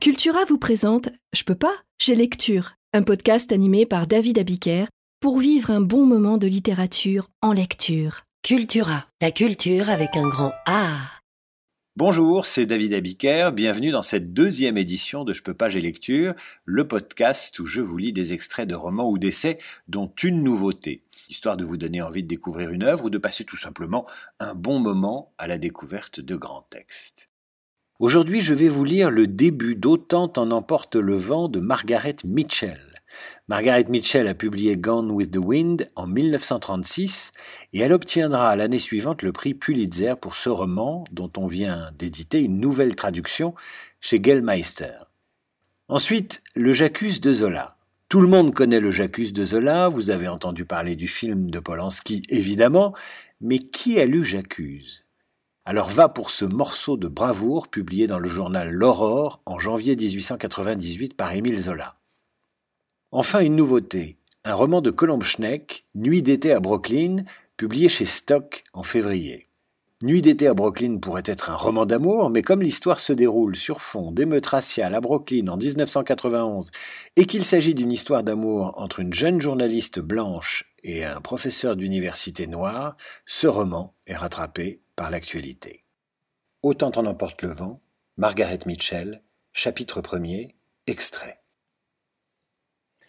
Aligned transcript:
Cultura 0.00 0.44
vous 0.44 0.58
présente 0.58 1.08
Je 1.34 1.42
peux 1.42 1.56
pas, 1.56 1.74
j'ai 2.00 2.14
lecture, 2.14 2.74
un 2.92 3.02
podcast 3.02 3.50
animé 3.50 3.84
par 3.84 4.06
David 4.06 4.38
Abiker 4.38 4.84
pour 5.18 5.40
vivre 5.40 5.72
un 5.72 5.80
bon 5.80 6.06
moment 6.06 6.38
de 6.38 6.46
littérature 6.46 7.28
en 7.42 7.52
lecture. 7.52 8.22
Cultura, 8.44 9.08
la 9.20 9.32
culture 9.32 9.90
avec 9.90 10.10
un 10.16 10.28
grand 10.28 10.52
A. 10.66 10.86
Bonjour, 11.96 12.46
c'est 12.46 12.64
David 12.64 12.94
Abiker, 12.94 13.50
bienvenue 13.52 13.90
dans 13.90 14.02
cette 14.02 14.32
deuxième 14.32 14.78
édition 14.78 15.24
de 15.24 15.32
Je 15.32 15.42
peux 15.42 15.54
pas, 15.54 15.68
j'ai 15.68 15.80
lecture, 15.80 16.34
le 16.64 16.86
podcast 16.86 17.58
où 17.58 17.66
je 17.66 17.82
vous 17.82 17.96
lis 17.96 18.12
des 18.12 18.32
extraits 18.32 18.68
de 18.68 18.76
romans 18.76 19.10
ou 19.10 19.18
d'essais 19.18 19.58
dont 19.88 20.12
une 20.22 20.44
nouveauté, 20.44 21.02
histoire 21.28 21.56
de 21.56 21.64
vous 21.64 21.76
donner 21.76 22.02
envie 22.02 22.22
de 22.22 22.28
découvrir 22.28 22.70
une 22.70 22.84
œuvre 22.84 23.06
ou 23.06 23.10
de 23.10 23.18
passer 23.18 23.42
tout 23.42 23.56
simplement 23.56 24.06
un 24.38 24.54
bon 24.54 24.78
moment 24.78 25.34
à 25.38 25.48
la 25.48 25.58
découverte 25.58 26.20
de 26.20 26.36
grands 26.36 26.68
textes. 26.70 27.27
Aujourd'hui, 28.00 28.42
je 28.42 28.54
vais 28.54 28.68
vous 28.68 28.84
lire 28.84 29.10
le 29.10 29.26
début 29.26 29.74
d'Autant 29.74 30.32
en 30.36 30.52
emporte 30.52 30.94
le 30.94 31.16
vent 31.16 31.48
de 31.48 31.58
Margaret 31.58 32.14
Mitchell. 32.24 32.78
Margaret 33.48 33.86
Mitchell 33.88 34.28
a 34.28 34.34
publié 34.34 34.76
Gone 34.76 35.10
with 35.10 35.32
the 35.32 35.38
Wind 35.38 35.90
en 35.96 36.06
1936 36.06 37.32
et 37.72 37.80
elle 37.80 37.92
obtiendra 37.92 38.54
l'année 38.54 38.78
suivante 38.78 39.22
le 39.22 39.32
prix 39.32 39.52
Pulitzer 39.52 40.14
pour 40.14 40.36
ce 40.36 40.48
roman 40.48 41.02
dont 41.10 41.32
on 41.36 41.48
vient 41.48 41.90
d'éditer 41.98 42.40
une 42.40 42.60
nouvelle 42.60 42.94
traduction 42.94 43.56
chez 44.00 44.22
Gellmeister. 44.22 44.94
Ensuite, 45.88 46.40
le 46.54 46.72
J'accuse 46.72 47.20
de 47.20 47.32
Zola. 47.32 47.78
Tout 48.08 48.20
le 48.20 48.28
monde 48.28 48.54
connaît 48.54 48.78
le 48.78 48.92
J'accuse 48.92 49.32
de 49.32 49.44
Zola, 49.44 49.88
vous 49.88 50.10
avez 50.10 50.28
entendu 50.28 50.64
parler 50.64 50.94
du 50.94 51.08
film 51.08 51.50
de 51.50 51.58
Polanski 51.58 52.22
évidemment, 52.28 52.94
mais 53.40 53.58
qui 53.58 53.98
a 53.98 54.04
lu 54.04 54.22
J'accuse 54.22 55.02
alors 55.68 55.90
va 55.90 56.08
pour 56.08 56.30
ce 56.30 56.46
morceau 56.46 56.96
de 56.96 57.08
bravoure 57.08 57.68
publié 57.68 58.06
dans 58.06 58.18
le 58.18 58.26
journal 58.30 58.70
L'Aurore 58.70 59.42
en 59.44 59.58
janvier 59.58 59.96
1898 59.96 61.12
par 61.12 61.34
Émile 61.34 61.58
Zola. 61.58 61.96
Enfin 63.10 63.40
une 63.40 63.56
nouveauté, 63.56 64.16
un 64.44 64.54
roman 64.54 64.80
de 64.80 64.90
Colomb 64.90 65.20
Schneck, 65.20 65.84
Nuit 65.94 66.22
d'été 66.22 66.52
à 66.52 66.60
Brooklyn, 66.60 67.16
publié 67.58 67.90
chez 67.90 68.06
Stock 68.06 68.64
en 68.72 68.82
février. 68.82 69.50
Nuit 70.00 70.22
d'été 70.22 70.46
à 70.46 70.54
Brooklyn 70.54 70.96
pourrait 70.96 71.22
être 71.26 71.50
un 71.50 71.56
roman 71.56 71.84
d'amour, 71.84 72.30
mais 72.30 72.40
comme 72.40 72.62
l'histoire 72.62 72.98
se 72.98 73.12
déroule 73.12 73.54
sur 73.54 73.82
fond 73.82 74.10
d'émeutes 74.10 74.46
raciales 74.46 74.94
à 74.94 75.02
Brooklyn 75.02 75.48
en 75.48 75.58
1991 75.58 76.70
et 77.16 77.26
qu'il 77.26 77.44
s'agit 77.44 77.74
d'une 77.74 77.92
histoire 77.92 78.22
d'amour 78.22 78.72
entre 78.78 79.00
une 79.00 79.12
jeune 79.12 79.38
journaliste 79.38 80.00
blanche 80.00 80.64
et 80.82 81.04
un 81.04 81.20
professeur 81.20 81.76
d'université 81.76 82.46
noir, 82.46 82.96
ce 83.26 83.46
roman 83.46 83.94
est 84.06 84.16
rattrapé 84.16 84.80
par 84.98 85.12
l'actualité. 85.12 85.80
Autant 86.62 86.90
en 86.96 87.06
emporte 87.06 87.42
le 87.42 87.52
vent, 87.52 87.80
Margaret 88.16 88.58
Mitchell, 88.66 89.22
chapitre 89.52 90.00
1er, 90.00 90.56
extrait. 90.88 91.40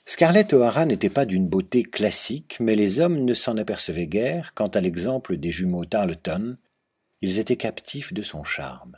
Scarlett 0.05 0.53
O'Hara 0.53 0.85
n'était 0.85 1.09
pas 1.09 1.25
d'une 1.25 1.49
beauté 1.49 1.81
classique, 1.81 2.57
mais 2.59 2.75
les 2.75 2.99
hommes 2.99 3.25
ne 3.25 3.33
s'en 3.33 3.57
apercevaient 3.57 4.05
guère 4.05 4.53
quant 4.53 4.67
à 4.67 4.81
l'exemple 4.81 5.37
des 5.37 5.49
jumeaux 5.49 5.83
Tarleton. 5.83 6.57
Ils 7.21 7.39
étaient 7.39 7.57
captifs 7.57 8.13
de 8.13 8.21
son 8.21 8.43
charme. 8.43 8.95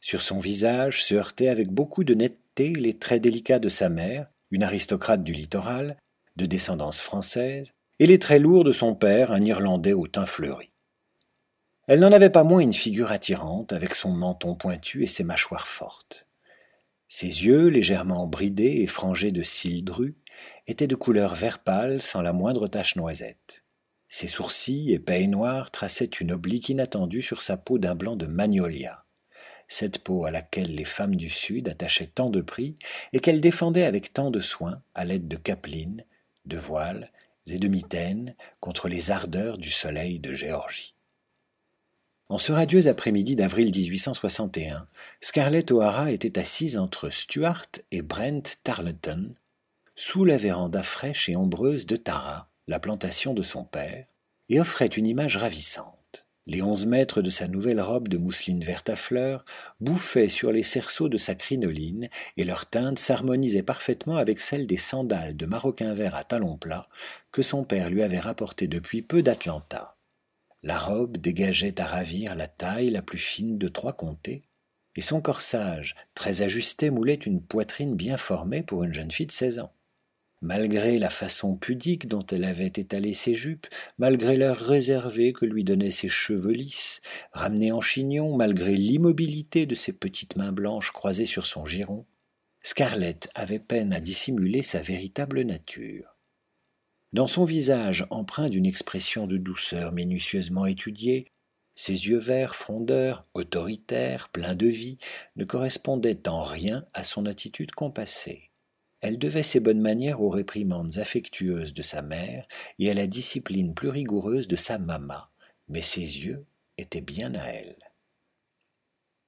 Sur 0.00 0.22
son 0.22 0.38
visage 0.38 1.04
se 1.04 1.14
heurtaient 1.14 1.48
avec 1.48 1.68
beaucoup 1.68 2.02
de 2.02 2.14
netteté 2.14 2.72
les 2.72 2.98
traits 2.98 3.22
délicats 3.22 3.58
de 3.58 3.68
sa 3.68 3.90
mère, 3.90 4.26
une 4.50 4.62
aristocrate 4.62 5.22
du 5.22 5.32
littoral, 5.32 5.98
de 6.36 6.46
descendance 6.46 7.02
française, 7.02 7.72
et 7.98 8.06
les 8.06 8.18
traits 8.18 8.40
lourds 8.40 8.64
de 8.64 8.72
son 8.72 8.94
père, 8.94 9.32
un 9.32 9.44
Irlandais 9.44 9.92
au 9.92 10.06
teint 10.06 10.24
fleuri. 10.24 10.71
Elle 11.88 11.98
n'en 11.98 12.12
avait 12.12 12.30
pas 12.30 12.44
moins 12.44 12.60
une 12.60 12.72
figure 12.72 13.10
attirante, 13.10 13.72
avec 13.72 13.94
son 13.94 14.12
menton 14.12 14.54
pointu 14.54 15.02
et 15.02 15.08
ses 15.08 15.24
mâchoires 15.24 15.66
fortes. 15.66 16.28
Ses 17.08 17.44
yeux, 17.44 17.66
légèrement 17.66 18.26
bridés 18.26 18.80
et 18.82 18.86
frangés 18.86 19.32
de 19.32 19.42
cils 19.42 19.84
drus, 19.84 20.14
étaient 20.66 20.86
de 20.86 20.94
couleur 20.94 21.34
vert 21.34 21.58
pâle 21.58 22.00
sans 22.00 22.22
la 22.22 22.32
moindre 22.32 22.68
tache 22.68 22.96
noisette. 22.96 23.64
Ses 24.08 24.28
sourcils, 24.28 24.92
épais 24.92 25.24
et 25.24 25.26
noirs, 25.26 25.70
traçaient 25.70 26.04
une 26.04 26.32
oblique 26.32 26.68
inattendue 26.68 27.22
sur 27.22 27.42
sa 27.42 27.56
peau 27.56 27.78
d'un 27.78 27.94
blanc 27.94 28.14
de 28.14 28.26
magnolia. 28.26 29.04
Cette 29.68 29.98
peau 29.98 30.24
à 30.24 30.30
laquelle 30.30 30.74
les 30.74 30.84
femmes 30.84 31.16
du 31.16 31.30
Sud 31.30 31.68
attachaient 31.68 32.06
tant 32.14 32.30
de 32.30 32.42
prix 32.42 32.74
et 33.12 33.20
qu'elle 33.20 33.40
défendait 33.40 33.84
avec 33.84 34.12
tant 34.12 34.30
de 34.30 34.40
soin 34.40 34.82
à 34.94 35.04
l'aide 35.04 35.28
de 35.28 35.36
capelines, 35.36 36.04
de 36.44 36.58
voiles 36.58 37.10
et 37.46 37.58
de 37.58 37.68
mitaines 37.68 38.36
contre 38.60 38.88
les 38.88 39.10
ardeurs 39.10 39.58
du 39.58 39.70
soleil 39.70 40.20
de 40.20 40.32
Géorgie. 40.32 40.91
En 42.32 42.38
ce 42.38 42.50
radieux 42.50 42.88
après-midi 42.88 43.36
d'avril 43.36 43.70
1861, 43.76 44.86
Scarlett 45.20 45.70
O'Hara 45.70 46.12
était 46.12 46.38
assise 46.38 46.78
entre 46.78 47.10
Stuart 47.10 47.66
et 47.90 48.00
Brent 48.00 48.56
Tarleton, 48.64 49.34
sous 49.96 50.24
la 50.24 50.38
véranda 50.38 50.82
fraîche 50.82 51.28
et 51.28 51.36
ombreuse 51.36 51.84
de 51.84 51.96
Tara, 51.96 52.48
la 52.68 52.80
plantation 52.80 53.34
de 53.34 53.42
son 53.42 53.64
père, 53.64 54.06
et 54.48 54.58
offrait 54.60 54.86
une 54.86 55.06
image 55.06 55.36
ravissante. 55.36 56.26
Les 56.46 56.62
onze 56.62 56.86
mètres 56.86 57.20
de 57.20 57.28
sa 57.28 57.48
nouvelle 57.48 57.82
robe 57.82 58.08
de 58.08 58.16
mousseline 58.16 58.64
verte 58.64 58.88
à 58.88 58.96
fleurs 58.96 59.44
bouffaient 59.80 60.28
sur 60.28 60.52
les 60.52 60.62
cerceaux 60.62 61.10
de 61.10 61.18
sa 61.18 61.34
crinoline, 61.34 62.08
et 62.38 62.44
leur 62.44 62.64
teinte 62.64 62.98
s'harmonisait 62.98 63.62
parfaitement 63.62 64.16
avec 64.16 64.40
celle 64.40 64.66
des 64.66 64.78
sandales 64.78 65.36
de 65.36 65.44
maroquin 65.44 65.92
vert 65.92 66.14
à 66.14 66.24
talons 66.24 66.56
plats 66.56 66.88
que 67.30 67.42
son 67.42 67.62
père 67.62 67.90
lui 67.90 68.02
avait 68.02 68.18
rapportées 68.18 68.68
depuis 68.68 69.02
peu 69.02 69.22
d'Atlanta. 69.22 69.91
La 70.62 70.78
robe 70.78 71.16
dégageait 71.16 71.80
à 71.80 71.86
ravir 71.86 72.34
la 72.34 72.46
taille 72.46 72.90
la 72.90 73.02
plus 73.02 73.18
fine 73.18 73.58
de 73.58 73.68
trois 73.68 73.94
comtés, 73.94 74.40
et 74.94 75.00
son 75.00 75.20
corsage, 75.20 75.96
très 76.14 76.42
ajusté, 76.42 76.90
moulait 76.90 77.14
une 77.14 77.42
poitrine 77.42 77.96
bien 77.96 78.16
formée 78.16 78.62
pour 78.62 78.84
une 78.84 78.92
jeune 78.92 79.10
fille 79.10 79.26
de 79.26 79.32
seize 79.32 79.58
ans. 79.58 79.72
Malgré 80.40 80.98
la 80.98 81.08
façon 81.08 81.56
pudique 81.56 82.08
dont 82.08 82.26
elle 82.26 82.44
avait 82.44 82.66
étalé 82.66 83.12
ses 83.12 83.34
jupes, 83.34 83.68
malgré 83.98 84.36
l'air 84.36 84.56
réservé 84.56 85.32
que 85.32 85.46
lui 85.46 85.64
donnaient 85.64 85.92
ses 85.92 86.08
cheveux 86.08 86.52
lisses, 86.52 87.00
ramenés 87.32 87.72
en 87.72 87.80
chignon, 87.80 88.36
malgré 88.36 88.74
l'immobilité 88.74 89.66
de 89.66 89.74
ses 89.74 89.92
petites 89.92 90.36
mains 90.36 90.52
blanches 90.52 90.90
croisées 90.90 91.26
sur 91.26 91.46
son 91.46 91.64
giron, 91.64 92.06
Scarlett 92.62 93.28
avait 93.34 93.58
peine 93.58 93.92
à 93.92 94.00
dissimuler 94.00 94.62
sa 94.62 94.80
véritable 94.80 95.42
nature. 95.42 96.11
Dans 97.12 97.26
son 97.26 97.44
visage 97.44 98.06
empreint 98.08 98.48
d'une 98.48 98.64
expression 98.64 99.26
de 99.26 99.36
douceur 99.36 99.92
minutieusement 99.92 100.64
étudiée, 100.64 101.26
ses 101.74 102.08
yeux 102.08 102.18
verts 102.18 102.54
frondeurs, 102.54 103.26
autoritaires, 103.34 104.30
pleins 104.30 104.54
de 104.54 104.66
vie, 104.66 104.96
ne 105.36 105.44
correspondaient 105.44 106.26
en 106.26 106.42
rien 106.42 106.86
à 106.94 107.04
son 107.04 107.26
attitude 107.26 107.72
compassée. 107.72 108.50
Elle 109.02 109.18
devait 109.18 109.42
ses 109.42 109.60
bonnes 109.60 109.80
manières 109.80 110.22
aux 110.22 110.30
réprimandes 110.30 110.96
affectueuses 110.96 111.74
de 111.74 111.82
sa 111.82 112.00
mère 112.00 112.46
et 112.78 112.90
à 112.90 112.94
la 112.94 113.06
discipline 113.06 113.74
plus 113.74 113.90
rigoureuse 113.90 114.48
de 114.48 114.56
sa 114.56 114.78
maman, 114.78 115.22
mais 115.68 115.82
ses 115.82 116.00
yeux 116.00 116.46
étaient 116.78 117.02
bien 117.02 117.34
à 117.34 117.44
elle. 117.44 117.91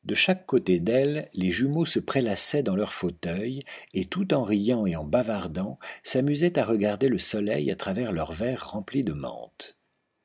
De 0.05 0.15
chaque 0.15 0.45
côté 0.45 0.81
d'elle, 0.81 1.29
les 1.33 1.51
jumeaux 1.51 1.87
se 1.87 1.99
prélassaient 1.99 2.63
dans 2.63 2.77
leurs 2.77 2.93
fauteuils 2.93 3.61
et, 3.95 4.05
tout 4.05 4.35
en 4.35 4.43
riant 4.43 4.85
et 4.85 4.97
en 4.97 5.05
bavardant, 5.05 5.79
s'amusaient 6.03 6.59
à 6.59 6.65
regarder 6.65 7.09
le 7.09 7.19
soleil 7.19 7.71
à 7.71 7.77
travers 7.77 8.13
leurs 8.13 8.33
verres 8.33 8.69
remplis 8.71 9.03
de 9.03 9.15
menthe. 9.15 9.79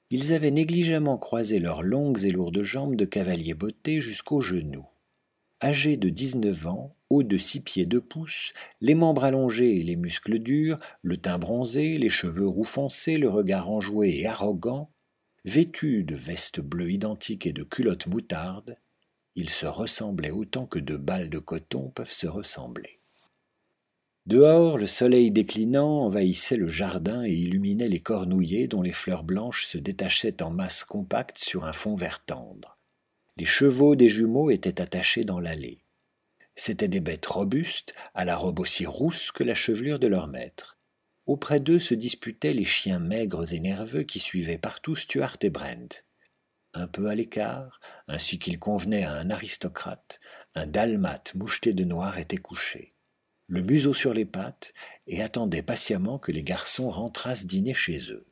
Ils 0.09 0.33
avaient 0.33 0.51
négligemment 0.51 1.17
croisé 1.17 1.59
leurs 1.59 1.83
longues 1.83 2.25
et 2.25 2.31
lourdes 2.31 2.61
jambes 2.61 2.95
de 2.95 3.05
cavalier 3.05 3.53
botté 3.53 4.01
jusqu'aux 4.01 4.41
genoux. 4.41 4.87
Âgés 5.63 5.97
de 5.97 6.09
dix-neuf 6.09 6.67
ans, 6.67 6.95
hauts 7.09 7.23
de 7.23 7.37
six 7.37 7.61
pieds 7.61 7.85
deux 7.85 8.01
pouces, 8.01 8.53
les 8.81 8.95
membres 8.95 9.23
allongés 9.23 9.77
et 9.77 9.83
les 9.83 9.95
muscles 9.95 10.39
durs, 10.39 10.79
le 11.03 11.17
teint 11.17 11.37
bronzé, 11.37 11.97
les 11.97 12.09
cheveux 12.09 12.47
roux 12.47 12.63
foncés, 12.63 13.17
le 13.17 13.29
regard 13.29 13.69
enjoué 13.69 14.09
et 14.19 14.25
arrogant, 14.25 14.89
vêtus 15.45 16.03
de 16.03 16.15
vestes 16.15 16.59
bleues 16.59 16.91
identiques 16.91 17.45
et 17.45 17.53
de 17.53 17.63
culottes 17.63 18.07
moutardes, 18.07 18.77
ils 19.39 19.49
se 19.49 19.65
ressemblaient 19.65 20.31
autant 20.31 20.65
que 20.65 20.79
deux 20.79 20.97
balles 20.97 21.29
de 21.29 21.39
coton 21.39 21.89
peuvent 21.89 22.11
se 22.11 22.27
ressembler. 22.27 22.99
Dehors, 24.25 24.77
le 24.77 24.85
soleil 24.85 25.31
déclinant 25.31 26.01
envahissait 26.01 26.57
le 26.57 26.67
jardin 26.67 27.23
et 27.23 27.31
illuminait 27.31 27.87
les 27.87 28.01
cornouillers 28.01 28.67
dont 28.67 28.81
les 28.81 28.91
fleurs 28.91 29.23
blanches 29.23 29.65
se 29.65 29.77
détachaient 29.77 30.43
en 30.43 30.51
masse 30.51 30.83
compacte 30.83 31.37
sur 31.37 31.65
un 31.65 31.73
fond 31.73 31.95
vert 31.95 32.23
tendre. 32.25 32.77
Les 33.37 33.45
chevaux 33.45 33.95
des 33.95 34.09
jumeaux 34.09 34.51
étaient 34.51 34.81
attachés 34.81 35.23
dans 35.23 35.39
l'allée. 35.39 35.79
C'étaient 36.55 36.89
des 36.89 36.99
bêtes 36.99 37.25
robustes, 37.25 37.95
à 38.13 38.25
la 38.25 38.35
robe 38.35 38.59
aussi 38.59 38.85
rousse 38.85 39.31
que 39.31 39.45
la 39.45 39.55
chevelure 39.55 39.99
de 39.99 40.07
leur 40.07 40.27
maître. 40.27 40.77
Auprès 41.25 41.61
d'eux 41.61 41.79
se 41.79 41.93
disputaient 41.93 42.53
les 42.53 42.65
chiens 42.65 42.99
maigres 42.99 43.53
et 43.53 43.59
nerveux 43.59 44.03
qui 44.03 44.19
suivaient 44.19 44.57
partout 44.57 44.95
Stuart 44.95 45.37
et 45.41 45.49
Brent 45.49 46.03
un 46.73 46.87
peu 46.87 47.07
à 47.07 47.15
l'écart, 47.15 47.79
ainsi 48.07 48.39
qu'il 48.39 48.59
convenait 48.59 49.03
à 49.03 49.13
un 49.13 49.29
aristocrate, 49.29 50.19
un 50.55 50.67
dalmate 50.67 51.33
moucheté 51.35 51.73
de 51.73 51.83
noir 51.83 52.17
était 52.17 52.37
couché, 52.37 52.89
le 53.47 53.61
museau 53.61 53.93
sur 53.93 54.13
les 54.13 54.25
pattes, 54.25 54.73
et 55.07 55.21
attendait 55.21 55.63
patiemment 55.63 56.19
que 56.19 56.31
les 56.31 56.43
garçons 56.43 56.89
rentrassent 56.89 57.45
dîner 57.45 57.73
chez 57.73 58.11
eux. 58.11 58.25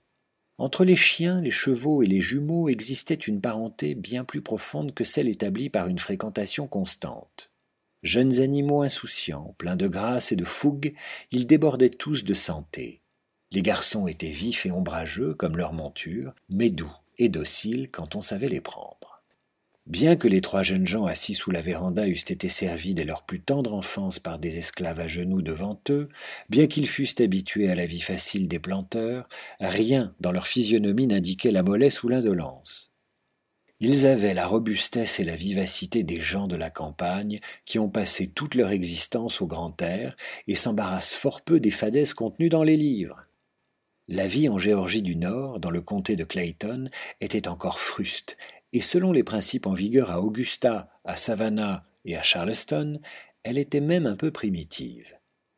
Entre 0.59 0.85
les 0.85 0.95
chiens, 0.95 1.41
les 1.41 1.51
chevaux 1.51 2.01
et 2.01 2.07
les 2.07 2.21
jumeaux 2.21 2.69
existait 2.69 3.13
une 3.13 3.41
parenté 3.41 3.93
bien 3.93 4.23
plus 4.23 4.41
profonde 4.41 4.93
que 4.93 5.03
celle 5.03 5.27
établie 5.27 5.69
par 5.69 5.87
une 5.87 5.99
fréquentation 5.99 6.67
constante. 6.67 7.51
Jeunes 8.03 8.41
animaux 8.41 8.83
insouciants, 8.83 9.55
pleins 9.57 9.75
de 9.75 9.87
grâce 9.87 10.31
et 10.31 10.35
de 10.35 10.45
fougue, 10.45 10.93
ils 11.31 11.47
débordaient 11.47 11.89
tous 11.89 12.23
de 12.23 12.33
santé. 12.33 13.01
Les 13.51 13.61
garçons 13.61 14.07
étaient 14.07 14.31
vifs 14.31 14.65
et 14.65 14.71
ombrageux 14.71 15.33
comme 15.33 15.57
leur 15.57 15.73
monture, 15.73 16.33
mais 16.49 16.69
doux 16.69 16.95
et 17.17 17.29
dociles 17.29 17.89
quand 17.91 18.15
on 18.15 18.21
savait 18.21 18.47
les 18.47 18.61
prendre. 18.61 19.23
Bien 19.87 20.17
que 20.17 20.27
les 20.27 20.41
trois 20.41 20.63
jeunes 20.63 20.85
gens 20.85 21.05
assis 21.05 21.33
sous 21.33 21.49
la 21.49 21.61
véranda 21.61 22.09
eussent 22.09 22.29
été 22.29 22.49
servis 22.49 22.93
dès 22.93 23.05
leur 23.05 23.23
plus 23.23 23.39
tendre 23.39 23.73
enfance 23.73 24.19
par 24.19 24.37
des 24.37 24.57
esclaves 24.57 24.99
à 24.99 25.07
genoux 25.07 25.41
devant 25.41 25.79
eux, 25.89 26.09
bien 26.49 26.67
qu'ils 26.67 26.89
fussent 26.89 27.21
habitués 27.21 27.71
à 27.71 27.75
la 27.75 27.85
vie 27.85 28.01
facile 28.01 28.49
des 28.49 28.59
planteurs, 28.59 29.29
rien 29.61 30.13
dans 30.19 30.33
leur 30.33 30.45
physionomie 30.45 31.07
n'indiquait 31.07 31.51
la 31.51 31.63
mollesse 31.63 32.03
ou 32.03 32.09
l'indolence. 32.09 32.91
Ils 33.79 34.07
avaient 34.07 34.33
la 34.33 34.47
robustesse 34.47 35.21
et 35.21 35.23
la 35.23 35.35
vivacité 35.35 36.03
des 36.03 36.19
gens 36.19 36.47
de 36.47 36.55
la 36.57 36.69
campagne 36.69 37.39
qui 37.63 37.79
ont 37.79 37.89
passé 37.89 38.27
toute 38.27 38.55
leur 38.55 38.71
existence 38.71 39.39
au 39.39 39.47
grand 39.47 39.81
air 39.81 40.15
et 40.47 40.55
s'embarrassent 40.55 41.15
fort 41.15 41.41
peu 41.41 41.61
des 41.61 41.71
fadaises 41.71 42.13
contenues 42.13 42.49
dans 42.49 42.63
les 42.63 42.75
livres. 42.75 43.21
La 44.09 44.25
vie 44.25 44.47
en 44.47 44.57
Géorgie 44.57 45.01
du 45.01 45.17
Nord, 45.17 45.59
dans 45.59 45.69
le 45.69 45.81
comté 45.81 46.15
de 46.15 46.23
Clayton, 46.23 46.85
était 47.19 47.49
encore 47.49 47.81
fruste, 47.81 48.37
et 48.71 48.79
selon 48.79 49.11
les 49.11 49.23
principes 49.23 49.67
en 49.67 49.73
vigueur 49.73 50.11
à 50.11 50.21
Augusta, 50.21 50.89
à 51.03 51.17
Savannah 51.17 51.83
et 52.05 52.15
à 52.15 52.21
Charleston, 52.21 53.01
elle 53.43 53.57
était 53.57 53.81
même 53.81 54.05
un 54.05 54.15
peu 54.15 54.31
primitive. 54.31 55.13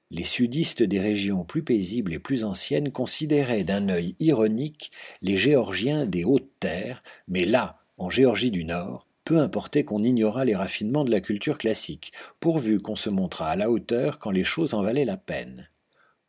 Les 0.10 0.24
sudistes 0.24 0.82
des 0.82 1.00
régions 1.00 1.44
plus 1.44 1.62
paisibles 1.62 2.12
et 2.12 2.18
plus 2.18 2.44
anciennes 2.44 2.92
considéraient 2.92 3.64
d'un 3.64 3.88
œil 3.88 4.16
ironique 4.20 4.90
les 5.22 5.38
Géorgiens 5.38 6.08
des 6.08 6.24
hautes 6.24 6.50
terres, 6.60 7.04
mais 7.28 7.46
là, 7.46 7.78
en 8.00 8.10
Géorgie 8.10 8.50
du 8.50 8.66
Nord, 8.66 9.06
peu 9.26 9.38
importait 9.38 9.84
qu'on 9.84 10.02
ignorât 10.02 10.46
les 10.46 10.56
raffinements 10.56 11.04
de 11.04 11.12
la 11.12 11.22
culture 11.22 11.60
classique, 11.60 12.14
pourvu 12.40 12.80
qu'on 12.80 12.96
se 12.96 13.12
montrât 13.12 13.50
à 13.50 13.56
la 13.56 13.70
hauteur 13.70 14.18
quand 14.18 14.32
les 14.32 14.44
choses 14.44 14.74
en 14.74 14.82
valaient 14.82 15.06
la 15.06 15.18
peine. 15.18 15.70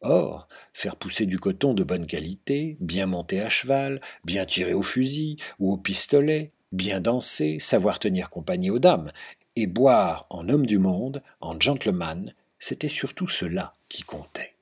Or, 0.03 0.49
faire 0.73 0.97
pousser 0.97 1.27
du 1.27 1.39
coton 1.39 1.75
de 1.75 1.85
bonne 1.85 2.07
qualité, 2.07 2.77
bien 2.81 3.07
monter 3.07 3.41
à 3.41 3.49
cheval, 3.49 4.01
bien 4.25 4.47
tirer 4.47 4.73
au 4.73 4.83
fusil 4.83 5.37
ou 5.59 5.73
au 5.73 5.77
pistolet, 5.77 6.53
bien 6.73 7.01
danser, 7.01 7.59
savoir 7.59 7.99
tenir 7.99 8.31
compagnie 8.31 8.71
aux 8.71 8.79
dames, 8.79 9.13
et 9.57 9.67
boire 9.67 10.27
en 10.31 10.49
homme 10.49 10.67
du 10.67 10.79
monde, 10.79 11.23
en 11.41 11.59
gentleman, 11.61 12.35
c'était 12.59 12.89
surtout 12.89 13.29
cela 13.29 13.75
qui 13.89 14.03
comptait. 14.03 14.55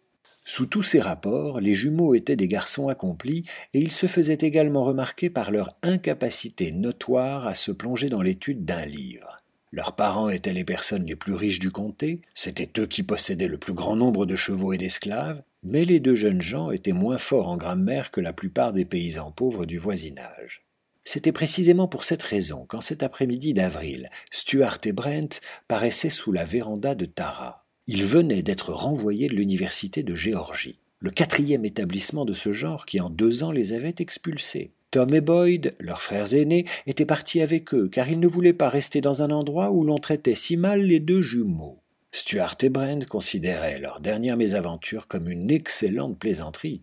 Sous 0.45 0.67
tous 0.67 0.83
ces 0.83 1.01
rapports, 1.01 1.61
les 1.61 1.75
jumeaux 1.75 2.15
étaient 2.15 2.35
des 2.35 2.49
garçons 2.49 2.89
accomplis, 2.89 3.45
et 3.75 3.81
ils 3.81 3.93
se 3.93 4.07
faisaient 4.07 4.39
également 4.41 4.83
remarquer 4.83 5.29
par 5.29 5.51
leur 5.51 5.71
incapacité 5.83 6.73
notoire 6.73 7.47
à 7.47 7.55
se 7.55 7.71
plonger 7.71 8.09
dans 8.09 8.23
l'étude 8.23 8.65
d'un 8.65 8.87
livre. 8.87 9.38
Leurs 9.71 9.95
parents 9.95 10.31
étaient 10.31 10.55
les 10.55 10.65
personnes 10.65 11.05
les 11.05 11.17
plus 11.17 11.35
riches 11.35 11.59
du 11.59 11.71
comté, 11.71 12.21
c'étaient 12.35 12.71
eux 12.79 12.87
qui 12.87 13.03
possédaient 13.03 13.49
le 13.49 13.59
plus 13.59 13.75
grand 13.75 13.97
nombre 13.97 14.25
de 14.25 14.37
chevaux 14.37 14.73
et 14.73 14.79
d'esclaves, 14.79 15.43
mais 15.63 15.85
les 15.85 16.01
deux 16.01 16.15
jeunes 16.15 16.41
gens 16.41 16.71
étaient 16.71 16.93
moins 16.93 17.19
forts 17.19 17.49
en 17.49 17.57
grammaire 17.57 18.11
que 18.11 18.21
la 18.21 18.33
plupart 18.33 18.73
des 18.73 18.85
paysans 18.85 19.31
pauvres 19.31 19.67
du 19.67 19.79
voisinage. 19.79 20.63
C'était 21.05 21.33
précisément 21.33 21.89
pour 21.89 22.05
cette 22.05 22.23
raison 22.23 22.67
qu'en 22.67 22.81
cet 22.81 23.03
après-midi 23.03 23.55
d'avril, 23.55 24.11
Stuart 24.31 24.79
et 24.85 24.93
Brent 24.93 25.41
paraissaient 25.67 26.11
sous 26.11 26.33
la 26.33 26.45
véranda 26.45 26.95
de 26.95 27.07
Tara. 27.07 27.67
Ils 27.87 28.05
venaient 28.05 28.43
d'être 28.43 28.73
renvoyés 28.73 29.29
de 29.29 29.35
l'université 29.35 30.03
de 30.03 30.15
Géorgie, 30.15 30.79
le 31.01 31.11
quatrième 31.11 31.65
établissement 31.65 32.25
de 32.25 32.35
ce 32.35 32.53
genre 32.53 32.85
qui 32.85 33.01
en 33.01 33.09
deux 33.09 33.43
ans 33.43 33.53
les 33.53 33.73
avait 33.73 33.95
expulsés. 33.99 34.69
Tom 34.91 35.13
et 35.13 35.21
Boyd, 35.21 35.75
leurs 35.81 36.01
frères 36.01 36.35
aînés, 36.35 36.65
étaient 36.87 37.05
partis 37.05 37.43
avec 37.43 37.75
eux, 37.75 37.89
car 37.89 38.09
ils 38.09 38.21
ne 38.21 38.27
voulaient 38.27 38.55
pas 38.55 38.71
rester 38.71 39.01
dans 39.01 39.23
un 39.23 39.31
endroit 39.31 39.71
où 39.71 39.85
l'on 39.85 39.99
traitait 39.99 40.35
si 40.35 40.57
mal 40.57 40.81
les 40.81 41.01
deux 41.01 41.21
jumeaux. 41.21 41.83
Stuart 42.11 42.57
et 42.63 42.71
Brand 42.71 43.05
considéraient 43.05 43.79
leur 43.79 44.01
dernière 44.01 44.39
mésaventure 44.39 45.07
comme 45.07 45.29
une 45.29 45.51
excellente 45.51 46.19
plaisanterie, 46.19 46.83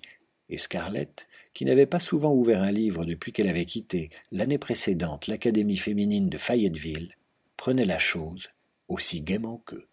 et 0.50 0.60
Scarlett, 0.60 1.28
qui 1.56 1.66
n'avait 1.66 1.88
pas 1.88 2.00
souvent 2.00 2.34
ouvert 2.34 2.62
un 2.62 2.72
livre 2.72 3.06
depuis 3.06 3.32
qu'elle 3.32 3.48
avait 3.48 3.66
quitté 3.66 4.10
l'année 4.32 4.60
précédente 4.60 5.26
l'Académie 5.26 5.78
féminine 5.78 6.30
de 6.30 6.38
Fayetteville, 6.38 7.16
prenait 7.58 7.86
la 7.86 7.98
chose 7.98 8.50
aussi 8.88 9.22
gaiement 9.22 9.64
qu'eux. 9.66 9.88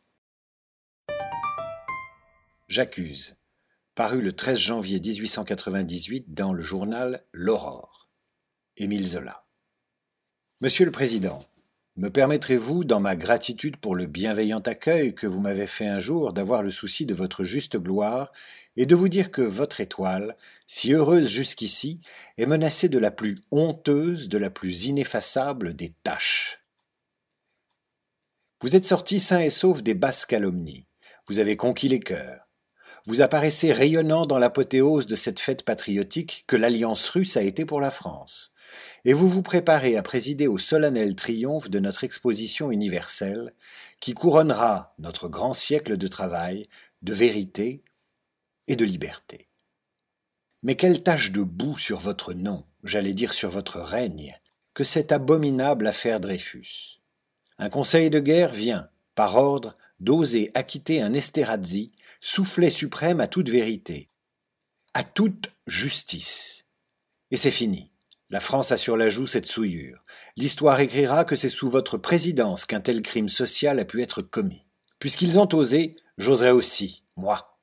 J'accuse, 2.69 3.37
paru 3.95 4.21
le 4.21 4.33
13 4.33 4.59
janvier 4.59 5.01
1898 5.01 6.35
dans 6.35 6.53
le 6.53 6.63
journal 6.63 7.25
L'Aurore. 7.33 7.92
Émile 8.79 9.07
Zola. 9.07 9.45
Monsieur 10.63 10.87
le 10.87 10.93
Président, 10.93 11.45
me 11.97 12.09
permettrez-vous, 12.09 12.85
dans 12.85 13.01
ma 13.01 13.17
gratitude 13.17 13.77
pour 13.77 13.95
le 13.95 14.07
bienveillant 14.07 14.61
accueil 14.61 15.15
que 15.15 15.27
vous 15.27 15.41
m'avez 15.41 15.67
fait 15.67 15.87
un 15.87 15.99
jour, 15.99 16.33
d'avoir 16.33 16.63
le 16.63 16.71
souci 16.71 17.05
de 17.05 17.13
votre 17.13 17.45
juste 17.45 17.77
gloire 17.77 18.33
et 18.77 18.87
de 18.87 18.95
vous 18.95 19.11
dire 19.11 19.31
que 19.31 19.43
votre 19.43 19.83
étoile, 19.83 20.39
si 20.67 20.95
heureuse 20.95 21.29
jusqu'ici, 21.29 22.01
est 22.39 22.47
menacée 22.47 22.89
de 22.89 22.99
la 22.99 23.11
plus 23.11 23.37
honteuse, 23.51 24.31
de 24.31 24.39
la 24.39 24.49
plus 24.49 24.87
ineffaçable 24.87 25.75
des 25.75 25.93
tâches. 26.03 26.65
Vous 28.63 28.75
êtes 28.75 28.87
sorti 28.87 29.21
sain 29.21 29.41
et 29.41 29.51
sauf 29.51 29.83
des 29.83 29.95
basses 29.95 30.25
calomnies. 30.25 30.87
Vous 31.29 31.41
avez 31.41 31.59
conquis 31.59 31.89
les 31.89 32.01
cœurs 32.01 32.49
vous 33.05 33.21
apparaissez 33.21 33.73
rayonnant 33.73 34.27
dans 34.27 34.39
l'apothéose 34.39 35.07
de 35.07 35.17
cette 35.17 35.41
fête 35.41 35.65
patriotique 35.65 36.45
que 36.47 36.55
l'alliance 36.57 37.09
russe 37.09 37.37
a 37.37 37.43
été 37.43 37.65
pour 37.65 37.81
la 37.81 37.91
France, 37.91 38.52
et 39.05 39.13
vous 39.13 39.29
vous 39.29 39.43
préparez 39.43 39.97
à 39.97 40.03
présider 40.03 40.47
au 40.47 40.59
solennel 40.59 41.17
triomphe 41.17 41.71
de 41.71 41.81
notre 41.81 42.05
exposition 42.05 42.71
universelle, 42.71 43.53
qui 44.01 44.15
couronnera 44.15 44.95
notre 44.99 45.29
grand 45.29 45.55
siècle 45.55 45.97
de 45.97 46.09
travail, 46.09 46.69
de 47.03 47.13
vérité 47.13 47.83
et 48.69 48.77
de 48.77 48.85
liberté. 48.85 49.49
Mais 50.63 50.77
quelle 50.77 51.03
tache 51.03 51.33
de 51.33 51.43
boue 51.43 51.77
sur 51.77 51.99
votre 51.99 52.33
nom, 52.33 52.65
j'allais 52.85 53.13
dire 53.13 53.33
sur 53.33 53.51
votre 53.51 53.81
règne, 53.81 54.39
que 54.75 54.85
cette 54.85 55.13
abominable 55.13 55.87
affaire 55.87 56.21
Dreyfus. 56.21 57.01
Un 57.59 57.69
conseil 57.69 58.11
de 58.11 58.21
guerre 58.21 58.53
vient, 58.53 58.89
par 59.15 59.37
ordre, 59.37 59.77
d'oser 60.01 60.51
acquitter 60.55 61.03
un 61.03 61.13
Esterhazy, 61.13 61.93
soufflet 62.21 62.71
suprême 62.71 63.21
à 63.21 63.27
toute 63.27 63.49
vérité, 63.49 64.09
à 64.95 65.05
toute 65.05 65.51
justice. 65.67 66.65
Et 67.31 67.37
c'est 67.37 67.51
fini. 67.51 67.92
La 68.33 68.41
France 68.41 68.73
a 68.73 68.77
sur 68.77 68.97
la 68.97 69.09
joue 69.09 69.29
cette 69.29 69.47
souillure. 69.47 70.05
L'histoire 70.37 70.81
écrira 70.81 71.25
que 71.25 71.37
c'est 71.37 71.49
sous 71.49 71.71
votre 71.71 71.99
présidence 71.99 72.65
qu'un 72.65 72.81
tel 72.81 73.03
crime 73.03 73.29
social 73.29 73.79
a 73.79 73.85
pu 73.85 74.03
être 74.03 74.23
commis. 74.23 74.67
Puisqu'ils 74.99 75.39
ont 75.39 75.49
osé, 75.53 75.93
j'oserai 76.19 76.51
aussi, 76.51 77.05
moi. 77.17 77.59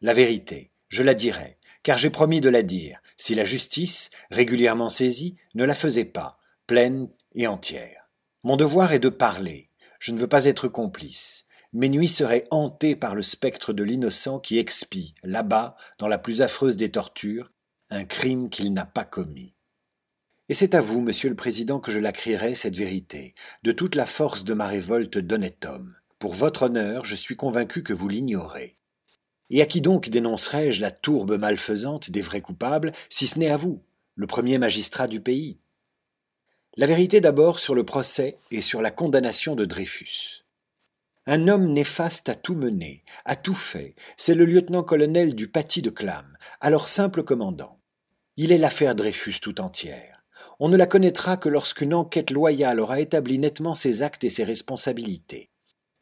La 0.00 0.12
vérité, 0.12 0.70
je 0.88 1.02
la 1.02 1.14
dirai, 1.14 1.58
car 1.82 1.98
j'ai 1.98 2.10
promis 2.10 2.40
de 2.40 2.50
la 2.50 2.62
dire, 2.62 3.00
si 3.16 3.34
la 3.34 3.44
justice, 3.44 4.10
régulièrement 4.30 4.88
saisie, 4.88 5.36
ne 5.54 5.64
la 5.64 5.74
faisait 5.74 6.04
pas, 6.04 6.38
pleine 6.68 7.08
et 7.34 7.48
entière. 7.48 8.08
Mon 8.44 8.56
devoir 8.56 8.92
est 8.92 9.00
de 9.00 9.08
parler, 9.08 9.70
je 9.98 10.12
ne 10.12 10.18
veux 10.18 10.28
pas 10.28 10.44
être 10.44 10.68
complice 10.68 11.46
mes 11.72 11.88
nuits 11.88 12.08
seraient 12.08 12.46
hantées 12.50 12.96
par 12.96 13.14
le 13.14 13.22
spectre 13.22 13.72
de 13.72 13.84
l'innocent 13.84 14.40
qui 14.40 14.58
expie, 14.58 15.14
là-bas, 15.22 15.76
dans 15.98 16.08
la 16.08 16.18
plus 16.18 16.42
affreuse 16.42 16.76
des 16.76 16.90
tortures, 16.90 17.52
un 17.90 18.04
crime 18.04 18.50
qu'il 18.50 18.72
n'a 18.72 18.86
pas 18.86 19.04
commis. 19.04 19.54
Et 20.50 20.54
c'est 20.54 20.74
à 20.74 20.80
vous, 20.80 21.00
monsieur 21.00 21.28
le 21.28 21.36
président, 21.36 21.78
que 21.78 21.92
je 21.92 22.00
la 22.00 22.10
crierai, 22.10 22.54
cette 22.54 22.74
vérité, 22.76 23.36
de 23.62 23.70
toute 23.70 23.94
la 23.94 24.04
force 24.04 24.42
de 24.42 24.52
ma 24.52 24.66
révolte 24.66 25.16
d'honnête 25.16 25.64
homme. 25.64 25.94
Pour 26.18 26.34
votre 26.34 26.64
honneur, 26.64 27.04
je 27.04 27.14
suis 27.14 27.36
convaincu 27.36 27.84
que 27.84 27.92
vous 27.92 28.08
l'ignorez. 28.08 28.76
Et 29.50 29.62
à 29.62 29.66
qui 29.66 29.80
donc 29.80 30.08
dénoncerai-je 30.08 30.80
la 30.80 30.90
tourbe 30.90 31.38
malfaisante 31.38 32.10
des 32.10 32.20
vrais 32.20 32.40
coupables, 32.40 32.90
si 33.08 33.28
ce 33.28 33.38
n'est 33.38 33.48
à 33.48 33.56
vous, 33.56 33.80
le 34.16 34.26
premier 34.26 34.58
magistrat 34.58 35.06
du 35.06 35.20
pays? 35.20 35.60
La 36.76 36.86
vérité 36.86 37.20
d'abord 37.20 37.60
sur 37.60 37.76
le 37.76 37.84
procès 37.84 38.36
et 38.50 38.60
sur 38.60 38.82
la 38.82 38.90
condamnation 38.90 39.54
de 39.54 39.64
Dreyfus. 39.64 40.44
Un 41.26 41.46
homme 41.46 41.72
néfaste 41.72 42.28
a 42.28 42.34
tout 42.34 42.56
mené, 42.56 43.04
a 43.24 43.36
tout 43.36 43.54
fait. 43.54 43.94
C'est 44.16 44.34
le 44.34 44.46
lieutenant-colonel 44.46 45.36
du 45.36 45.46
Paty 45.46 45.80
de 45.80 45.90
Clam, 45.90 46.36
alors 46.60 46.88
simple 46.88 47.22
commandant. 47.22 47.78
Il 48.36 48.50
est 48.50 48.58
l'affaire 48.58 48.96
Dreyfus 48.96 49.38
tout 49.40 49.60
entière. 49.60 50.09
On 50.62 50.68
ne 50.68 50.76
la 50.76 50.86
connaîtra 50.86 51.38
que 51.38 51.48
lorsqu'une 51.48 51.94
enquête 51.94 52.30
loyale 52.30 52.80
aura 52.80 53.00
établi 53.00 53.38
nettement 53.38 53.74
ses 53.74 54.02
actes 54.02 54.24
et 54.24 54.30
ses 54.30 54.44
responsabilités. 54.44 55.48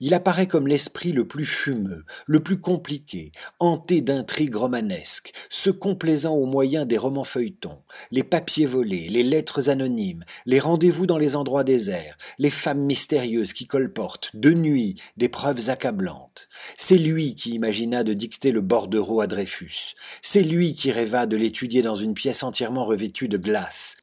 Il 0.00 0.14
apparaît 0.14 0.48
comme 0.48 0.66
l'esprit 0.66 1.12
le 1.12 1.28
plus 1.28 1.44
fumeux, 1.44 2.04
le 2.26 2.40
plus 2.40 2.58
compliqué, 2.58 3.30
hanté 3.60 4.00
d'intrigues 4.00 4.56
romanesques, 4.56 5.32
se 5.48 5.70
complaisant 5.70 6.34
aux 6.34 6.46
moyens 6.46 6.88
des 6.88 6.98
romans 6.98 7.22
feuilletons, 7.22 7.82
les 8.10 8.24
papiers 8.24 8.66
volés, 8.66 9.08
les 9.08 9.22
lettres 9.22 9.70
anonymes, 9.70 10.24
les 10.44 10.58
rendez-vous 10.58 11.06
dans 11.06 11.18
les 11.18 11.36
endroits 11.36 11.64
déserts, 11.64 12.16
les 12.40 12.50
femmes 12.50 12.82
mystérieuses 12.82 13.52
qui 13.52 13.68
colportent, 13.68 14.30
de 14.34 14.52
nuit, 14.52 15.00
des 15.16 15.28
preuves 15.28 15.70
accablantes. 15.70 16.48
C'est 16.76 16.98
lui 16.98 17.36
qui 17.36 17.50
imagina 17.50 18.02
de 18.02 18.12
dicter 18.12 18.50
le 18.50 18.60
bordereau 18.60 19.20
à 19.20 19.28
Dreyfus. 19.28 19.94
C'est 20.20 20.42
lui 20.42 20.74
qui 20.74 20.90
rêva 20.90 21.26
de 21.26 21.36
l'étudier 21.36 21.82
dans 21.82 21.96
une 21.96 22.14
pièce 22.14 22.42
entièrement 22.42 22.84
revêtue 22.84 23.28
de 23.28 23.36
glace, 23.38 23.96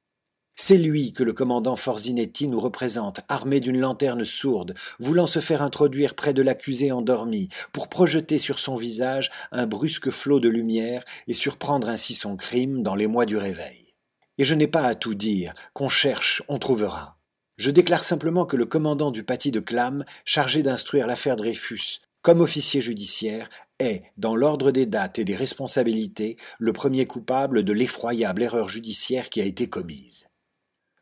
C'est 0.58 0.78
lui 0.78 1.12
que 1.12 1.24
le 1.24 1.34
commandant 1.34 1.76
Forzinetti 1.76 2.48
nous 2.48 2.62
représente, 2.62 3.20
armé 3.28 3.60
d'une 3.60 3.80
lanterne 3.80 4.24
sourde, 4.24 4.74
voulant 5.00 5.28
se 5.28 5.40
faire 5.40 5.62
introduire 5.62 6.16
près 6.16 6.34
de 6.34 6.42
l'accusé 6.42 6.94
endormi, 6.94 7.50
pour 7.74 7.90
projeter 7.90 8.38
sur 8.38 8.60
son 8.60 8.76
visage 8.76 9.32
un 9.52 9.68
brusque 9.68 10.10
flot 10.10 10.40
de 10.40 10.48
lumière 10.48 11.04
et 11.28 11.34
surprendre 11.34 11.90
ainsi 11.90 12.16
son 12.16 12.38
crime 12.38 12.84
dans 12.84 12.96
les 12.96 13.08
mois 13.08 13.26
du 13.26 13.36
réveil. 13.36 13.94
Et 14.38 14.46
je 14.46 14.56
n'ai 14.56 14.68
pas 14.68 14.84
à 14.84 14.96
tout 14.96 15.14
dire, 15.14 15.54
qu'on 15.74 15.90
cherche, 15.90 16.42
on 16.48 16.58
trouvera. 16.58 17.18
Je 17.58 17.72
déclare 17.72 18.04
simplement 18.04 18.46
que 18.46 18.58
le 18.58 18.66
commandant 18.66 19.12
du 19.12 19.24
paty 19.24 19.52
de 19.52 19.60
Clam, 19.60 20.06
chargé 20.24 20.64
d'instruire 20.64 21.08
l'affaire 21.08 21.36
Dreyfus, 21.36 22.00
comme 22.22 22.42
officier 22.42 22.80
judiciaire, 22.80 23.50
est, 23.80 24.04
dans 24.18 24.36
l'ordre 24.38 24.72
des 24.72 24.86
dates 24.86 25.20
et 25.20 25.26
des 25.26 25.36
responsabilités, 25.36 26.38
le 26.60 26.72
premier 26.72 27.06
coupable 27.06 27.64
de 27.64 27.74
l'effroyable 27.74 28.44
erreur 28.44 28.70
judiciaire 28.70 29.30
qui 29.30 29.42
a 29.42 29.46
été 29.46 29.68
commise. 29.68 30.28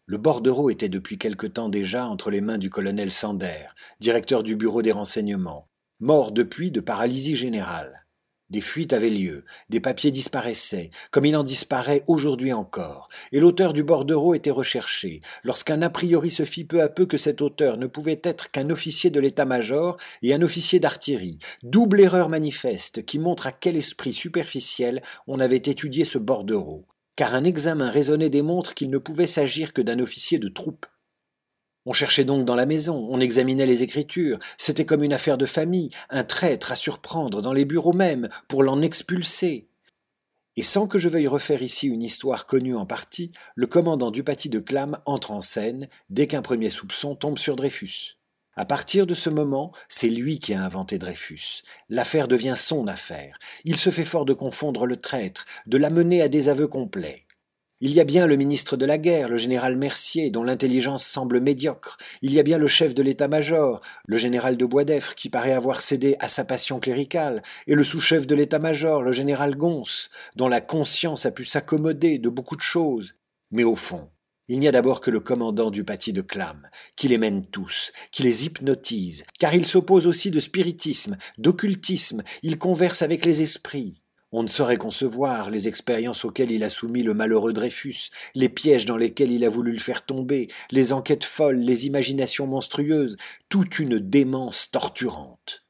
Le 0.05 0.17
bordereau 0.17 0.69
était 0.69 0.89
depuis 0.89 1.17
quelque 1.17 1.47
temps 1.47 1.69
déjà 1.69 2.05
entre 2.05 2.29
les 2.29 2.41
mains 2.41 2.57
du 2.57 2.69
colonel 2.69 3.09
Sander, 3.09 3.69
directeur 4.01 4.43
du 4.43 4.57
bureau 4.57 4.81
des 4.81 4.91
renseignements, 4.91 5.69
mort 6.01 6.33
depuis 6.33 6.71
de 6.71 6.81
paralysie 6.81 7.37
générale. 7.37 8.05
Des 8.49 8.59
fuites 8.59 8.91
avaient 8.91 9.09
lieu, 9.09 9.45
des 9.69 9.79
papiers 9.79 10.11
disparaissaient, 10.11 10.91
comme 11.09 11.23
il 11.23 11.37
en 11.37 11.45
disparaît 11.45 12.03
aujourd'hui 12.07 12.51
encore, 12.51 13.07
et 13.31 13.39
l'auteur 13.39 13.71
du 13.71 13.81
bordereau 13.83 14.33
était 14.33 14.51
recherché, 14.51 15.21
lorsqu'un 15.45 15.81
a 15.81 15.89
priori 15.89 16.29
se 16.29 16.43
fit 16.43 16.65
peu 16.65 16.81
à 16.81 16.89
peu 16.89 17.05
que 17.05 17.17
cet 17.17 17.41
auteur 17.41 17.77
ne 17.77 17.87
pouvait 17.87 18.19
être 18.23 18.51
qu'un 18.51 18.69
officier 18.69 19.09
de 19.09 19.21
l'état-major 19.21 19.95
et 20.21 20.33
un 20.33 20.41
officier 20.41 20.81
d'artillerie, 20.81 21.39
double 21.63 22.01
erreur 22.01 22.27
manifeste 22.27 23.05
qui 23.05 23.19
montre 23.19 23.47
à 23.47 23.53
quel 23.53 23.77
esprit 23.77 24.13
superficiel 24.13 25.01
on 25.27 25.39
avait 25.39 25.55
étudié 25.55 26.03
ce 26.03 26.17
bordereau, 26.17 26.85
car 27.15 27.35
un 27.35 27.43
examen 27.43 27.89
raisonné 27.89 28.29
démontre 28.29 28.73
qu'il 28.73 28.89
ne 28.89 28.97
pouvait 28.97 29.27
s'agir 29.27 29.73
que 29.73 29.81
d'un 29.81 29.99
officier 29.99 30.39
de 30.39 30.47
troupe. 30.47 30.85
On 31.85 31.93
cherchait 31.93 32.23
donc 32.23 32.45
dans 32.45 32.55
la 32.55 32.65
maison, 32.65 33.07
on 33.09 33.19
examinait 33.19 33.65
les 33.65 33.83
écritures, 33.83 34.39
c'était 34.57 34.85
comme 34.85 35.03
une 35.03 35.13
affaire 35.13 35.37
de 35.37 35.45
famille, 35.45 35.89
un 36.09 36.23
traître 36.23 36.71
à 36.71 36.75
surprendre 36.75 37.41
dans 37.41 37.53
les 37.53 37.65
bureaux 37.65 37.93
même, 37.93 38.29
pour 38.47 38.63
l'en 38.63 38.81
expulser. 38.81 39.67
Et 40.55 40.63
sans 40.63 40.87
que 40.87 40.99
je 40.99 41.09
veuille 41.09 41.27
refaire 41.27 41.61
ici 41.61 41.87
une 41.87 42.03
histoire 42.03 42.45
connue 42.45 42.75
en 42.75 42.85
partie, 42.85 43.31
le 43.55 43.67
commandant 43.67 44.11
du 44.11 44.23
paty 44.23 44.49
de 44.49 44.59
Clam 44.59 44.99
entre 45.05 45.31
en 45.31 45.41
scène 45.41 45.89
dès 46.09 46.27
qu'un 46.27 46.41
premier 46.41 46.69
soupçon 46.69 47.15
tombe 47.15 47.39
sur 47.39 47.55
Dreyfus. 47.55 48.17
À 48.55 48.65
partir 48.65 49.07
de 49.07 49.15
ce 49.15 49.31
moment, 49.31 49.71
c'est 49.89 50.09
lui 50.09 50.37
qui 50.37 50.53
a 50.53 50.63
inventé 50.63 50.99
Dreyfus. 50.99 51.63
L'affaire 51.89 52.27
devient 52.27 52.53
son 52.55 52.87
affaire. 52.87 53.39
Il 53.65 53.77
se 53.77 53.89
fait 53.89 54.03
fort 54.03 54.25
de 54.25 54.33
confondre 54.33 54.85
le 54.85 54.95
traître, 54.95 55.45
de 55.65 55.77
l'amener 55.77 56.21
à 56.21 56.29
des 56.29 56.49
aveux 56.49 56.67
complets. 56.67 57.25
Il 57.85 57.91
y 57.91 57.99
a 57.99 58.03
bien 58.05 58.27
le 58.27 58.35
ministre 58.35 58.77
de 58.77 58.85
la 58.85 58.99
guerre, 58.99 59.27
le 59.27 59.37
général 59.37 59.75
Mercier, 59.75 60.29
dont 60.29 60.43
l'intelligence 60.43 61.03
semble 61.03 61.41
médiocre. 61.41 61.97
Il 62.21 62.31
y 62.31 62.39
a 62.39 62.43
bien 62.43 62.59
le 62.59 62.67
chef 62.67 62.93
de 62.93 63.01
l'état-major, 63.01 63.81
le 64.05 64.17
général 64.17 64.55
de 64.55 64.65
Boisdeffre, 64.65 65.15
qui 65.15 65.29
paraît 65.29 65.51
avoir 65.51 65.81
cédé 65.81 66.15
à 66.19 66.29
sa 66.29 66.45
passion 66.45 66.79
cléricale, 66.79 67.41
et 67.67 67.73
le 67.73 67.83
sous-chef 67.83 68.27
de 68.27 68.35
l'état-major, 68.35 69.01
le 69.01 69.11
général 69.11 69.57
Gons, 69.57 70.09
dont 70.35 70.47
la 70.47 70.61
conscience 70.61 71.25
a 71.25 71.31
pu 71.31 71.43
s'accommoder 71.43 72.19
de 72.19 72.29
beaucoup 72.29 72.55
de 72.55 72.61
choses. 72.61 73.15
Mais 73.51 73.63
au 73.65 73.75
fond, 73.75 74.09
il 74.47 74.59
n'y 74.59 74.67
a 74.67 74.71
d'abord 74.71 75.01
que 75.01 75.11
le 75.11 75.19
commandant 75.19 75.71
du 75.71 75.83
paty 75.83 76.13
de 76.13 76.21
Clam, 76.21 76.67
qui 76.95 77.07
les 77.07 77.17
mène 77.17 77.45
tous, 77.45 77.91
qui 78.11 78.23
les 78.23 78.45
hypnotise, 78.45 79.23
car 79.39 79.53
il 79.53 79.65
s'oppose 79.65 80.07
aussi 80.07 80.31
de 80.31 80.39
spiritisme, 80.39 81.17
d'occultisme, 81.37 82.23
il 82.41 82.57
converse 82.57 83.01
avec 83.01 83.25
les 83.25 83.41
esprits. 83.41 84.01
On 84.35 84.41
ne 84.41 84.47
saurait 84.47 84.77
concevoir 84.77 85.51
les 85.51 85.67
expériences 85.67 86.25
auxquelles 86.25 86.51
il 86.51 86.63
a 86.63 86.69
soumis 86.71 87.03
le 87.03 87.13
malheureux 87.13 87.53
Dreyfus, 87.53 88.09
les 88.33 88.49
pièges 88.49 88.87
dans 88.87 88.97
lesquels 88.97 89.31
il 89.31 89.45
a 89.45 89.49
voulu 89.49 89.71
le 89.71 89.79
faire 89.79 90.05
tomber, 90.05 90.47
les 90.71 90.91
enquêtes 90.91 91.23
folles, 91.23 91.59
les 91.59 91.85
imaginations 91.85 92.47
monstrueuses, 92.47 93.15
toute 93.47 93.77
une 93.77 93.99
démence 93.99 94.71
torturante. 94.71 95.63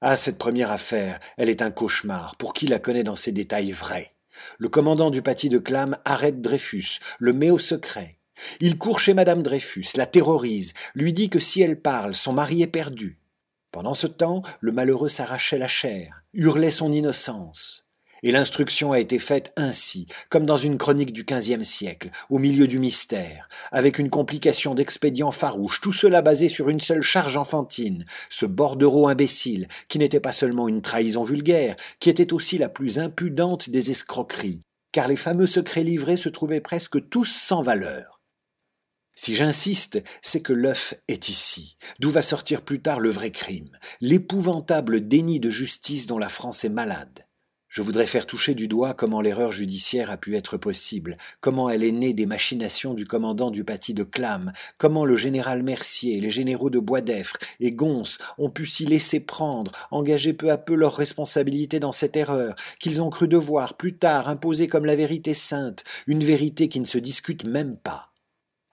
Ah, 0.00 0.16
cette 0.16 0.38
première 0.38 0.70
affaire, 0.70 1.18
elle 1.36 1.50
est 1.50 1.62
un 1.62 1.72
cauchemar 1.72 2.36
pour 2.36 2.54
qui 2.54 2.68
la 2.68 2.78
connaît 2.78 3.02
dans 3.02 3.16
ses 3.16 3.32
détails 3.32 3.72
vrais. 3.72 4.12
Le 4.58 4.68
commandant 4.68 5.10
du 5.10 5.22
paty 5.22 5.48
de 5.48 5.58
Clam 5.58 5.96
arrête 6.04 6.40
Dreyfus, 6.40 6.98
le 7.18 7.32
met 7.32 7.50
au 7.50 7.58
secret. 7.58 8.18
Il 8.60 8.78
court 8.78 9.00
chez 9.00 9.14
madame 9.14 9.42
Dreyfus, 9.42 9.88
la 9.96 10.06
terrorise, 10.06 10.72
lui 10.94 11.12
dit 11.12 11.28
que 11.28 11.38
si 11.38 11.60
elle 11.62 11.80
parle, 11.80 12.14
son 12.14 12.32
mari 12.32 12.62
est 12.62 12.66
perdu. 12.66 13.18
Pendant 13.70 13.94
ce 13.94 14.06
temps, 14.06 14.42
le 14.60 14.72
malheureux 14.72 15.08
s'arrachait 15.08 15.58
la 15.58 15.68
chair, 15.68 16.22
hurlait 16.32 16.70
son 16.70 16.90
innocence. 16.90 17.79
Et 18.22 18.32
l'instruction 18.32 18.92
a 18.92 19.00
été 19.00 19.18
faite 19.18 19.52
ainsi, 19.56 20.06
comme 20.28 20.46
dans 20.46 20.56
une 20.56 20.78
chronique 20.78 21.12
du 21.12 21.24
XVe 21.24 21.62
siècle, 21.62 22.10
au 22.28 22.38
milieu 22.38 22.66
du 22.66 22.78
mystère, 22.78 23.48
avec 23.72 23.98
une 23.98 24.10
complication 24.10 24.74
d'expédients 24.74 25.30
farouches, 25.30 25.80
tout 25.80 25.92
cela 25.92 26.22
basé 26.22 26.48
sur 26.48 26.68
une 26.68 26.80
seule 26.80 27.02
charge 27.02 27.36
enfantine, 27.36 28.04
ce 28.28 28.46
bordereau 28.46 29.08
imbécile, 29.08 29.68
qui 29.88 29.98
n'était 29.98 30.20
pas 30.20 30.32
seulement 30.32 30.68
une 30.68 30.82
trahison 30.82 31.22
vulgaire, 31.22 31.76
qui 31.98 32.10
était 32.10 32.32
aussi 32.32 32.58
la 32.58 32.68
plus 32.68 32.98
impudente 32.98 33.70
des 33.70 33.90
escroqueries, 33.90 34.62
car 34.92 35.08
les 35.08 35.16
fameux 35.16 35.46
secrets 35.46 35.84
livrés 35.84 36.16
se 36.16 36.28
trouvaient 36.28 36.60
presque 36.60 37.08
tous 37.08 37.26
sans 37.26 37.62
valeur. 37.62 38.20
Si 39.14 39.34
j'insiste, 39.34 40.02
c'est 40.22 40.40
que 40.40 40.54
l'œuf 40.54 40.94
est 41.08 41.28
ici, 41.28 41.76
d'où 41.98 42.10
va 42.10 42.22
sortir 42.22 42.62
plus 42.62 42.80
tard 42.80 43.00
le 43.00 43.10
vrai 43.10 43.30
crime, 43.30 43.68
l'épouvantable 44.00 45.06
déni 45.06 45.40
de 45.40 45.50
justice 45.50 46.06
dont 46.06 46.18
la 46.18 46.30
France 46.30 46.64
est 46.64 46.70
malade. 46.70 47.26
Je 47.70 47.82
voudrais 47.82 48.06
faire 48.06 48.26
toucher 48.26 48.56
du 48.56 48.66
doigt 48.66 48.94
comment 48.94 49.20
l'erreur 49.20 49.52
judiciaire 49.52 50.10
a 50.10 50.16
pu 50.16 50.34
être 50.34 50.56
possible, 50.56 51.16
comment 51.40 51.70
elle 51.70 51.84
est 51.84 51.92
née 51.92 52.14
des 52.14 52.26
machinations 52.26 52.94
du 52.94 53.06
commandant 53.06 53.52
du 53.52 53.62
paty 53.62 53.94
de 53.94 54.02
Clam, 54.02 54.50
comment 54.76 55.04
le 55.04 55.14
général 55.14 55.62
Mercier, 55.62 56.20
les 56.20 56.32
généraux 56.32 56.68
de 56.68 56.80
Boisdeffre 56.80 57.36
et 57.60 57.70
Gons 57.70 58.18
ont 58.38 58.50
pu 58.50 58.66
s'y 58.66 58.86
laisser 58.86 59.20
prendre, 59.20 59.70
engager 59.92 60.32
peu 60.32 60.50
à 60.50 60.58
peu 60.58 60.74
leur 60.74 60.96
responsabilité 60.96 61.78
dans 61.78 61.92
cette 61.92 62.16
erreur, 62.16 62.56
qu'ils 62.80 63.02
ont 63.02 63.10
cru 63.10 63.28
devoir 63.28 63.76
plus 63.76 63.96
tard 63.96 64.28
imposer 64.28 64.66
comme 64.66 64.84
la 64.84 64.96
vérité 64.96 65.32
sainte, 65.32 65.84
une 66.08 66.24
vérité 66.24 66.66
qui 66.66 66.80
ne 66.80 66.86
se 66.86 66.98
discute 66.98 67.44
même 67.44 67.76
pas. 67.76 68.12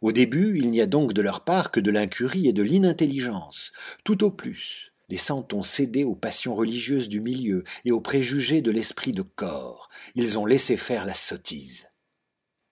Au 0.02 0.12
début, 0.12 0.58
il 0.58 0.72
n'y 0.72 0.82
a 0.82 0.88
donc 0.88 1.14
de 1.14 1.22
leur 1.22 1.42
part 1.42 1.70
que 1.70 1.80
de 1.80 1.92
l'incurie 1.92 2.48
et 2.48 2.54
de 2.54 2.64
l'inintelligence, 2.64 3.74
tout 4.04 4.24
au 4.24 4.32
plus 4.32 4.92
les 5.10 5.18
santons 5.18 5.64
cédé 5.64 6.04
aux 6.04 6.16
passions 6.16 6.56
religieuses 6.56 7.10
du 7.10 7.22
milieu 7.22 7.64
et 7.86 7.92
aux 7.92 8.02
préjugés 8.02 8.62
de 8.62 8.72
l'esprit 8.72 9.12
de 9.12 9.22
corps. 9.22 9.90
Ils 10.16 10.38
ont 10.38 10.46
laissé 10.46 10.78
faire 10.78 11.06
la 11.06 11.14
sottise. 11.14 11.88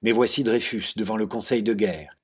Mais 0.01 0.11
voici 0.11 0.43
Dreyfus 0.43 0.93
devant 0.95 1.17
le 1.17 1.27
conseil 1.27 1.63
de 1.63 1.73
guerre. 1.73 2.17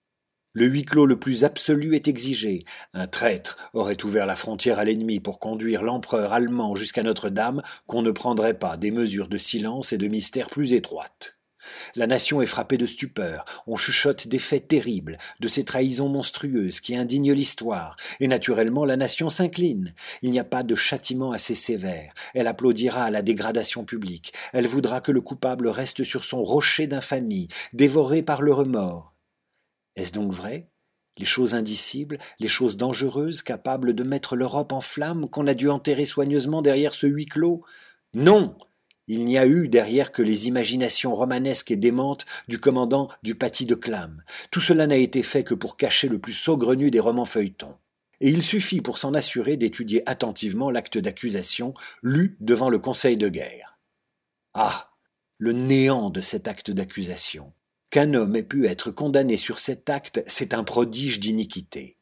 Le 0.53 0.65
huis 0.65 0.83
clos 0.83 1.05
le 1.05 1.17
plus 1.17 1.45
absolu 1.45 1.95
est 1.95 2.09
exigé. 2.09 2.65
Un 2.93 3.07
traître 3.07 3.57
aurait 3.73 4.03
ouvert 4.03 4.25
la 4.25 4.35
frontière 4.35 4.79
à 4.79 4.83
l'ennemi 4.83 5.21
pour 5.21 5.39
conduire 5.39 5.81
l'empereur 5.81 6.33
allemand 6.33 6.75
jusqu'à 6.75 7.03
Notre-Dame, 7.03 7.61
qu'on 7.87 8.01
ne 8.01 8.11
prendrait 8.11 8.59
pas 8.59 8.75
des 8.75 8.91
mesures 8.91 9.29
de 9.29 9.37
silence 9.37 9.93
et 9.93 9.97
de 9.97 10.07
mystère 10.07 10.49
plus 10.49 10.73
étroites. 10.73 11.40
La 11.95 12.07
nation 12.07 12.41
est 12.41 12.47
frappée 12.47 12.77
de 12.77 12.85
stupeur, 12.85 13.45
on 13.67 13.75
chuchote 13.75 14.27
des 14.27 14.39
faits 14.39 14.67
terribles, 14.67 15.17
de 15.39 15.47
ces 15.47 15.63
trahisons 15.63 16.09
monstrueuses 16.09 16.79
qui 16.79 16.95
indignent 16.95 17.33
l'histoire, 17.33 17.95
et 18.19 18.27
naturellement 18.27 18.85
la 18.85 18.97
nation 18.97 19.29
s'incline. 19.29 19.93
Il 20.21 20.31
n'y 20.31 20.39
a 20.39 20.43
pas 20.43 20.63
de 20.63 20.75
châtiment 20.75 21.31
assez 21.31 21.55
sévère, 21.55 22.13
elle 22.33 22.47
applaudira 22.47 23.03
à 23.03 23.11
la 23.11 23.21
dégradation 23.21 23.83
publique, 23.83 24.33
elle 24.53 24.67
voudra 24.67 25.01
que 25.01 25.11
le 25.11 25.21
coupable 25.21 25.67
reste 25.67 26.03
sur 26.03 26.23
son 26.23 26.43
rocher 26.43 26.87
d'infamie, 26.87 27.47
dévoré 27.73 28.21
par 28.21 28.41
le 28.41 28.53
remords. 28.53 29.13
Est-ce 29.95 30.13
donc 30.13 30.31
vrai? 30.31 30.69
Les 31.17 31.25
choses 31.25 31.55
indicibles, 31.55 32.17
les 32.39 32.47
choses 32.47 32.77
dangereuses, 32.77 33.41
capables 33.41 33.93
de 33.93 34.03
mettre 34.03 34.35
l'Europe 34.35 34.71
en 34.71 34.81
flammes, 34.81 35.29
qu'on 35.29 35.47
a 35.47 35.53
dû 35.53 35.69
enterrer 35.69 36.05
soigneusement 36.05 36.61
derrière 36.61 36.93
ce 36.93 37.05
huis 37.05 37.25
clos? 37.25 37.63
Non 38.13 38.55
il 39.07 39.25
n'y 39.25 39.37
a 39.37 39.47
eu 39.47 39.67
derrière 39.67 40.11
que 40.11 40.21
les 40.21 40.47
imaginations 40.47 41.13
romanesques 41.15 41.71
et 41.71 41.75
démentes 41.75 42.25
du 42.47 42.59
commandant 42.59 43.09
du 43.23 43.35
paty 43.35 43.65
de 43.65 43.75
Clam. 43.75 44.23
Tout 44.51 44.61
cela 44.61 44.87
n'a 44.87 44.97
été 44.97 45.23
fait 45.23 45.43
que 45.43 45.53
pour 45.53 45.77
cacher 45.77 46.07
le 46.07 46.19
plus 46.19 46.33
saugrenu 46.33 46.91
des 46.91 46.99
romans 46.99 47.25
feuilletons. 47.25 47.75
Et 48.19 48.29
il 48.29 48.43
suffit 48.43 48.81
pour 48.81 48.99
s'en 48.99 49.13
assurer 49.13 49.57
d'étudier 49.57 50.03
attentivement 50.05 50.69
l'acte 50.69 50.97
d'accusation 50.97 51.73
lu 52.03 52.37
devant 52.39 52.69
le 52.69 52.79
Conseil 52.79 53.17
de 53.17 53.29
guerre. 53.29 53.79
Ah. 54.53 54.87
Le 55.37 55.53
néant 55.53 56.11
de 56.11 56.21
cet 56.21 56.47
acte 56.47 56.69
d'accusation. 56.69 57.51
Qu'un 57.89 58.13
homme 58.13 58.35
ait 58.35 58.43
pu 58.43 58.67
être 58.67 58.91
condamné 58.91 59.37
sur 59.37 59.57
cet 59.57 59.89
acte, 59.89 60.23
c'est 60.27 60.53
un 60.53 60.63
prodige 60.63 61.19
d'iniquité. 61.19 61.95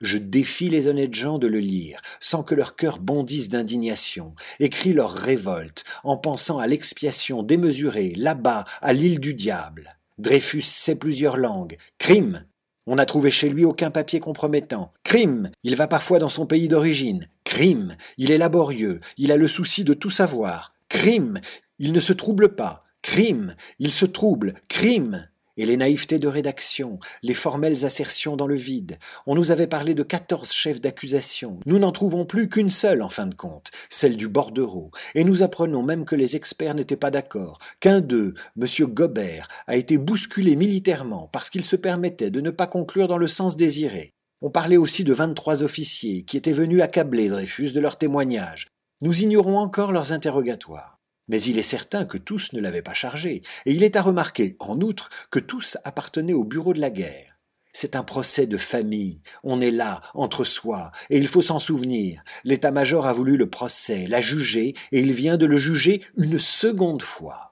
Je 0.00 0.18
défie 0.18 0.68
les 0.68 0.88
honnêtes 0.88 1.14
gens 1.14 1.38
de 1.38 1.46
le 1.46 1.60
lire, 1.60 2.00
sans 2.20 2.42
que 2.42 2.54
leur 2.54 2.76
cœur 2.76 2.98
bondisse 2.98 3.48
d'indignation, 3.48 4.34
écrit 4.58 4.92
leur 4.92 5.12
révolte, 5.12 5.84
en 6.04 6.16
pensant 6.16 6.58
à 6.58 6.66
l'expiation 6.66 7.42
démesurée, 7.42 8.12
là-bas, 8.16 8.64
à 8.82 8.92
l'île 8.92 9.20
du 9.20 9.34
diable. 9.34 9.96
Dreyfus 10.18 10.62
sait 10.62 10.96
plusieurs 10.96 11.36
langues. 11.36 11.78
Crime 11.98 12.44
On 12.86 12.96
n'a 12.96 13.06
trouvé 13.06 13.30
chez 13.30 13.48
lui 13.48 13.64
aucun 13.64 13.90
papier 13.90 14.20
compromettant. 14.20 14.92
Crime 15.02 15.50
Il 15.62 15.76
va 15.76 15.86
parfois 15.86 16.18
dans 16.18 16.28
son 16.28 16.46
pays 16.46 16.68
d'origine. 16.68 17.26
Crime 17.44 17.96
Il 18.18 18.30
est 18.30 18.38
laborieux, 18.38 19.00
il 19.16 19.32
a 19.32 19.36
le 19.36 19.48
souci 19.48 19.84
de 19.84 19.94
tout 19.94 20.10
savoir. 20.10 20.74
Crime 20.88 21.40
Il 21.78 21.92
ne 21.92 22.00
se 22.00 22.12
trouble 22.12 22.54
pas. 22.54 22.84
Crime 23.02 23.54
Il 23.78 23.92
se 23.92 24.04
trouble. 24.04 24.54
Crime 24.68 25.29
et 25.60 25.66
les 25.66 25.76
naïvetés 25.76 26.18
de 26.18 26.26
rédaction, 26.26 26.98
les 27.22 27.34
formelles 27.34 27.84
assertions 27.84 28.34
dans 28.34 28.46
le 28.46 28.54
vide. 28.54 28.98
On 29.26 29.34
nous 29.34 29.50
avait 29.50 29.66
parlé 29.66 29.94
de 29.94 30.02
quatorze 30.02 30.52
chefs 30.52 30.80
d'accusation. 30.80 31.60
Nous 31.66 31.78
n'en 31.78 31.92
trouvons 31.92 32.24
plus 32.24 32.48
qu'une 32.48 32.70
seule, 32.70 33.02
en 33.02 33.10
fin 33.10 33.26
de 33.26 33.34
compte, 33.34 33.70
celle 33.90 34.16
du 34.16 34.26
bordereau, 34.26 34.90
et 35.14 35.22
nous 35.22 35.42
apprenons 35.42 35.82
même 35.82 36.06
que 36.06 36.16
les 36.16 36.34
experts 36.34 36.74
n'étaient 36.74 36.96
pas 36.96 37.10
d'accord, 37.10 37.58
qu'un 37.78 38.00
d'eux, 38.00 38.32
M. 38.58 38.66
Gobert, 38.86 39.48
a 39.66 39.76
été 39.76 39.98
bousculé 39.98 40.56
militairement 40.56 41.28
parce 41.30 41.50
qu'il 41.50 41.64
se 41.66 41.76
permettait 41.76 42.30
de 42.30 42.40
ne 42.40 42.50
pas 42.50 42.66
conclure 42.66 43.06
dans 43.06 43.18
le 43.18 43.28
sens 43.28 43.54
désiré. 43.56 44.14
On 44.40 44.50
parlait 44.50 44.78
aussi 44.78 45.04
de 45.04 45.12
vingt-trois 45.12 45.62
officiers 45.62 46.24
qui 46.24 46.38
étaient 46.38 46.52
venus 46.52 46.80
accabler 46.80 47.28
Dreyfus 47.28 47.72
de 47.72 47.80
leurs 47.80 47.98
témoignages. 47.98 48.68
Nous 49.02 49.22
ignorons 49.22 49.58
encore 49.58 49.92
leurs 49.92 50.12
interrogatoires. 50.12 50.99
Mais 51.30 51.40
il 51.42 51.60
est 51.60 51.62
certain 51.62 52.04
que 52.04 52.18
tous 52.18 52.52
ne 52.54 52.60
l'avaient 52.60 52.82
pas 52.82 52.92
chargé, 52.92 53.42
et 53.64 53.72
il 53.72 53.84
est 53.84 53.94
à 53.94 54.02
remarquer, 54.02 54.56
en 54.58 54.80
outre, 54.80 55.10
que 55.30 55.38
tous 55.38 55.78
appartenaient 55.84 56.32
au 56.32 56.42
bureau 56.42 56.74
de 56.74 56.80
la 56.80 56.90
guerre. 56.90 57.38
C'est 57.72 57.94
un 57.94 58.02
procès 58.02 58.48
de 58.48 58.56
famille. 58.56 59.20
On 59.44 59.60
est 59.60 59.70
là, 59.70 60.00
entre 60.14 60.42
soi, 60.42 60.90
et 61.08 61.18
il 61.18 61.28
faut 61.28 61.40
s'en 61.40 61.60
souvenir. 61.60 62.20
L'état-major 62.42 63.06
a 63.06 63.12
voulu 63.12 63.36
le 63.36 63.48
procès, 63.48 64.08
l'a 64.08 64.20
jugé, 64.20 64.74
et 64.90 65.00
il 65.00 65.12
vient 65.12 65.36
de 65.36 65.46
le 65.46 65.56
juger 65.56 66.02
une 66.16 66.40
seconde 66.40 67.02
fois. 67.02 67.49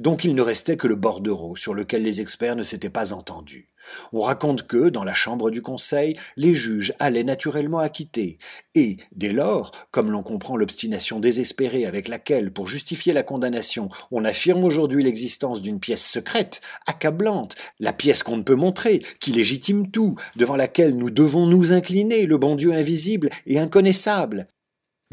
Donc 0.00 0.24
il 0.24 0.34
ne 0.34 0.42
restait 0.42 0.76
que 0.76 0.88
le 0.88 0.96
bordereau 0.96 1.54
sur 1.54 1.72
lequel 1.72 2.02
les 2.02 2.20
experts 2.20 2.56
ne 2.56 2.64
s'étaient 2.64 2.90
pas 2.90 3.12
entendus. 3.12 3.68
On 4.12 4.20
raconte 4.20 4.66
que, 4.66 4.88
dans 4.88 5.04
la 5.04 5.12
chambre 5.12 5.50
du 5.50 5.62
conseil, 5.62 6.16
les 6.36 6.54
juges 6.54 6.94
allaient 6.98 7.22
naturellement 7.22 7.78
acquitter, 7.78 8.38
et, 8.74 8.96
dès 9.14 9.32
lors, 9.32 9.72
comme 9.90 10.10
l'on 10.10 10.22
comprend 10.22 10.56
l'obstination 10.56 11.20
désespérée 11.20 11.86
avec 11.86 12.08
laquelle, 12.08 12.52
pour 12.52 12.66
justifier 12.66 13.12
la 13.12 13.22
condamnation, 13.22 13.88
on 14.10 14.24
affirme 14.24 14.64
aujourd'hui 14.64 15.04
l'existence 15.04 15.62
d'une 15.62 15.80
pièce 15.80 16.04
secrète, 16.04 16.60
accablante, 16.86 17.54
la 17.78 17.92
pièce 17.92 18.22
qu'on 18.22 18.38
ne 18.38 18.42
peut 18.42 18.54
montrer, 18.54 19.00
qui 19.20 19.32
légitime 19.32 19.90
tout, 19.90 20.16
devant 20.34 20.56
laquelle 20.56 20.96
nous 20.96 21.10
devons 21.10 21.46
nous 21.46 21.72
incliner, 21.72 22.26
le 22.26 22.38
bon 22.38 22.56
Dieu 22.56 22.72
invisible 22.72 23.30
et 23.46 23.58
inconnaissable, 23.58 24.48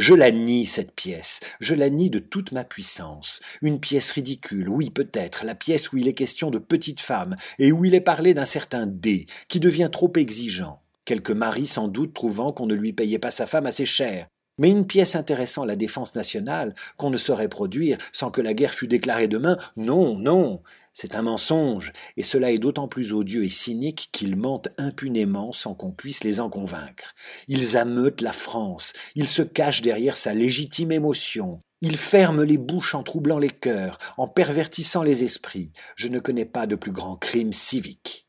je 0.01 0.15
la 0.15 0.31
nie, 0.31 0.65
cette 0.65 0.93
pièce, 0.93 1.41
je 1.59 1.75
la 1.75 1.91
nie 1.91 2.09
de 2.09 2.17
toute 2.17 2.53
ma 2.53 2.63
puissance. 2.63 3.39
Une 3.61 3.79
pièce 3.79 4.11
ridicule, 4.11 4.67
oui 4.67 4.89
peut-être, 4.89 5.45
la 5.45 5.53
pièce 5.53 5.91
où 5.91 5.97
il 5.97 6.07
est 6.07 6.15
question 6.15 6.49
de 6.49 6.57
petites 6.57 7.01
femmes, 7.01 7.35
et 7.59 7.71
où 7.71 7.85
il 7.85 7.93
est 7.93 8.01
parlé 8.01 8.33
d'un 8.33 8.45
certain 8.45 8.87
D, 8.87 9.27
qui 9.47 9.59
devient 9.59 9.89
trop 9.91 10.11
exigeant. 10.15 10.81
Quelques 11.05 11.29
maris 11.29 11.67
sans 11.67 11.87
doute 11.87 12.15
trouvant 12.15 12.51
qu'on 12.51 12.65
ne 12.65 12.73
lui 12.73 12.93
payait 12.93 13.19
pas 13.19 13.29
sa 13.29 13.45
femme 13.45 13.67
assez 13.67 13.85
cher. 13.85 14.27
Mais 14.61 14.69
une 14.69 14.85
pièce 14.85 15.15
intéressant 15.15 15.65
la 15.65 15.75
défense 15.75 16.13
nationale, 16.13 16.75
qu'on 16.95 17.09
ne 17.09 17.17
saurait 17.17 17.47
produire 17.47 17.97
sans 18.13 18.29
que 18.29 18.41
la 18.41 18.53
guerre 18.53 18.75
fût 18.75 18.87
déclarée 18.87 19.27
demain, 19.27 19.57
non, 19.75 20.15
non, 20.19 20.61
c'est 20.93 21.15
un 21.15 21.23
mensonge, 21.23 21.91
et 22.15 22.21
cela 22.21 22.51
est 22.51 22.59
d'autant 22.59 22.87
plus 22.87 23.11
odieux 23.11 23.43
et 23.43 23.49
cynique 23.49 24.09
qu'ils 24.11 24.35
mentent 24.35 24.69
impunément 24.77 25.51
sans 25.51 25.73
qu'on 25.73 25.91
puisse 25.91 26.23
les 26.23 26.39
en 26.39 26.51
convaincre. 26.51 27.15
Ils 27.47 27.75
ameutent 27.75 28.21
la 28.21 28.33
France, 28.33 28.93
ils 29.15 29.27
se 29.27 29.41
cachent 29.41 29.81
derrière 29.81 30.15
sa 30.15 30.35
légitime 30.35 30.91
émotion, 30.91 31.59
ils 31.81 31.97
ferment 31.97 32.43
les 32.43 32.59
bouches 32.59 32.93
en 32.93 33.01
troublant 33.01 33.39
les 33.39 33.49
cœurs, 33.49 33.97
en 34.17 34.27
pervertissant 34.27 35.01
les 35.01 35.23
esprits. 35.23 35.71
Je 35.95 36.07
ne 36.07 36.19
connais 36.19 36.45
pas 36.45 36.67
de 36.67 36.75
plus 36.75 36.91
grand 36.91 37.15
crime 37.15 37.51
civique. 37.51 38.27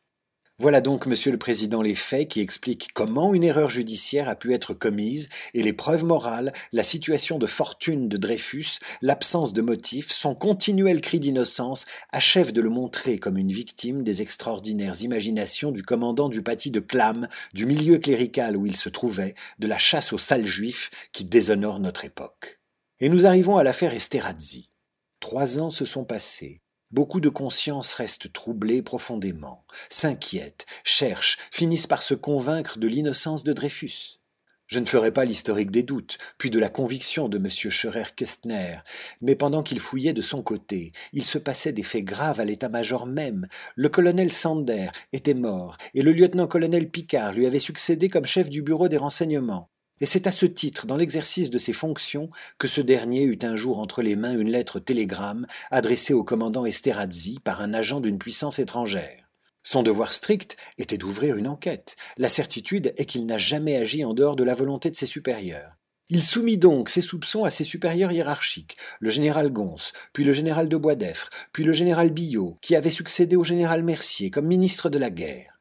Voilà 0.58 0.82
donc, 0.82 1.06
Monsieur 1.06 1.32
le 1.32 1.38
Président, 1.38 1.80
les 1.80 1.94
faits 1.94 2.28
qui 2.28 2.40
expliquent 2.40 2.92
comment 2.92 3.32
une 3.32 3.42
erreur 3.42 3.70
judiciaire 3.70 4.28
a 4.28 4.36
pu 4.36 4.52
être 4.52 4.74
commise 4.74 5.28
et 5.54 5.62
les 5.62 5.72
preuves 5.72 6.04
morales, 6.04 6.52
la 6.72 6.84
situation 6.84 7.38
de 7.38 7.46
fortune 7.46 8.08
de 8.08 8.16
Dreyfus, 8.18 8.78
l'absence 9.00 9.54
de 9.54 9.62
motifs, 9.62 10.10
son 10.10 10.34
continuel 10.34 11.00
cri 11.00 11.18
d'innocence 11.20 11.86
achèvent 12.10 12.52
de 12.52 12.60
le 12.60 12.68
montrer 12.68 13.18
comme 13.18 13.38
une 13.38 13.50
victime 13.50 14.04
des 14.04 14.20
extraordinaires 14.20 15.02
imaginations 15.02 15.72
du 15.72 15.82
commandant 15.82 16.28
du 16.28 16.42
paty 16.42 16.70
de 16.70 16.80
Clam, 16.80 17.28
du 17.54 17.64
milieu 17.64 17.98
clérical 17.98 18.56
où 18.56 18.66
il 18.66 18.76
se 18.76 18.90
trouvait, 18.90 19.34
de 19.58 19.66
la 19.66 19.78
chasse 19.78 20.12
aux 20.12 20.18
sales 20.18 20.46
juifs 20.46 20.90
qui 21.12 21.24
déshonore 21.24 21.80
notre 21.80 22.04
époque. 22.04 22.60
Et 23.00 23.08
nous 23.08 23.26
arrivons 23.26 23.56
à 23.56 23.64
l'affaire 23.64 23.94
Esterhazy. 23.94 24.70
Trois 25.18 25.58
ans 25.58 25.70
se 25.70 25.86
sont 25.86 26.04
passés. 26.04 26.60
Beaucoup 26.92 27.20
de 27.20 27.30
consciences 27.30 27.94
restent 27.94 28.32
troublées 28.32 28.82
profondément, 28.82 29.64
s'inquiètent, 29.88 30.66
cherchent, 30.84 31.38
finissent 31.50 31.86
par 31.86 32.02
se 32.02 32.12
convaincre 32.12 32.78
de 32.78 32.86
l'innocence 32.86 33.44
de 33.44 33.54
Dreyfus. 33.54 34.20
Je 34.66 34.78
ne 34.78 34.84
ferai 34.84 35.10
pas 35.10 35.24
l'historique 35.24 35.70
des 35.70 35.82
doutes, 35.82 36.18
puis 36.36 36.50
de 36.50 36.58
la 36.58 36.68
conviction 36.68 37.28
de 37.28 37.38
M. 37.38 37.48
Scherer-Kestner, 37.48 38.78
mais 39.20 39.36
pendant 39.36 39.62
qu'il 39.62 39.80
fouillait 39.80 40.12
de 40.12 40.22
son 40.22 40.42
côté, 40.42 40.92
il 41.14 41.24
se 41.24 41.38
passait 41.38 41.72
des 41.72 41.82
faits 41.82 42.04
graves 42.04 42.40
à 42.40 42.44
l'état-major 42.44 43.06
même. 43.06 43.46
Le 43.74 43.88
colonel 43.88 44.30
Sander 44.30 44.88
était 45.12 45.34
mort, 45.34 45.76
et 45.94 46.02
le 46.02 46.12
lieutenant-colonel 46.12 46.90
Picard 46.90 47.32
lui 47.32 47.46
avait 47.46 47.58
succédé 47.58 48.08
comme 48.08 48.26
chef 48.26 48.50
du 48.50 48.62
bureau 48.62 48.88
des 48.88 48.98
renseignements. 48.98 49.70
Et 50.00 50.06
c'est 50.06 50.26
à 50.26 50.32
ce 50.32 50.46
titre, 50.46 50.86
dans 50.86 50.96
l'exercice 50.96 51.50
de 51.50 51.58
ses 51.58 51.72
fonctions, 51.72 52.30
que 52.58 52.68
ce 52.68 52.80
dernier 52.80 53.22
eut 53.22 53.38
un 53.42 53.56
jour 53.56 53.78
entre 53.78 54.02
les 54.02 54.16
mains 54.16 54.36
une 54.36 54.50
lettre 54.50 54.80
télégramme 54.80 55.46
adressée 55.70 56.14
au 56.14 56.24
commandant 56.24 56.64
Esterhazy 56.64 57.38
par 57.44 57.60
un 57.60 57.72
agent 57.74 58.00
d'une 58.00 58.18
puissance 58.18 58.58
étrangère. 58.58 59.30
Son 59.62 59.82
devoir 59.82 60.12
strict 60.12 60.56
était 60.78 60.98
d'ouvrir 60.98 61.36
une 61.36 61.46
enquête. 61.46 61.94
La 62.18 62.28
certitude 62.28 62.92
est 62.96 63.04
qu'il 63.04 63.26
n'a 63.26 63.38
jamais 63.38 63.76
agi 63.76 64.04
en 64.04 64.12
dehors 64.12 64.34
de 64.34 64.44
la 64.44 64.54
volonté 64.54 64.90
de 64.90 64.96
ses 64.96 65.06
supérieurs. 65.06 65.76
Il 66.08 66.22
soumit 66.22 66.58
donc 66.58 66.90
ses 66.90 67.00
soupçons 67.00 67.44
à 67.44 67.50
ses 67.50 67.64
supérieurs 67.64 68.12
hiérarchiques, 68.12 68.76
le 69.00 69.08
général 69.08 69.50
Gons, 69.50 69.92
puis 70.12 70.24
le 70.24 70.32
général 70.32 70.68
de 70.68 70.76
Boisdeffre, 70.76 71.30
puis 71.52 71.64
le 71.64 71.72
général 71.72 72.10
Billot, 72.10 72.58
qui 72.60 72.76
avait 72.76 72.90
succédé 72.90 73.36
au 73.36 73.44
général 73.44 73.82
Mercier 73.82 74.30
comme 74.30 74.46
ministre 74.46 74.90
de 74.90 74.98
la 74.98 75.10
guerre. 75.10 75.51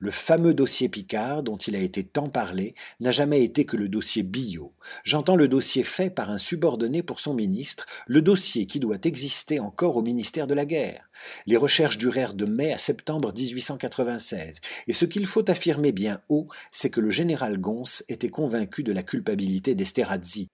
Le 0.00 0.12
fameux 0.12 0.54
dossier 0.54 0.88
Picard, 0.88 1.42
dont 1.42 1.56
il 1.56 1.74
a 1.74 1.80
été 1.80 2.04
tant 2.04 2.28
parlé, 2.28 2.76
n'a 3.00 3.10
jamais 3.10 3.42
été 3.42 3.64
que 3.64 3.76
le 3.76 3.88
dossier 3.88 4.22
Billot. 4.22 4.72
J'entends 5.02 5.34
le 5.34 5.48
dossier 5.48 5.82
fait 5.82 6.08
par 6.08 6.30
un 6.30 6.38
subordonné 6.38 7.02
pour 7.02 7.18
son 7.18 7.34
ministre, 7.34 7.84
le 8.06 8.22
dossier 8.22 8.66
qui 8.66 8.78
doit 8.78 8.98
exister 9.02 9.58
encore 9.58 9.96
au 9.96 10.02
ministère 10.02 10.46
de 10.46 10.54
la 10.54 10.66
Guerre. 10.66 11.10
Les 11.46 11.56
recherches 11.56 11.98
durèrent 11.98 12.34
de 12.34 12.44
mai 12.44 12.72
à 12.72 12.78
septembre 12.78 13.32
1896, 13.36 14.60
et 14.86 14.92
ce 14.92 15.04
qu'il 15.04 15.26
faut 15.26 15.50
affirmer 15.50 15.90
bien 15.90 16.20
haut, 16.28 16.46
c'est 16.70 16.90
que 16.90 17.00
le 17.00 17.10
général 17.10 17.58
Gons 17.58 18.04
était 18.08 18.28
convaincu 18.28 18.84
de 18.84 18.92
la 18.92 19.02
culpabilité 19.02 19.74
d'Esterhazy, 19.74 20.46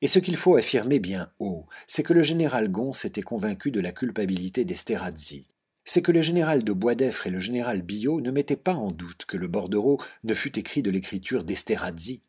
et 0.00 0.06
ce 0.06 0.20
qu'il 0.20 0.36
faut 0.36 0.54
affirmer 0.54 1.00
bien 1.00 1.28
haut, 1.40 1.66
c'est 1.88 2.04
que 2.04 2.12
le 2.12 2.22
général 2.22 2.70
Gons 2.70 2.92
était 3.04 3.22
convaincu 3.22 3.72
de 3.72 3.80
la 3.80 3.90
culpabilité 3.90 4.64
d'Esterhazy 4.64 5.48
c'est 5.84 6.02
que 6.02 6.12
le 6.12 6.22
général 6.22 6.64
de 6.64 6.72
Boisdeffre 6.72 7.26
et 7.26 7.30
le 7.30 7.38
général 7.38 7.82
Billot 7.82 8.20
ne 8.20 8.30
mettaient 8.30 8.56
pas 8.56 8.74
en 8.74 8.90
doute 8.90 9.24
que 9.26 9.36
le 9.36 9.48
bordereau 9.48 10.00
ne 10.24 10.34
fût 10.34 10.58
écrit 10.58 10.82
de 10.82 10.90
l'écriture 10.90 11.44
d'Esterhazy. 11.44 12.22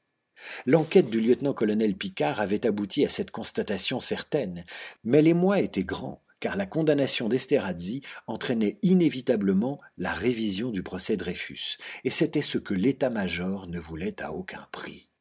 L'enquête 0.66 1.10
du 1.10 1.22
lieutenant-colonel 1.22 1.96
Picard 1.96 2.40
avait 2.40 2.66
abouti 2.66 3.06
à 3.06 3.10
cette 3.10 3.32
constatation 3.32 4.00
certaine, 4.00 4.64
mais 5.04 5.22
les 5.22 5.34
mois 5.34 5.60
étaient 5.60 5.84
grands, 5.84 6.22
car 6.40 6.58
la 6.58 6.66
condamnation 6.66 7.30
d'Esterhazy 7.30 8.02
entraînait 8.28 8.78
inévitablement 8.82 9.80
la 9.98 10.12
révision 10.12 10.72
du 10.72 10.84
procès 10.84 11.16
Dreyfus, 11.16 11.78
et 12.04 12.10
c'était 12.10 12.42
ce 12.42 12.58
que 12.58 12.74
l'état-major 12.74 13.68
ne 13.68 13.80
voulait 13.80 14.22
à 14.22 14.34
aucun 14.34 14.68
prix. 14.72 15.13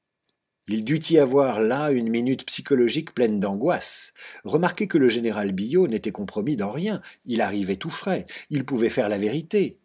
Il 0.72 0.85
dut 0.85 1.11
y 1.11 1.18
avoir 1.18 1.61
là 1.61 1.90
une 1.90 2.08
minute 2.08 2.46
psychologique 2.46 3.14
pleine 3.14 3.38
d'angoisse. 3.38 4.14
Remarquez 4.42 4.87
que 4.87 4.96
le 4.96 5.11
général 5.11 5.52
Billot 5.52 5.87
n'était 5.87 6.12
compromis 6.12 6.56
dans 6.56 6.70
rien, 6.70 7.02
il 7.26 7.42
arrivait 7.42 7.76
tout 7.76 7.90
frais, 7.90 8.24
il 8.48 8.64
pouvait 8.64 8.88
faire 8.88 9.11
la 9.11 9.18
vérité. 9.18 9.80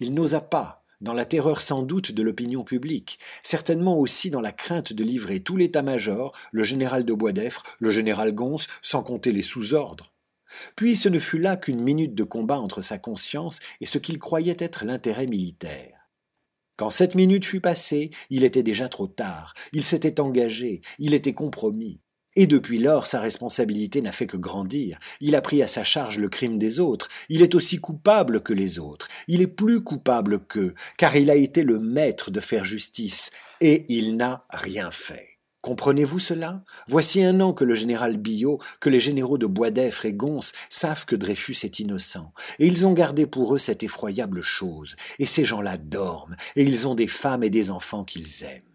Il 0.00 0.14
n'osa 0.14 0.40
pas, 0.40 0.86
dans 1.02 1.12
la 1.12 1.26
terreur 1.26 1.60
sans 1.60 1.82
doute 1.82 2.12
de 2.12 2.22
l'opinion 2.22 2.64
publique, 2.64 3.18
certainement 3.42 3.98
aussi 3.98 4.30
dans 4.30 4.40
la 4.40 4.52
crainte 4.52 4.94
de 4.94 5.04
livrer 5.04 5.40
tout 5.40 5.58
l'état-major, 5.58 6.32
le 6.50 6.64
général 6.64 7.04
de 7.04 7.12
Boisdeffre, 7.12 7.64
le 7.78 7.90
général 7.90 8.32
Gons, 8.32 8.64
sans 8.80 9.02
compter 9.02 9.32
les 9.32 9.42
sous-ordres. 9.42 10.14
Puis 10.76 10.96
ce 10.96 11.10
ne 11.10 11.18
fut 11.18 11.40
là 11.40 11.58
qu'une 11.58 11.82
minute 11.82 12.14
de 12.14 12.24
combat 12.24 12.58
entre 12.58 12.80
sa 12.80 12.96
conscience 12.96 13.60
et 13.82 13.86
ce 13.86 13.98
qu'il 13.98 14.18
croyait 14.18 14.56
être 14.58 14.86
l'intérêt 14.86 15.26
militaire. 15.26 15.91
Quand 16.76 16.90
cette 16.90 17.14
minute 17.14 17.44
fut 17.44 17.60
passée, 17.60 18.10
il 18.30 18.44
était 18.44 18.62
déjà 18.62 18.88
trop 18.88 19.06
tard, 19.06 19.54
il 19.72 19.84
s'était 19.84 20.20
engagé, 20.20 20.80
il 20.98 21.14
était 21.14 21.32
compromis. 21.32 22.00
Et 22.34 22.46
depuis 22.46 22.78
lors, 22.78 23.06
sa 23.06 23.20
responsabilité 23.20 24.00
n'a 24.00 24.12
fait 24.12 24.26
que 24.26 24.38
grandir. 24.38 24.98
Il 25.20 25.34
a 25.34 25.42
pris 25.42 25.62
à 25.62 25.66
sa 25.66 25.84
charge 25.84 26.18
le 26.18 26.30
crime 26.30 26.58
des 26.58 26.80
autres. 26.80 27.08
Il 27.28 27.42
est 27.42 27.54
aussi 27.54 27.78
coupable 27.78 28.42
que 28.42 28.54
les 28.54 28.78
autres. 28.78 29.08
Il 29.28 29.42
est 29.42 29.46
plus 29.46 29.84
coupable 29.84 30.40
qu'eux, 30.46 30.74
car 30.96 31.14
il 31.14 31.30
a 31.30 31.34
été 31.34 31.62
le 31.62 31.78
maître 31.78 32.30
de 32.30 32.40
faire 32.40 32.64
justice, 32.64 33.30
et 33.60 33.84
il 33.88 34.16
n'a 34.16 34.46
rien 34.50 34.90
fait. 34.90 35.31
Comprenez-vous 35.62 36.18
cela? 36.18 36.64
Voici 36.88 37.22
un 37.22 37.40
an 37.40 37.52
que 37.52 37.64
le 37.64 37.76
général 37.76 38.16
Billot, 38.16 38.58
que 38.80 38.90
les 38.90 38.98
généraux 38.98 39.38
de 39.38 39.46
Boisdeffre 39.46 40.06
et 40.06 40.12
Gons 40.12 40.52
savent 40.68 41.06
que 41.06 41.14
Dreyfus 41.14 41.56
est 41.62 41.78
innocent, 41.78 42.32
et 42.58 42.66
ils 42.66 42.84
ont 42.84 42.92
gardé 42.92 43.26
pour 43.26 43.54
eux 43.54 43.58
cette 43.58 43.84
effroyable 43.84 44.42
chose, 44.42 44.96
et 45.20 45.26
ces 45.26 45.44
gens-là 45.44 45.76
dorment, 45.76 46.34
et 46.56 46.64
ils 46.64 46.88
ont 46.88 46.96
des 46.96 47.06
femmes 47.06 47.44
et 47.44 47.50
des 47.50 47.70
enfants 47.70 48.02
qu'ils 48.02 48.42
aiment. 48.42 48.71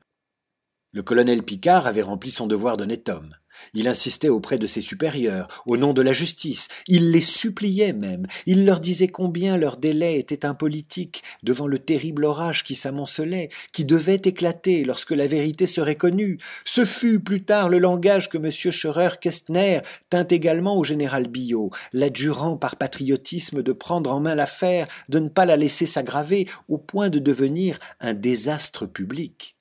Le 0.93 1.03
colonel 1.03 1.43
Picard 1.43 1.85
avait 1.85 2.01
rempli 2.01 2.31
son 2.31 2.47
devoir 2.47 2.77
d'honnête 2.77 3.09
homme. 3.09 3.35
Il 3.73 3.87
insistait 3.87 4.29
auprès 4.29 4.57
de 4.57 4.67
ses 4.67 4.81
supérieurs, 4.81 5.63
au 5.65 5.77
nom 5.77 5.93
de 5.93 6.01
la 6.01 6.13
justice, 6.13 6.67
il 6.87 7.11
les 7.11 7.21
suppliait 7.21 7.93
même, 7.93 8.25
il 8.45 8.65
leur 8.65 8.79
disait 8.79 9.07
combien 9.07 9.57
leur 9.57 9.77
délai 9.77 10.17
était 10.17 10.45
impolitique 10.45 11.23
devant 11.43 11.67
le 11.67 11.79
terrible 11.79 12.25
orage 12.25 12.63
qui 12.63 12.75
s'amoncelait, 12.75 13.49
qui 13.73 13.85
devait 13.85 14.21
éclater 14.23 14.83
lorsque 14.83 15.11
la 15.11 15.27
vérité 15.27 15.65
serait 15.65 15.95
connue. 15.95 16.37
Ce 16.65 16.85
fut 16.85 17.19
plus 17.19 17.43
tard 17.43 17.69
le 17.69 17.79
langage 17.79 18.29
que 18.29 18.37
M. 18.37 18.49
Scheurer-Kestner 18.51 19.81
tint 20.09 20.27
également 20.27 20.77
au 20.77 20.83
général 20.83 21.27
Billot, 21.27 21.71
l'adjurant 21.93 22.57
par 22.57 22.75
patriotisme 22.75 23.61
de 23.61 23.71
prendre 23.73 24.11
en 24.11 24.19
main 24.19 24.35
l'affaire, 24.35 24.87
de 25.09 25.19
ne 25.19 25.29
pas 25.29 25.45
la 25.45 25.57
laisser 25.57 25.85
s'aggraver 25.85 26.47
au 26.69 26.77
point 26.77 27.09
de 27.09 27.19
devenir 27.19 27.77
un 27.99 28.13
désastre 28.13 28.85
public. 28.85 29.57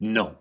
Non, 0.00 0.34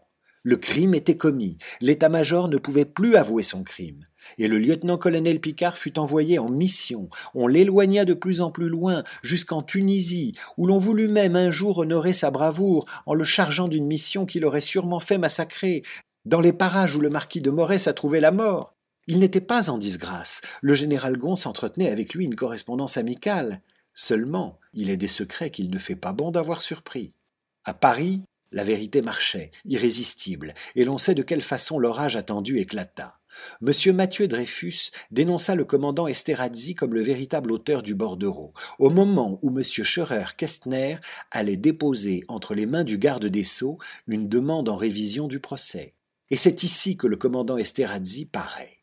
le 0.45 0.57
crime 0.57 0.93
était 0.93 1.17
commis, 1.17 1.57
l'état-major 1.81 2.47
ne 2.49 2.57
pouvait 2.57 2.85
plus 2.85 3.15
avouer 3.15 3.41
son 3.41 3.63
crime, 3.63 4.01
et 4.37 4.47
le 4.47 4.59
lieutenant-colonel 4.59 5.41
Picard 5.41 5.75
fut 5.75 5.97
envoyé 5.97 6.37
en 6.37 6.49
mission. 6.49 7.09
On 7.33 7.47
l'éloigna 7.47 8.05
de 8.05 8.13
plus 8.13 8.41
en 8.41 8.51
plus 8.51 8.69
loin, 8.69 9.03
jusqu'en 9.23 9.63
Tunisie, 9.63 10.33
où 10.57 10.67
l'on 10.67 10.77
voulut 10.77 11.07
même 11.07 11.35
un 11.35 11.49
jour 11.49 11.79
honorer 11.79 12.13
sa 12.13 12.29
bravoure 12.29 12.85
en 13.07 13.15
le 13.15 13.23
chargeant 13.23 13.67
d'une 13.67 13.87
mission 13.87 14.27
qui 14.27 14.39
l'aurait 14.39 14.61
sûrement 14.61 14.99
fait 14.99 15.17
massacrer, 15.17 15.81
dans 16.25 16.41
les 16.41 16.53
parages 16.53 16.95
où 16.95 17.01
le 17.01 17.09
marquis 17.09 17.41
de 17.41 17.49
Morès 17.49 17.87
a 17.87 17.93
trouvé 17.93 18.19
la 18.19 18.31
mort. 18.31 18.75
Il 19.07 19.17
n'était 19.17 19.41
pas 19.41 19.71
en 19.71 19.79
disgrâce. 19.79 20.41
Le 20.61 20.75
général 20.75 21.17
Gon 21.17 21.35
s'entretenait 21.35 21.89
avec 21.89 22.13
lui 22.13 22.25
une 22.25 22.35
correspondance 22.35 22.97
amicale. 22.97 23.61
Seulement, 23.95 24.59
il 24.73 24.91
est 24.91 24.97
des 24.97 25.07
secrets 25.07 25.49
qu'il 25.49 25.71
ne 25.71 25.79
fait 25.79 25.95
pas 25.95 26.13
bon 26.13 26.29
d'avoir 26.29 26.61
surpris. 26.61 27.15
À 27.63 27.73
Paris, 27.73 28.21
la 28.51 28.63
vérité 28.63 29.01
marchait, 29.01 29.51
irrésistible, 29.65 30.53
et 30.75 30.83
l'on 30.83 30.97
sait 30.97 31.15
de 31.15 31.23
quelle 31.23 31.41
façon 31.41 31.79
l'orage 31.79 32.15
attendu 32.15 32.57
éclata. 32.59 33.19
M. 33.61 33.95
Mathieu 33.95 34.27
Dreyfus 34.27 34.91
dénonça 35.11 35.55
le 35.55 35.65
commandant 35.65 36.07
Esterhazy 36.07 36.73
comme 36.73 36.93
le 36.93 37.01
véritable 37.01 37.51
auteur 37.51 37.83
du 37.83 37.95
bordereau, 37.95 38.53
au 38.79 38.89
moment 38.89 39.39
où 39.41 39.49
M. 39.49 39.63
Scheurer-Kestner 39.63 40.97
allait 41.31 41.57
déposer 41.57 42.23
entre 42.27 42.53
les 42.53 42.65
mains 42.65 42.83
du 42.83 42.97
garde 42.97 43.25
des 43.25 43.43
Sceaux 43.43 43.77
une 44.07 44.29
demande 44.29 44.69
en 44.69 44.75
révision 44.75 45.27
du 45.27 45.39
procès. 45.39 45.93
Et 46.29 46.37
c'est 46.37 46.63
ici 46.63 46.97
que 46.97 47.07
le 47.07 47.17
commandant 47.17 47.57
Esterhazy 47.57 48.25
paraît. 48.25 48.74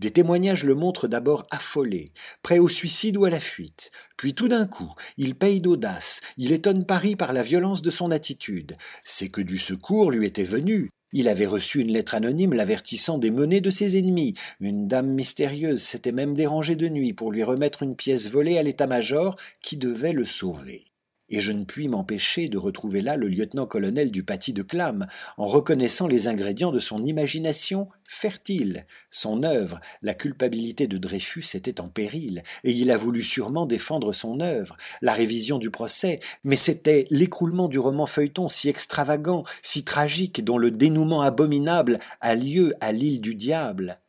Des 0.00 0.10
témoignages 0.10 0.64
le 0.64 0.74
montrent 0.74 1.08
d'abord 1.08 1.46
affolé, 1.50 2.06
prêt 2.42 2.58
au 2.58 2.68
suicide 2.68 3.18
ou 3.18 3.26
à 3.26 3.30
la 3.30 3.38
fuite. 3.38 3.90
Puis 4.16 4.32
tout 4.32 4.48
d'un 4.48 4.66
coup, 4.66 4.90
il 5.18 5.34
paye 5.34 5.60
d'audace, 5.60 6.22
il 6.38 6.52
étonne 6.52 6.86
Paris 6.86 7.16
par 7.16 7.34
la 7.34 7.42
violence 7.42 7.82
de 7.82 7.90
son 7.90 8.10
attitude. 8.10 8.76
C'est 9.04 9.28
que 9.28 9.42
du 9.42 9.58
secours 9.58 10.10
lui 10.10 10.26
était 10.26 10.42
venu. 10.42 10.88
Il 11.12 11.28
avait 11.28 11.44
reçu 11.44 11.80
une 11.80 11.92
lettre 11.92 12.14
anonyme 12.14 12.54
l'avertissant 12.54 13.18
des 13.18 13.30
menées 13.30 13.60
de 13.60 13.68
ses 13.68 13.98
ennemis. 13.98 14.32
Une 14.58 14.88
dame 14.88 15.12
mystérieuse 15.12 15.82
s'était 15.82 16.12
même 16.12 16.32
dérangée 16.32 16.76
de 16.76 16.88
nuit 16.88 17.12
pour 17.12 17.30
lui 17.30 17.42
remettre 17.42 17.82
une 17.82 17.94
pièce 17.94 18.30
volée 18.30 18.56
à 18.56 18.62
l'état-major 18.62 19.36
qui 19.62 19.76
devait 19.76 20.14
le 20.14 20.24
sauver 20.24 20.89
et 21.30 21.40
je 21.40 21.52
ne 21.52 21.64
puis 21.64 21.88
m'empêcher 21.88 22.48
de 22.48 22.58
retrouver 22.58 23.00
là 23.00 23.16
le 23.16 23.28
lieutenant-colonel 23.28 24.10
du 24.10 24.22
Paty 24.24 24.52
de 24.52 24.62
Clam, 24.62 25.06
en 25.36 25.46
reconnaissant 25.46 26.06
les 26.06 26.28
ingrédients 26.28 26.72
de 26.72 26.78
son 26.78 27.02
imagination 27.02 27.88
fertile. 28.04 28.84
Son 29.10 29.44
œuvre, 29.44 29.80
la 30.02 30.14
culpabilité 30.14 30.86
de 30.88 30.98
Dreyfus 30.98 31.44
était 31.54 31.80
en 31.80 31.88
péril, 31.88 32.42
et 32.64 32.72
il 32.72 32.90
a 32.90 32.96
voulu 32.96 33.22
sûrement 33.22 33.66
défendre 33.66 34.12
son 34.12 34.40
œuvre, 34.40 34.76
la 35.00 35.12
révision 35.12 35.58
du 35.58 35.70
procès, 35.70 36.18
mais 36.44 36.56
c'était 36.56 37.06
l'écroulement 37.10 37.68
du 37.68 37.78
roman 37.78 38.06
feuilleton 38.06 38.48
si 38.48 38.68
extravagant, 38.68 39.44
si 39.62 39.84
tragique, 39.84 40.44
dont 40.44 40.58
le 40.58 40.70
dénouement 40.70 41.22
abominable 41.22 41.98
a 42.20 42.34
lieu 42.34 42.74
à 42.80 42.92
l'île 42.92 43.20
du 43.20 43.34
diable. 43.34 44.00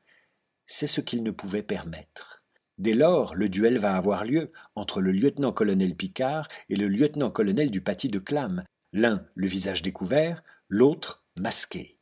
C'est 0.66 0.88
ce 0.88 1.02
qu'il 1.02 1.22
ne 1.24 1.32
pouvait 1.32 1.64
permettre. 1.64 2.41
Dès 2.82 2.96
lors, 2.96 3.36
le 3.36 3.48
duel 3.48 3.78
va 3.78 3.96
avoir 3.96 4.26
lieu 4.26 4.52
entre 4.74 5.02
le 5.02 5.12
lieutenant-colonel 5.12 5.94
Picard 5.94 6.48
et 6.68 6.76
le 6.76 6.88
lieutenant-colonel 6.88 7.70
du 7.70 7.80
Paty 7.80 8.08
de 8.08 8.18
Clam, 8.18 8.64
l'un 8.92 9.24
le 9.36 9.46
visage 9.46 9.84
découvert, 9.84 10.42
l'autre 10.68 11.24
masqué. 11.38 12.00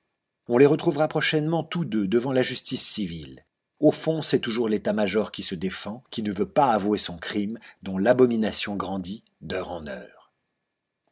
On 0.48 0.58
les 0.58 0.66
retrouvera 0.66 1.10
prochainement 1.10 1.66
tous 1.66 1.84
deux 1.84 2.08
devant 2.08 2.32
la 2.32 2.44
justice 2.44 2.82
civile. 2.82 3.42
Au 3.82 3.92
fond, 3.92 4.22
c'est 4.22 4.40
toujours 4.40 4.70
l'état-major 4.70 5.34
qui 5.34 5.44
se 5.44 5.54
défend, 5.54 6.02
qui 6.12 6.24
ne 6.24 6.32
veut 6.32 6.48
pas 6.48 6.72
avouer 6.72 6.98
son 6.98 7.18
crime, 7.18 7.60
dont 7.84 7.98
l'abomination 7.98 8.78
grandit 8.78 9.26
d'heure 9.42 9.72
en 9.72 9.86
heure. 9.86 10.32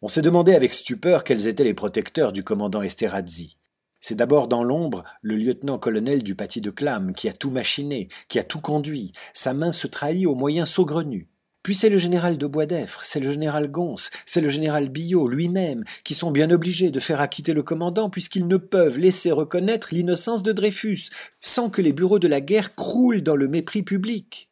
On 0.01 0.07
s'est 0.07 0.21
demandé 0.21 0.55
avec 0.55 0.71
stupeur 0.71 1.25
quels 1.25 1.47
étaient 1.47 1.65
les 1.65 1.73
protecteurs 1.73 2.31
du 2.31 2.41
commandant 2.41 2.83
Esterhazy. 2.83 3.57
C'est 3.99 4.15
d'abord 4.15 4.47
dans 4.47 4.63
l'ombre 4.63 5.03
le 5.21 5.35
lieutenant-colonel 5.35 6.23
du 6.23 6.35
Paty 6.35 6.61
de 6.61 6.69
Clam 6.69 7.13
qui 7.13 7.27
a 7.29 7.33
tout 7.33 7.49
machiné, 7.49 8.07
qui 8.27 8.39
a 8.39 8.43
tout 8.43 8.61
conduit. 8.61 9.11
Sa 9.33 9.53
main 9.53 9.71
se 9.71 9.87
trahit 9.87 10.27
aux 10.27 10.35
moyens 10.35 10.69
saugrenus. 10.69 11.27
Puis 11.67 11.75
c'est 11.75 11.89
le 11.89 11.97
général 11.97 12.37
de 12.37 12.47
Boisdeffre, 12.47 13.03
c'est 13.03 13.19
le 13.19 13.29
général 13.29 13.69
Gons, 13.69 13.97
c'est 14.25 14.39
le 14.39 14.47
général 14.47 14.87
Billot 14.87 15.27
lui-même, 15.27 15.83
qui 16.05 16.13
sont 16.13 16.31
bien 16.31 16.49
obligés 16.49 16.91
de 16.91 16.99
faire 17.01 17.19
acquitter 17.19 17.53
le 17.53 17.61
commandant 17.61 18.09
puisqu'ils 18.09 18.47
ne 18.47 18.55
peuvent 18.55 18.97
laisser 18.97 19.33
reconnaître 19.33 19.89
l'innocence 19.91 20.43
de 20.43 20.53
Dreyfus, 20.53 21.09
sans 21.41 21.69
que 21.69 21.81
les 21.81 21.91
bureaux 21.91 22.19
de 22.19 22.27
la 22.29 22.39
guerre 22.39 22.73
croulent 22.73 23.21
dans 23.21 23.35
le 23.35 23.49
mépris 23.49 23.83
public. 23.83 24.49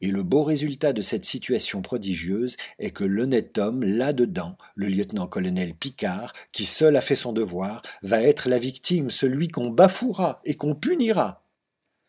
Et 0.00 0.10
le 0.10 0.22
beau 0.22 0.42
résultat 0.42 0.92
de 0.92 1.02
cette 1.02 1.24
situation 1.24 1.80
prodigieuse 1.80 2.56
est 2.78 2.90
que 2.90 3.04
l'honnête 3.04 3.56
homme, 3.58 3.82
là-dedans, 3.82 4.56
le 4.74 4.88
lieutenant-colonel 4.88 5.74
Picard, 5.74 6.32
qui 6.52 6.66
seul 6.66 6.96
a 6.96 7.00
fait 7.00 7.14
son 7.14 7.32
devoir, 7.32 7.82
va 8.02 8.20
être 8.20 8.48
la 8.48 8.58
victime, 8.58 9.10
celui 9.10 9.48
qu'on 9.48 9.70
bafouera 9.70 10.40
et 10.44 10.54
qu'on 10.54 10.74
punira. 10.74 11.44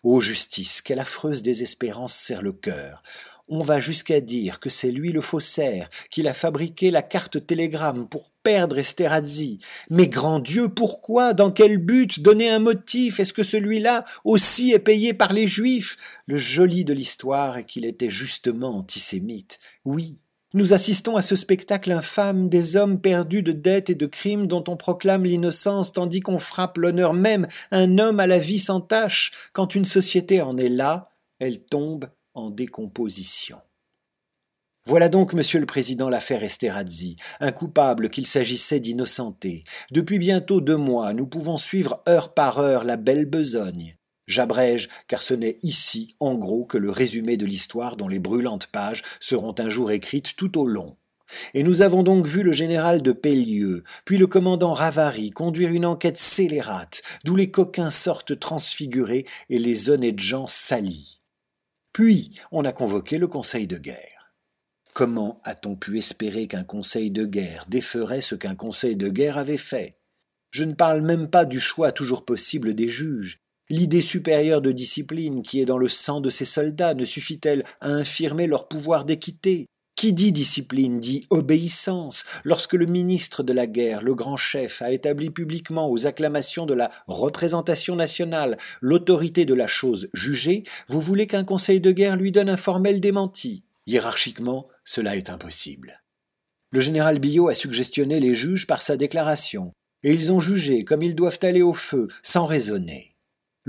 Ô 0.04 0.20
justice, 0.20 0.82
quelle 0.82 1.00
affreuse 1.00 1.42
désespérance 1.42 2.14
serre 2.14 2.42
le 2.42 2.54
cœur. 2.54 3.04
On 3.50 3.62
va 3.62 3.80
jusqu'à 3.80 4.20
dire 4.20 4.60
que 4.60 4.70
c'est 4.70 4.92
lui 4.92 5.14
le 5.14 5.22
faussaire, 5.22 5.90
qu'il 6.12 6.28
a 6.28 6.34
fabriqué 6.34 6.92
la 6.92 7.02
carte 7.02 7.46
télégramme 7.48 8.08
pour 8.08 8.32
perdre 8.44 8.78
Esterhazy. 8.78 9.60
Mais 9.90 10.08
grand 10.08 10.40
Dieu, 10.40 10.68
pourquoi 10.68 11.34
Dans 11.34 11.52
quel 11.52 11.78
but 11.78 12.20
Donner 12.20 12.50
un 12.50 12.60
motif? 12.60 13.20
Est-ce 13.20 13.34
que 13.34 13.44
celui-là 13.44 14.04
aussi 14.26 14.72
est 14.72 14.80
payé 14.80 15.14
par 15.14 15.32
les 15.32 15.48
Juifs? 15.48 16.22
Le 16.26 16.36
joli 16.36 16.84
de 16.84 16.94
l'histoire 16.94 17.58
est 17.58 17.64
qu'il 17.64 17.86
était 17.86 18.10
justement 18.10 18.78
antisémite. 18.78 19.60
Oui, 19.86 20.18
nous 20.54 20.74
assistons 20.74 21.16
à 21.16 21.22
ce 21.22 21.36
spectacle 21.36 21.92
infâme 21.92 22.50
des 22.50 22.78
hommes 22.78 23.00
perdus 23.00 23.44
de 23.44 23.52
dettes 23.52 23.90
et 23.90 23.96
de 23.96 24.06
crimes 24.06 24.48
dont 24.48 24.64
on 24.68 24.76
proclame 24.76 25.24
l'innocence 25.24 25.92
tandis 25.92 26.20
qu'on 26.20 26.38
frappe 26.38 26.78
l'honneur 26.78 27.14
même, 27.14 27.48
un 27.72 27.98
homme 27.98 28.20
à 28.20 28.28
la 28.28 28.40
vie 28.40 28.60
sans 28.60 28.82
tache. 28.82 29.32
Quand 29.54 29.76
une 29.76 29.86
société 29.86 30.42
en 30.42 30.58
est 30.58 30.70
là, 30.70 31.12
elle 31.40 31.60
tombe 31.60 32.08
en 32.38 32.52
décomposition. 32.52 33.58
Voilà 34.86 35.10
donc, 35.10 35.34
monsieur 35.34 35.60
le 35.60 35.66
président, 35.66 36.08
l'affaire 36.08 36.44
Esterhazy, 36.44 37.18
un 37.40 37.52
coupable 37.52 38.10
qu'il 38.10 38.28
s'agissait 38.28 38.80
d'innocenter. 38.80 39.64
Depuis 39.92 40.20
bientôt 40.20 40.62
deux 40.62 40.78
mois, 40.78 41.14
nous 41.14 41.26
pouvons 41.26 41.58
suivre 41.58 42.04
heure 42.08 42.34
par 42.34 42.60
heure 42.60 42.84
la 42.84 42.96
belle 42.96 43.26
besogne. 43.26 43.96
J'abrège, 44.28 44.88
car 45.08 45.24
ce 45.24 45.34
n'est 45.34 45.58
ici, 45.64 46.16
en 46.20 46.36
gros, 46.36 46.64
que 46.64 46.78
le 46.78 46.92
résumé 46.92 47.38
de 47.38 47.46
l'histoire 47.46 47.98
dont 47.98 48.08
les 48.08 48.20
brûlantes 48.20 48.68
pages 48.68 49.04
seront 49.20 49.56
un 49.58 49.70
jour 49.70 49.92
écrites 49.92 50.36
tout 50.36 50.60
au 50.60 50.68
long. 50.68 50.96
Et 51.56 51.64
nous 51.64 51.82
avons 51.82 52.04
donc 52.04 52.28
vu 52.28 52.44
le 52.44 52.54
général 52.54 53.02
de 53.02 53.12
Pellieu, 53.14 53.84
puis 54.06 54.18
le 54.18 54.28
commandant 54.28 54.74
Ravary 54.74 55.32
conduire 55.32 55.72
une 55.72 55.88
enquête 55.88 56.18
scélérate, 56.18 57.02
d'où 57.24 57.36
les 57.36 57.50
coquins 57.50 57.90
sortent 57.90 58.40
transfigurés 58.40 59.26
et 59.50 59.58
les 59.60 59.90
honnêtes 59.90 60.20
gens 60.20 60.48
salis. 60.48 61.17
Puis 61.98 62.30
on 62.52 62.64
a 62.64 62.74
convoqué 62.74 63.18
le 63.18 63.26
Conseil 63.26 63.66
de 63.66 63.80
guerre. 63.80 64.32
Comment 64.94 65.42
a-t-on 65.44 65.76
pu 65.76 65.98
espérer 65.98 66.46
qu'un 66.46 66.64
Conseil 66.64 67.10
de 67.10 67.26
guerre 67.26 67.66
déferait 67.70 68.22
ce 68.22 68.36
qu'un 68.36 68.54
Conseil 68.54 68.96
de 68.96 69.10
guerre 69.10 69.40
avait 69.40 69.58
fait? 69.58 69.98
Je 70.52 70.64
ne 70.64 70.76
parle 70.76 71.02
même 71.02 71.28
pas 71.28 71.44
du 71.44 71.60
choix 71.60 71.92
toujours 71.92 72.24
possible 72.24 72.76
des 72.76 72.88
juges. 72.88 73.40
L'idée 73.72 74.02
supérieure 74.02 74.62
de 74.62 74.72
discipline 74.72 75.42
qui 75.42 75.60
est 75.60 75.66
dans 75.66 75.80
le 75.80 75.88
sang 75.88 76.22
de 76.22 76.30
ces 76.30 76.46
soldats 76.46 76.94
ne 76.94 77.04
suffit-elle 77.04 77.64
à 77.82 77.90
infirmer 77.90 78.46
leur 78.46 78.68
pouvoir 78.68 79.04
d'équité? 79.04 79.66
Qui 79.98 80.14
dit 80.14 80.32
discipline 80.32 81.00
dit 81.00 81.26
obéissance. 81.32 82.24
Lorsque 82.46 82.74
le 82.74 82.86
ministre 82.86 83.44
de 83.44 83.52
la 83.52 83.66
guerre, 83.66 84.02
le 84.02 84.14
grand 84.14 84.38
chef, 84.38 84.82
a 84.82 84.92
établi 84.92 85.32
publiquement 85.32 85.92
aux 85.92 86.06
acclamations 86.06 86.68
de 86.68 86.76
la 86.76 86.92
représentation 87.08 87.96
nationale 87.96 88.58
l'autorité 88.80 89.44
de 89.44 89.56
la 89.56 89.68
chose 89.68 90.08
jugée, 90.14 90.64
vous 90.88 91.02
voulez 91.02 91.26
qu'un 91.28 91.44
conseil 91.44 91.82
de 91.82 91.92
guerre 91.92 92.16
lui 92.16 92.32
donne 92.32 92.50
un 92.50 92.58
formel 92.58 93.02
démenti. 93.02 93.64
Hiérarchiquement, 93.88 94.68
cela 94.86 95.18
est 95.18 95.32
impossible. 95.32 96.04
Le 96.72 96.80
général 96.80 97.20
Billot 97.20 97.48
a 97.48 97.56
suggestionné 97.56 98.20
les 98.20 98.36
juges 98.36 98.68
par 98.68 98.84
sa 98.84 98.98
déclaration, 98.98 99.72
et 100.04 100.14
ils 100.14 100.32
ont 100.32 100.40
jugé 100.40 100.84
comme 100.84 101.02
ils 101.02 101.16
doivent 101.16 101.40
aller 101.42 101.64
au 101.64 101.74
feu, 101.74 102.08
sans 102.22 102.46
raisonner. 102.46 103.16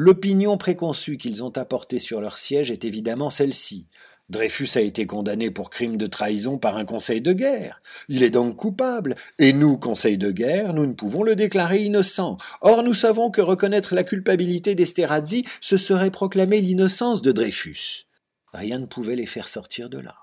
L'opinion 0.01 0.59
préconçue 0.59 1.17
qu'ils 1.17 1.43
ont 1.43 1.57
apportée 1.57 1.99
sur 1.99 2.21
leur 2.21 2.38
siège 2.38 2.71
est 2.71 2.85
évidemment 2.85 3.31
celle-ci. 3.31 3.88
Dreyfus 4.29 4.77
a 4.77 4.83
été 4.83 5.07
condamné 5.07 5.51
pour 5.51 5.71
crime 5.71 5.97
de 5.97 6.07
trahison 6.07 6.59
par 6.59 6.77
un 6.77 6.85
conseil 6.85 7.23
de 7.23 7.33
guerre. 7.33 7.81
Il 8.09 8.23
est 8.23 8.31
donc 8.31 8.57
coupable, 8.57 9.17
et 9.38 9.55
nous, 9.55 9.79
conseil 9.79 10.19
de 10.19 10.31
guerre, 10.31 10.75
nous 10.75 10.85
ne 10.85 10.93
pouvons 10.93 11.23
le 11.23 11.35
déclarer 11.35 11.83
innocent. 11.83 12.37
Or, 12.61 12.83
nous 12.83 12.93
savons 12.93 13.31
que 13.31 13.41
reconnaître 13.41 13.95
la 13.95 14.05
culpabilité 14.05 14.75
d'Esterhazy, 14.75 15.45
ce 15.62 15.79
serait 15.79 16.11
proclamer 16.11 16.61
l'innocence 16.61 17.23
de 17.23 17.33
Dreyfus. 17.33 18.07
Rien 18.53 18.79
ne 18.79 18.87
pouvait 18.87 19.17
les 19.17 19.27
faire 19.27 19.49
sortir 19.49 19.88
de 19.88 19.99
là. 19.99 20.17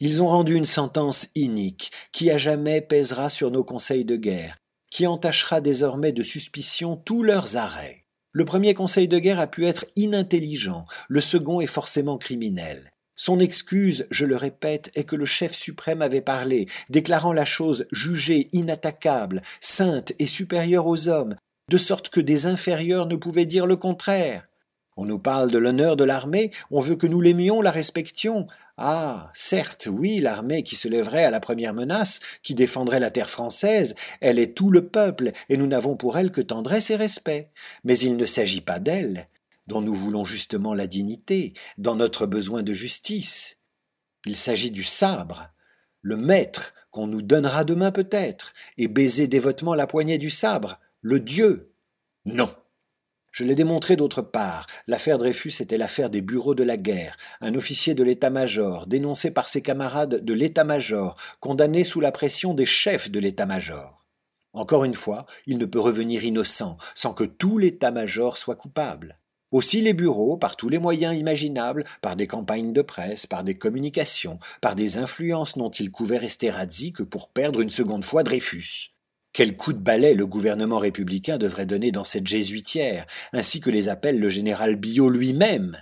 Ils 0.00 0.22
ont 0.22 0.28
rendu 0.28 0.54
une 0.54 0.64
sentence 0.64 1.28
inique, 1.36 1.92
qui 2.12 2.30
à 2.30 2.38
jamais 2.38 2.80
pèsera 2.80 3.30
sur 3.30 3.50
nos 3.52 3.64
conseils 3.64 4.04
de 4.04 4.16
guerre, 4.16 4.56
qui 4.90 5.06
entachera 5.06 5.60
désormais 5.60 6.12
de 6.12 6.22
suspicion 6.24 6.96
tous 6.96 7.22
leurs 7.22 7.56
arrêts. 7.56 8.07
Le 8.32 8.44
premier 8.44 8.74
conseil 8.74 9.08
de 9.08 9.18
guerre 9.18 9.40
a 9.40 9.46
pu 9.46 9.66
être 9.66 9.86
inintelligent, 9.96 10.84
le 11.08 11.20
second 11.20 11.60
est 11.60 11.66
forcément 11.66 12.18
criminel. 12.18 12.90
Son 13.16 13.40
excuse, 13.40 14.06
je 14.10 14.26
le 14.26 14.36
répète, 14.36 14.92
est 14.94 15.02
que 15.02 15.16
le 15.16 15.24
chef 15.24 15.52
suprême 15.52 16.02
avait 16.02 16.20
parlé, 16.20 16.66
déclarant 16.88 17.32
la 17.32 17.44
chose 17.44 17.86
jugée 17.90 18.46
inattaquable, 18.52 19.42
sainte 19.60 20.12
et 20.20 20.26
supérieure 20.26 20.86
aux 20.86 21.08
hommes, 21.08 21.34
de 21.68 21.78
sorte 21.78 22.10
que 22.10 22.20
des 22.20 22.46
inférieurs 22.46 23.06
ne 23.06 23.16
pouvaient 23.16 23.46
dire 23.46 23.66
le 23.66 23.76
contraire. 23.76 24.46
On 24.96 25.04
nous 25.04 25.18
parle 25.18 25.50
de 25.50 25.58
l'honneur 25.58 25.96
de 25.96 26.04
l'armée, 26.04 26.50
on 26.70 26.80
veut 26.80 26.96
que 26.96 27.06
nous 27.06 27.20
l'aimions, 27.20 27.60
la 27.62 27.70
respections. 27.70 28.46
Ah, 28.80 29.32
certes, 29.34 29.88
oui, 29.90 30.20
l'armée 30.20 30.62
qui 30.62 30.76
se 30.76 30.86
lèverait 30.86 31.24
à 31.24 31.32
la 31.32 31.40
première 31.40 31.74
menace, 31.74 32.20
qui 32.44 32.54
défendrait 32.54 33.00
la 33.00 33.10
terre 33.10 33.28
française, 33.28 33.96
elle 34.20 34.38
est 34.38 34.56
tout 34.56 34.70
le 34.70 34.86
peuple, 34.86 35.32
et 35.48 35.56
nous 35.56 35.66
n'avons 35.66 35.96
pour 35.96 36.16
elle 36.16 36.30
que 36.30 36.40
tendresse 36.40 36.90
et 36.90 36.96
respect. 36.96 37.50
Mais 37.82 37.98
il 37.98 38.16
ne 38.16 38.24
s'agit 38.24 38.60
pas 38.60 38.78
d'elle, 38.78 39.26
dont 39.66 39.80
nous 39.80 39.94
voulons 39.94 40.24
justement 40.24 40.74
la 40.74 40.86
dignité, 40.86 41.54
dans 41.76 41.96
notre 41.96 42.24
besoin 42.26 42.62
de 42.62 42.72
justice. 42.72 43.58
Il 44.26 44.36
s'agit 44.36 44.70
du 44.70 44.84
sabre, 44.84 45.50
le 46.00 46.16
maître 46.16 46.72
qu'on 46.92 47.08
nous 47.08 47.22
donnera 47.22 47.64
demain 47.64 47.90
peut-être, 47.90 48.52
et 48.76 48.86
baiser 48.86 49.26
dévotement 49.26 49.74
la 49.74 49.88
poignée 49.88 50.18
du 50.18 50.30
sabre, 50.30 50.78
le 51.00 51.18
Dieu. 51.18 51.72
Non. 52.26 52.54
Je 53.32 53.44
l'ai 53.44 53.54
démontré 53.54 53.96
d'autre 53.96 54.22
part. 54.22 54.66
L'affaire 54.86 55.18
Dreyfus 55.18 55.60
était 55.60 55.76
l'affaire 55.76 56.10
des 56.10 56.22
bureaux 56.22 56.54
de 56.54 56.62
la 56.64 56.76
guerre. 56.76 57.16
Un 57.40 57.54
officier 57.54 57.94
de 57.94 58.02
l'état-major, 58.02 58.86
dénoncé 58.86 59.30
par 59.30 59.48
ses 59.48 59.62
camarades 59.62 60.24
de 60.24 60.34
l'état-major, 60.34 61.16
condamné 61.40 61.84
sous 61.84 62.00
la 62.00 62.12
pression 62.12 62.54
des 62.54 62.66
chefs 62.66 63.10
de 63.10 63.20
l'état-major. 63.20 64.04
Encore 64.54 64.84
une 64.84 64.94
fois, 64.94 65.26
il 65.46 65.58
ne 65.58 65.66
peut 65.66 65.78
revenir 65.78 66.24
innocent, 66.24 66.76
sans 66.94 67.12
que 67.12 67.24
tout 67.24 67.58
l'état-major 67.58 68.36
soit 68.36 68.56
coupable. 68.56 69.18
Aussi 69.50 69.80
les 69.80 69.94
bureaux, 69.94 70.36
par 70.36 70.56
tous 70.56 70.68
les 70.68 70.78
moyens 70.78 71.16
imaginables, 71.16 71.84
par 72.02 72.16
des 72.16 72.26
campagnes 72.26 72.72
de 72.72 72.82
presse, 72.82 73.26
par 73.26 73.44
des 73.44 73.54
communications, 73.54 74.38
par 74.60 74.74
des 74.74 74.98
influences 74.98 75.56
n'ont-ils 75.56 75.90
couvert 75.90 76.22
Esterhazy 76.22 76.92
que 76.92 77.02
pour 77.02 77.28
perdre 77.28 77.60
une 77.60 77.70
seconde 77.70 78.04
fois 78.04 78.24
Dreyfus. 78.24 78.97
Quel 79.38 79.56
coup 79.56 79.72
de 79.72 79.78
balai 79.78 80.14
le 80.14 80.26
gouvernement 80.26 80.78
républicain 80.78 81.38
devrait 81.38 81.64
donner 81.64 81.92
dans 81.92 82.02
cette 82.02 82.26
jésuitière, 82.26 83.06
ainsi 83.32 83.60
que 83.60 83.70
les 83.70 83.88
appelle 83.88 84.18
le 84.18 84.28
général 84.28 84.74
Billot 84.74 85.10
lui-même? 85.10 85.76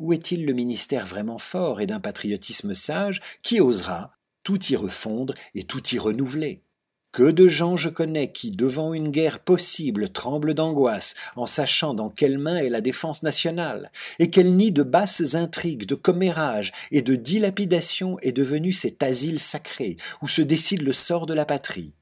Où 0.00 0.12
est-il 0.12 0.44
le 0.44 0.54
ministère 0.54 1.06
vraiment 1.06 1.38
fort 1.38 1.80
et 1.80 1.86
d'un 1.86 2.00
patriotisme 2.00 2.74
sage 2.74 3.20
qui 3.44 3.60
osera 3.60 4.16
tout 4.42 4.58
y 4.72 4.74
refondre 4.74 5.34
et 5.54 5.62
tout 5.62 5.86
y 5.94 6.00
renouveler? 6.00 6.64
Que 7.12 7.30
de 7.30 7.46
gens 7.46 7.76
je 7.76 7.90
connais 7.90 8.32
qui, 8.32 8.50
devant 8.50 8.92
une 8.92 9.10
guerre 9.10 9.38
possible, 9.38 10.08
tremblent 10.08 10.54
d'angoisse 10.54 11.14
en 11.36 11.46
sachant 11.46 11.94
dans 11.94 12.10
quelle 12.10 12.38
main 12.38 12.56
est 12.56 12.70
la 12.70 12.80
défense 12.80 13.22
nationale, 13.22 13.92
et 14.18 14.30
quel 14.30 14.56
nid 14.56 14.72
de 14.72 14.82
basses 14.82 15.36
intrigues, 15.36 15.86
de 15.86 15.94
commérages 15.94 16.72
et 16.90 17.02
de 17.02 17.14
dilapidation 17.14 18.18
est 18.18 18.32
devenu 18.32 18.72
cet 18.72 19.04
asile 19.04 19.38
sacré 19.38 19.96
où 20.22 20.26
se 20.26 20.42
décide 20.42 20.82
le 20.82 20.92
sort 20.92 21.26
de 21.26 21.34
la 21.34 21.44
patrie. 21.44 21.92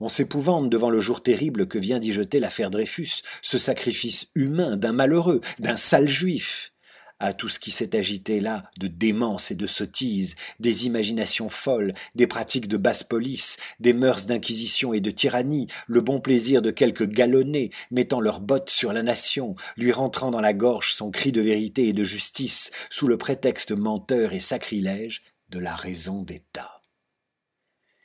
On 0.00 0.08
s'épouvante 0.08 0.70
devant 0.70 0.90
le 0.90 1.00
jour 1.00 1.22
terrible 1.22 1.66
que 1.66 1.78
vient 1.78 1.98
d'y 1.98 2.12
jeter 2.12 2.38
l'affaire 2.38 2.70
Dreyfus, 2.70 3.22
ce 3.42 3.58
sacrifice 3.58 4.28
humain 4.36 4.76
d'un 4.76 4.92
malheureux, 4.92 5.40
d'un 5.58 5.76
sale 5.76 6.08
juif. 6.08 6.72
À 7.20 7.32
tout 7.32 7.48
ce 7.48 7.58
qui 7.58 7.72
s'est 7.72 7.96
agité 7.96 8.38
là 8.38 8.70
de 8.78 8.86
démence 8.86 9.50
et 9.50 9.56
de 9.56 9.66
sottise, 9.66 10.36
des 10.60 10.86
imaginations 10.86 11.48
folles, 11.48 11.92
des 12.14 12.28
pratiques 12.28 12.68
de 12.68 12.76
basse 12.76 13.02
police, 13.02 13.56
des 13.80 13.92
mœurs 13.92 14.26
d'inquisition 14.26 14.94
et 14.94 15.00
de 15.00 15.10
tyrannie, 15.10 15.66
le 15.88 16.00
bon 16.00 16.20
plaisir 16.20 16.62
de 16.62 16.70
quelques 16.70 17.08
galonnés 17.08 17.70
mettant 17.90 18.20
leurs 18.20 18.40
bottes 18.40 18.70
sur 18.70 18.92
la 18.92 19.02
nation, 19.02 19.56
lui 19.76 19.90
rentrant 19.90 20.30
dans 20.30 20.40
la 20.40 20.52
gorge 20.52 20.92
son 20.92 21.10
cri 21.10 21.32
de 21.32 21.40
vérité 21.40 21.88
et 21.88 21.92
de 21.92 22.04
justice, 22.04 22.70
sous 22.88 23.08
le 23.08 23.18
prétexte 23.18 23.72
menteur 23.72 24.32
et 24.32 24.38
sacrilège 24.38 25.22
de 25.48 25.58
la 25.58 25.74
raison 25.74 26.22
d'État. 26.22 26.77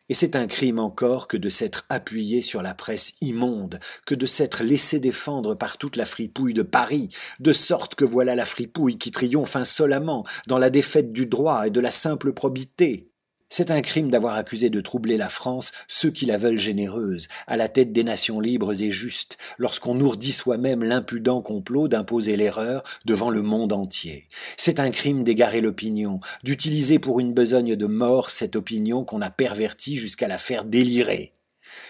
Et 0.10 0.13
c'est 0.13 0.36
un 0.36 0.48
crime 0.48 0.80
encore 0.80 1.28
que 1.30 1.38
de 1.38 1.48
s'être 1.48 1.86
appuyé 1.88 2.42
sur 2.42 2.62
la 2.62 2.74
presse 2.74 3.13
immonde, 3.22 3.80
que 4.06 4.16
de 4.16 4.26
s'être 4.26 4.63
laissé 4.63 5.00
défendre 5.00 5.56
par 5.56 5.78
toute 5.78 5.96
la 5.96 6.06
fripouille 6.06 6.54
de 6.54 6.62
Paris, 6.62 7.10
de 7.39 7.54
sorte 7.54 7.96
que 7.96 8.04
voilà 8.04 8.36
la 8.36 8.46
fripouille 8.46 8.98
qui 8.98 9.12
triomphe 9.12 9.56
insolemment 9.56 10.26
dans 10.48 10.58
la 10.58 10.70
défaite 10.70 11.13
du 11.13 11.26
droit 11.26 11.68
et 11.68 11.72
de 11.72 11.80
la 11.80 11.92
simple 11.92 12.34
probité. 12.34 13.12
C'est 13.56 13.70
un 13.70 13.82
crime 13.82 14.10
d'avoir 14.10 14.34
accusé 14.34 14.72
de 14.72 14.82
troubler 14.82 15.16
la 15.16 15.30
France 15.30 15.74
ceux 15.88 16.10
qui 16.10 16.26
la 16.26 16.39
veulent 16.39 16.58
généreuse, 16.58 17.28
à 17.46 17.56
la 17.56 17.70
tête 17.70 17.92
des 17.92 18.04
nations 18.04 18.39
libres 18.39 18.82
et 18.82 18.89
justes, 18.89 19.38
lorsqu'on 19.60 20.00
ourdit 20.02 20.32
soi-même 20.32 20.84
l'impudent 20.84 21.39
complot 21.44 21.88
d'imposer 21.88 22.36
l'erreur 22.36 22.82
devant 23.06 23.30
le 23.30 23.44
monde 23.44 23.72
entier. 23.72 24.28
C'est 24.58 24.80
un 24.80 24.89
crime 24.89 25.24
d'égarer 25.24 25.62
l'opinion, 25.62 26.20
d'utiliser 26.42 26.98
pour 26.98 27.20
une 27.20 27.36
besogne 27.36 27.76
de 27.76 27.86
mort 27.86 28.32
cette 28.32 28.56
opinion 28.56 29.06
qu'on 29.06 29.22
a 29.22 29.30
pervertie 29.30 29.98
jusqu'à 29.98 30.28
la 30.28 30.39
faire 30.39 30.66
délirer. 30.66 31.36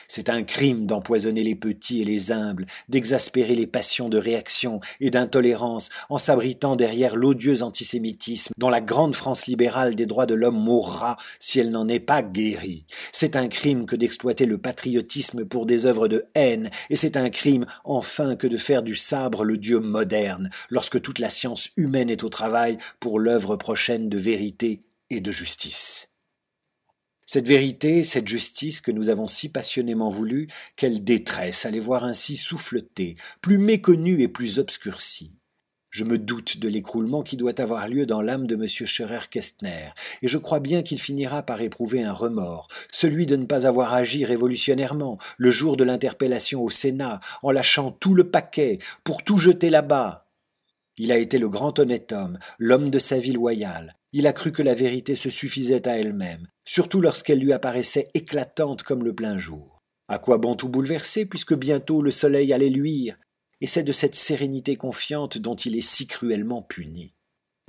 C'est 0.07 0.29
un 0.29 0.43
crime 0.43 0.85
d'empoisonner 0.85 1.43
les 1.43 1.55
petits 1.55 2.01
et 2.01 2.05
les 2.05 2.31
humbles, 2.31 2.65
d'exaspérer 2.89 3.55
les 3.55 3.67
passions 3.67 4.09
de 4.09 4.17
réaction 4.17 4.79
et 4.99 5.09
d'intolérance 5.09 5.89
en 6.09 6.17
s'abritant 6.17 6.75
derrière 6.75 7.15
l'odieux 7.15 7.63
antisémitisme 7.63 8.53
dont 8.57 8.69
la 8.69 8.81
grande 8.81 9.15
France 9.15 9.47
libérale 9.47 9.95
des 9.95 10.05
droits 10.05 10.25
de 10.25 10.33
l'homme 10.33 10.61
mourra 10.61 11.17
si 11.39 11.59
elle 11.59 11.71
n'en 11.71 11.87
est 11.87 11.99
pas 11.99 12.21
guérie. 12.21 12.85
C'est 13.11 13.35
un 13.35 13.47
crime 13.47 13.85
que 13.85 13.95
d'exploiter 13.95 14.45
le 14.45 14.57
patriotisme 14.57 15.45
pour 15.45 15.65
des 15.65 15.85
œuvres 15.85 16.07
de 16.07 16.25
haine, 16.35 16.69
et 16.89 16.95
c'est 16.95 17.17
un 17.17 17.29
crime, 17.29 17.65
enfin, 17.83 18.35
que 18.35 18.47
de 18.47 18.57
faire 18.57 18.83
du 18.83 18.95
sabre 18.95 19.43
le 19.43 19.57
Dieu 19.57 19.79
moderne, 19.79 20.49
lorsque 20.69 21.01
toute 21.01 21.19
la 21.19 21.29
science 21.29 21.69
humaine 21.77 22.09
est 22.09 22.23
au 22.23 22.29
travail 22.29 22.77
pour 22.99 23.19
l'œuvre 23.19 23.55
prochaine 23.55 24.09
de 24.09 24.17
vérité 24.17 24.81
et 25.09 25.21
de 25.21 25.31
justice. 25.31 26.12
Cette 27.25 27.47
vérité, 27.47 28.03
cette 28.03 28.27
justice 28.27 28.81
que 28.81 28.91
nous 28.91 29.09
avons 29.09 29.27
si 29.27 29.49
passionnément 29.49 30.09
voulu, 30.09 30.47
quelle 30.75 31.03
détresse 31.03 31.65
à 31.65 31.71
les 31.71 31.79
voir 31.79 32.03
ainsi 32.03 32.35
souffleter, 32.35 33.15
plus 33.41 33.57
méconnus 33.57 34.21
et 34.21 34.27
plus 34.27 34.59
obscurcis. 34.59 35.31
Je 35.89 36.03
me 36.03 36.17
doute 36.17 36.57
de 36.57 36.67
l'écroulement 36.67 37.21
qui 37.21 37.37
doit 37.37 37.61
avoir 37.61 37.87
lieu 37.87 38.07
dans 38.07 38.21
l'âme 38.21 38.47
de 38.47 38.55
M. 38.55 38.67
Scherer-Kestner, 38.67 39.91
et 40.23 40.27
je 40.27 40.39
crois 40.39 40.59
bien 40.59 40.81
qu'il 40.81 40.99
finira 40.99 41.43
par 41.43 41.61
éprouver 41.61 42.03
un 42.03 42.11
remords, 42.11 42.67
celui 42.91 43.27
de 43.27 43.35
ne 43.35 43.45
pas 43.45 43.67
avoir 43.67 43.93
agi 43.93 44.25
révolutionnairement, 44.25 45.19
le 45.37 45.51
jour 45.51 45.77
de 45.77 45.83
l'interpellation 45.83 46.63
au 46.63 46.71
Sénat, 46.71 47.19
en 47.43 47.51
lâchant 47.51 47.91
tout 47.91 48.15
le 48.15 48.29
paquet, 48.29 48.79
pour 49.03 49.23
tout 49.23 49.37
jeter 49.37 49.69
là-bas. 49.69 50.27
Il 50.97 51.11
a 51.11 51.17
été 51.17 51.37
le 51.37 51.47
grand 51.47 51.77
honnête 51.77 52.11
homme, 52.11 52.39
l'homme 52.57 52.89
de 52.89 52.99
sa 52.99 53.19
vie 53.19 53.33
loyale. 53.33 53.95
Il 54.13 54.27
a 54.27 54.33
cru 54.33 54.51
que 54.51 54.61
la 54.61 54.75
vérité 54.75 55.15
se 55.15 55.31
suffisait 55.31 55.87
à 55.87 55.97
elle-même, 55.97 56.47
surtout 56.65 57.01
lorsqu'elle 57.01 57.39
lui 57.39 57.51
apparaissait 57.51 58.05
éclatante 58.13 58.83
comme 58.83 59.03
le 59.03 59.13
plein 59.13 59.39
jour. 59.39 59.79
À 60.07 60.19
quoi 60.19 60.37
bon 60.37 60.53
tout 60.55 60.69
bouleverser, 60.69 61.25
puisque 61.25 61.55
bientôt 61.55 62.01
le 62.03 62.11
soleil 62.11 62.53
allait 62.53 62.69
luire, 62.69 63.17
et 63.59 63.67
c'est 63.67 63.83
de 63.83 63.91
cette 63.91 64.15
sérénité 64.15 64.75
confiante 64.75 65.39
dont 65.39 65.55
il 65.55 65.75
est 65.75 65.81
si 65.81 66.05
cruellement 66.05 66.61
puni. 66.61 67.15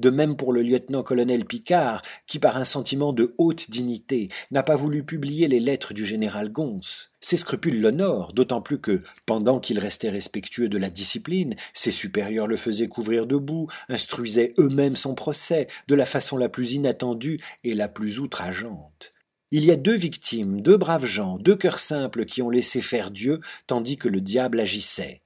De 0.03 0.11
même 0.11 0.37
pour 0.37 0.53
le 0.53 0.63
lieutenant-colonel 0.63 1.45
Picard, 1.45 2.03
qui 2.27 2.41
par 2.41 2.57
un 2.57 2.65
sentiment 2.65 3.13
de 3.13 3.33
haute 3.39 3.71
dignité 3.71 4.29
n'a 4.51 4.65
pas 4.65 4.75
voulu 4.75 5.05
publier 5.05 5.47
les 5.47 5.61
lettres 5.61 5.95
du 5.95 6.05
général 6.05 6.51
Gons. 6.51 6.81
Ses 7.21 7.37
scrupules 7.37 7.81
l'honorent, 7.81 8.33
d'autant 8.33 8.61
plus 8.61 8.81
que, 8.81 9.03
pendant 9.25 9.61
qu'il 9.61 9.79
restait 9.79 10.11
respectueux 10.11 10.69
de 10.69 10.79
la 10.79 10.91
discipline, 10.91 11.55
ses 11.73 11.93
supérieurs 11.93 12.49
le 12.49 12.57
faisaient 12.57 12.89
couvrir 12.89 13.27
de 13.27 13.37
boue, 13.37 13.69
instruisaient 13.89 14.53
eux-mêmes 14.59 14.97
son 14.97 15.15
procès 15.15 15.69
de 15.87 15.95
la 15.95 16.07
façon 16.07 16.37
la 16.37 16.49
plus 16.49 16.73
inattendue 16.73 17.39
et 17.63 17.75
la 17.75 17.87
plus 17.87 18.19
outrageante. 18.19 19.13
Il 19.53 19.65
y 19.65 19.71
a 19.71 19.77
deux 19.77 19.95
victimes, 19.95 20.61
deux 20.61 20.77
braves 20.77 21.07
gens, 21.07 21.39
deux 21.39 21.55
cœurs 21.55 21.79
simples 21.79 22.25
qui 22.25 22.43
ont 22.43 22.51
laissé 22.51 22.81
faire 22.81 23.13
Dieu 23.13 23.39
tandis 23.69 23.97
que 23.97 24.09
le 24.09 24.21
diable 24.21 24.59
agissait. 24.59 25.21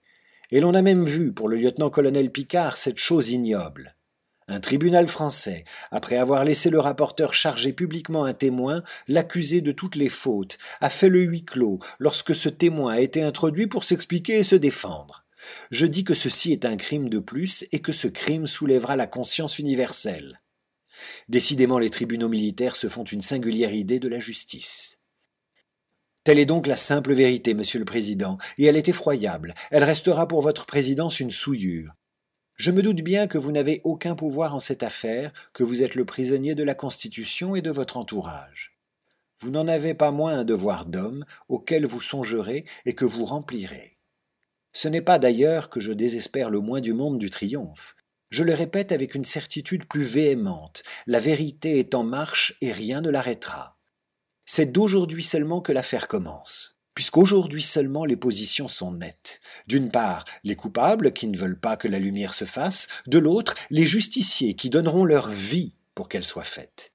Et 0.51 0.61
l'on 0.61 0.75
a 0.75 0.83
même 0.83 1.07
vu 1.07 1.33
pour 1.33 1.49
le 1.49 1.57
lieutenant-colonel 1.57 2.31
Picard 2.31 2.77
cette 2.77 2.99
chose 2.99 3.31
ignoble. 3.31 3.95
Un 4.51 4.61
tribunal 4.61 5.09
français, 5.09 5.65
après 5.91 6.17
avoir 6.17 6.43
laissé 6.43 6.71
le 6.71 6.81
rapporteur 6.81 7.35
charger 7.35 7.75
publiquement 7.75 8.25
un 8.25 8.33
témoin, 8.33 8.83
l'accuser 9.07 9.61
de 9.61 9.73
toutes 9.73 9.95
les 9.95 10.09
fautes, 10.09 10.57
a 10.81 10.89
fait 10.89 11.11
le 11.11 11.21
huis 11.21 11.45
clos 11.45 11.81
lorsque 11.99 12.35
ce 12.35 12.49
témoin 12.49 12.95
a 12.95 13.01
été 13.01 13.23
introduit 13.23 13.67
pour 13.67 13.85
s'expliquer 13.85 14.39
et 14.39 14.43
se 14.43 14.57
défendre. 14.57 15.23
Je 15.71 15.85
dis 15.85 16.03
que 16.03 16.15
ceci 16.15 16.53
est 16.53 16.65
un 16.65 16.77
crime 16.77 17.11
de 17.11 17.19
plus 17.19 17.67
et 17.73 17.81
que 17.81 17.93
ce 17.93 18.09
crime 18.09 18.47
soulèvera 18.47 18.97
la 18.97 19.07
conscience 19.07 19.59
universelle. 19.59 20.41
Décidément, 21.29 21.79
les 21.79 21.91
tribunaux 21.91 22.31
militaires 22.31 22.77
se 22.77 22.89
font 22.89 23.05
une 23.05 23.21
singulière 23.21 23.75
idée 23.75 24.01
de 24.01 24.09
la 24.09 24.19
justice. 24.19 25.01
Telle 26.25 26.39
est 26.39 26.47
donc 26.47 26.67
la 26.67 26.77
simple 26.79 27.13
vérité, 27.13 27.53
monsieur 27.53 27.79
le 27.79 27.85
Président, 27.85 28.39
et 28.57 28.65
elle 28.65 28.77
est 28.77 28.89
effroyable. 28.89 29.55
Elle 29.71 29.85
restera 29.85 30.27
pour 30.27 30.41
votre 30.41 30.65
présidence 30.65 31.21
une 31.21 31.31
souillure. 31.31 31.95
Je 32.59 32.73
me 32.73 32.83
doute 32.83 33.03
bien 33.03 33.29
que 33.29 33.39
vous 33.39 33.53
n'avez 33.53 33.81
aucun 33.85 34.17
pouvoir 34.17 34.53
en 34.53 34.59
cette 34.59 34.83
affaire, 34.83 35.33
que 35.53 35.63
vous 35.63 35.81
êtes 35.81 35.95
le 35.95 36.05
prisonnier 36.05 36.57
de 36.57 36.65
la 36.65 36.75
Constitution 36.75 37.55
et 37.55 37.63
de 37.63 37.71
votre 37.71 37.97
entourage. 37.97 38.77
Vous 39.39 39.51
n'en 39.51 39.69
avez 39.69 39.95
pas 39.95 40.11
moins 40.11 40.41
un 40.41 40.45
devoir 40.45 40.85
d'homme 40.85 41.25
auquel 41.49 41.87
vous 41.87 42.01
songerez 42.01 42.65
et 42.85 42.97
que 42.97 43.05
vous 43.05 43.25
remplirez. 43.25 43.97
Ce 44.73 44.89
n'est 44.89 45.01
pas 45.03 45.21
d'ailleurs 45.21 45.71
que 45.71 45.79
je 45.79 45.93
désespère 45.93 46.51
le 46.51 46.59
moins 46.59 46.81
du 46.81 46.93
monde 46.93 47.19
du 47.19 47.31
triomphe. 47.31 47.95
Je 48.29 48.43
le 48.43 48.55
répète 48.55 48.91
avec 48.91 49.15
une 49.15 49.25
certitude 49.25 49.87
plus 49.87 50.03
véhémente, 50.03 50.83
la 51.07 51.21
vérité 51.21 51.79
est 51.79 51.95
en 51.95 52.03
marche 52.03 52.57
et 52.61 52.73
rien 52.73 53.01
ne 53.01 53.09
l'arrêtera. 53.09 53.79
C'est 54.47 54.73
d'aujourd'hui 54.73 55.23
seulement 55.23 55.61
que 55.61 55.73
l'affaire 55.73 56.09
commence 56.09 56.78
puisqu'aujourd'hui 56.99 57.63
seulement 57.63 58.05
les 58.05 58.17
positions 58.17 58.67
sont 58.67 58.91
nettes. 58.91 59.39
D'une 59.69 59.89
part, 59.89 60.25
les 60.43 60.57
coupables 60.57 61.13
qui 61.13 61.29
ne 61.29 61.39
veulent 61.39 61.61
pas 61.61 61.77
que 61.77 61.87
la 61.87 62.01
lumière 62.01 62.35
se 62.35 62.45
fasse, 62.45 62.89
de 63.07 63.21
l'autre, 63.21 63.55
les 63.71 63.87
justiciers 63.87 64.55
qui 64.55 64.69
donneront 64.69 65.05
leur 65.05 65.29
vie 65.29 65.75
pour 65.95 66.09
qu'elle 66.09 66.25
soit 66.25 66.43
faite. 66.43 66.93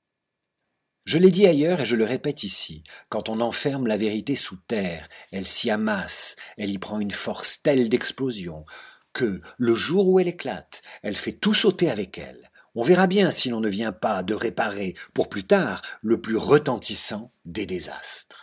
Je 1.05 1.17
l'ai 1.17 1.31
dit 1.31 1.47
ailleurs 1.47 1.79
et 1.79 1.85
je 1.85 1.95
le 1.95 2.03
répète 2.03 2.43
ici, 2.43 2.83
quand 3.07 3.29
on 3.29 3.39
enferme 3.39 3.87
la 3.87 3.95
vérité 3.95 4.35
sous 4.35 4.57
terre, 4.67 5.07
elle 5.31 5.47
s'y 5.47 5.69
amasse, 5.71 6.35
elle 6.57 6.71
y 6.71 6.79
prend 6.79 6.99
une 6.99 7.11
force 7.11 7.61
telle 7.63 7.87
d'explosion, 7.87 8.65
que, 9.13 9.39
le 9.57 9.73
jour 9.73 10.09
où 10.09 10.19
elle 10.19 10.27
éclate, 10.27 10.81
elle 11.01 11.15
fait 11.15 11.31
tout 11.31 11.53
sauter 11.53 11.89
avec 11.89 12.17
elle. 12.17 12.51
On 12.75 12.83
verra 12.83 13.07
bien 13.07 13.31
si 13.31 13.47
l'on 13.47 13.61
ne 13.61 13.69
vient 13.69 13.93
pas 13.93 14.21
de 14.21 14.33
réparer, 14.33 14.95
pour 15.13 15.29
plus 15.29 15.45
tard, 15.45 15.81
le 16.01 16.19
plus 16.19 16.35
retentissant 16.35 17.31
des 17.45 17.65
désastres. 17.65 18.42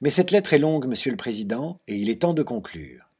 Mais 0.00 0.10
cette 0.10 0.30
lettre 0.30 0.54
est 0.54 0.58
longue, 0.58 0.88
Monsieur 0.88 1.10
le 1.10 1.16
Président, 1.16 1.76
et 1.86 1.96
il 1.96 2.08
est 2.08 2.22
temps 2.22 2.34
de 2.34 2.42
conclure. 2.42 3.10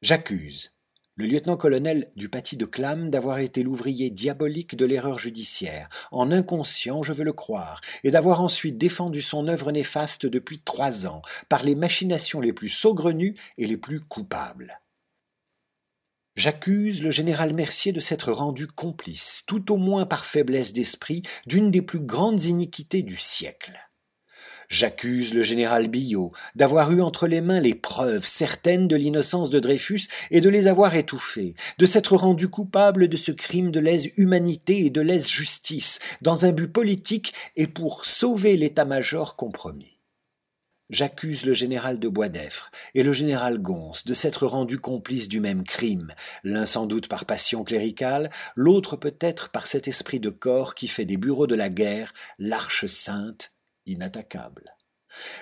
J'accuse 0.00 0.72
le 1.16 1.26
lieutenant-colonel 1.26 2.10
du 2.16 2.30
paty 2.30 2.56
de 2.56 2.64
Clam 2.64 3.10
d'avoir 3.10 3.38
été 3.38 3.62
l'ouvrier 3.62 4.08
diabolique 4.08 4.76
de 4.76 4.86
l'erreur 4.86 5.18
judiciaire, 5.18 5.88
en 6.10 6.32
inconscient, 6.32 7.02
je 7.02 7.12
veux 7.12 7.24
le 7.24 7.34
croire, 7.34 7.82
et 8.02 8.10
d'avoir 8.10 8.40
ensuite 8.40 8.78
défendu 8.78 9.20
son 9.20 9.46
œuvre 9.46 9.72
néfaste 9.72 10.24
depuis 10.24 10.60
trois 10.60 11.06
ans, 11.06 11.20
par 11.50 11.64
les 11.64 11.74
machinations 11.74 12.40
les 12.40 12.54
plus 12.54 12.70
saugrenues 12.70 13.34
et 13.58 13.66
les 13.66 13.76
plus 13.76 14.00
coupables. 14.00 14.80
J'accuse 16.34 17.02
le 17.02 17.10
général 17.10 17.52
Mercier 17.52 17.92
de 17.92 18.00
s'être 18.00 18.32
rendu 18.32 18.66
complice, 18.66 19.44
tout 19.46 19.70
au 19.70 19.76
moins 19.76 20.06
par 20.06 20.24
faiblesse 20.24 20.72
d'esprit, 20.72 21.20
d'une 21.46 21.70
des 21.70 21.82
plus 21.82 22.00
grandes 22.00 22.44
iniquités 22.44 23.02
du 23.02 23.18
siècle. 23.18 23.91
J'accuse 24.72 25.34
le 25.34 25.42
général 25.42 25.88
Billot 25.88 26.32
d'avoir 26.54 26.92
eu 26.92 27.02
entre 27.02 27.26
les 27.26 27.42
mains 27.42 27.60
les 27.60 27.74
preuves 27.74 28.24
certaines 28.24 28.88
de 28.88 28.96
l'innocence 28.96 29.50
de 29.50 29.60
Dreyfus 29.60 30.08
et 30.30 30.40
de 30.40 30.48
les 30.48 30.66
avoir 30.66 30.96
étouffées, 30.96 31.52
de 31.76 31.84
s'être 31.84 32.16
rendu 32.16 32.48
coupable 32.48 33.08
de 33.08 33.16
ce 33.18 33.32
crime 33.32 33.70
de 33.70 33.80
lèse-humanité 33.80 34.86
et 34.86 34.90
de 34.90 35.02
lèse-justice, 35.02 35.98
dans 36.22 36.46
un 36.46 36.52
but 36.52 36.72
politique 36.72 37.34
et 37.54 37.66
pour 37.66 38.06
sauver 38.06 38.56
l'état-major 38.56 39.36
compromis. 39.36 40.00
J'accuse 40.88 41.44
le 41.44 41.52
général 41.52 41.98
de 41.98 42.08
Boisdeffre 42.08 42.70
et 42.94 43.02
le 43.02 43.12
général 43.12 43.58
Gons 43.58 43.92
de 44.06 44.14
s'être 44.14 44.46
rendus 44.46 44.80
complices 44.80 45.28
du 45.28 45.40
même 45.40 45.64
crime, 45.64 46.14
l'un 46.44 46.64
sans 46.64 46.86
doute 46.86 47.08
par 47.08 47.26
passion 47.26 47.62
cléricale, 47.62 48.30
l'autre 48.56 48.96
peut-être 48.96 49.50
par 49.50 49.66
cet 49.66 49.86
esprit 49.86 50.18
de 50.18 50.30
corps 50.30 50.74
qui 50.74 50.88
fait 50.88 51.04
des 51.04 51.18
bureaux 51.18 51.46
de 51.46 51.56
la 51.56 51.68
guerre 51.68 52.14
l'arche 52.38 52.86
sainte 52.86 53.51
inattaquable. 53.86 54.74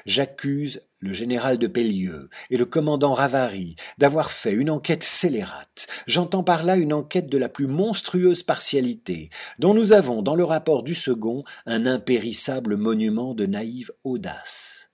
J'accuse 0.04 0.82
le 0.98 1.12
général 1.12 1.58
de 1.58 1.66
Pellieu 1.66 2.28
et 2.50 2.56
le 2.56 2.64
commandant 2.64 3.14
Ravary 3.14 3.76
d'avoir 3.98 4.30
fait 4.30 4.52
une 4.52 4.70
enquête 4.70 5.02
scélérate. 5.02 5.86
J'entends 6.06 6.42
par 6.42 6.62
là 6.62 6.76
une 6.76 6.92
enquête 6.92 7.28
de 7.28 7.38
la 7.38 7.48
plus 7.48 7.66
monstrueuse 7.66 8.42
partialité, 8.42 9.30
dont 9.58 9.74
nous 9.74 9.92
avons 9.92 10.22
dans 10.22 10.34
le 10.34 10.44
rapport 10.44 10.82
du 10.82 10.94
second 10.94 11.44
un 11.66 11.86
impérissable 11.86 12.76
monument 12.76 13.34
de 13.34 13.46
naïve 13.46 13.92
audace. 14.04 14.90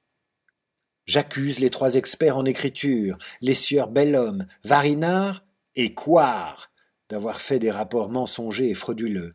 J'accuse 1.06 1.60
les 1.60 1.70
trois 1.70 1.94
experts 1.94 2.36
en 2.36 2.44
écriture, 2.44 3.16
les 3.40 3.54
sieurs 3.54 3.88
Bellhomme, 3.88 4.46
Varinard 4.64 5.44
et 5.76 5.94
Coire, 5.94 6.70
d'avoir 7.08 7.40
fait 7.40 7.60
des 7.60 7.70
rapports 7.70 8.10
mensongers 8.10 8.70
et 8.70 8.74
frauduleux 8.74 9.34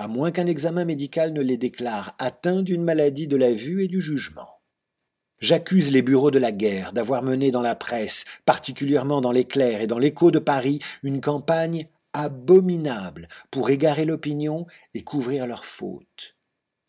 à 0.00 0.08
moins 0.08 0.30
qu'un 0.30 0.46
examen 0.46 0.86
médical 0.86 1.34
ne 1.34 1.42
les 1.42 1.58
déclare 1.58 2.14
atteints 2.18 2.62
d'une 2.62 2.82
maladie 2.82 3.28
de 3.28 3.36
la 3.36 3.52
vue 3.52 3.84
et 3.84 3.86
du 3.86 4.00
jugement. 4.00 4.48
J'accuse 5.40 5.92
les 5.92 6.00
bureaux 6.00 6.30
de 6.30 6.38
la 6.38 6.52
guerre 6.52 6.94
d'avoir 6.94 7.22
mené 7.22 7.50
dans 7.50 7.60
la 7.60 7.74
presse, 7.74 8.24
particulièrement 8.46 9.20
dans 9.20 9.30
l'éclair 9.30 9.82
et 9.82 9.86
dans 9.86 9.98
l'écho 9.98 10.30
de 10.30 10.38
Paris, 10.38 10.78
une 11.02 11.20
campagne 11.20 11.86
abominable 12.14 13.26
pour 13.50 13.68
égarer 13.68 14.06
l'opinion 14.06 14.66
et 14.94 15.04
couvrir 15.04 15.46
leurs 15.46 15.66
fautes. 15.66 16.34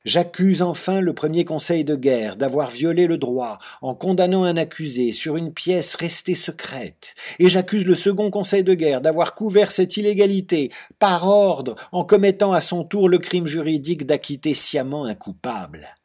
J'accuse 0.03 0.63
enfin 0.63 0.99
le 0.99 1.13
premier 1.13 1.45
conseil 1.45 1.85
de 1.85 1.95
guerre 1.95 2.35
d'avoir 2.35 2.71
violé 2.71 3.05
le 3.05 3.19
droit 3.19 3.59
en 3.83 3.93
condamnant 3.93 4.43
un 4.43 4.57
accusé 4.57 5.11
sur 5.11 5.37
une 5.37 5.53
pièce 5.53 5.93
restée 5.93 6.33
secrète, 6.33 7.13
et 7.37 7.49
j'accuse 7.49 7.85
le 7.85 7.93
second 7.93 8.31
conseil 8.31 8.63
de 8.63 8.73
guerre 8.73 9.01
d'avoir 9.01 9.35
couvert 9.35 9.71
cette 9.71 9.97
illégalité 9.97 10.71
par 10.97 11.27
ordre 11.27 11.75
en 11.91 12.03
commettant 12.03 12.51
à 12.51 12.61
son 12.61 12.83
tour 12.83 13.09
le 13.09 13.19
crime 13.19 13.45
juridique 13.45 14.07
d'acquitter 14.07 14.55
sciemment 14.55 15.05
un 15.05 15.13
coupable. 15.13 15.95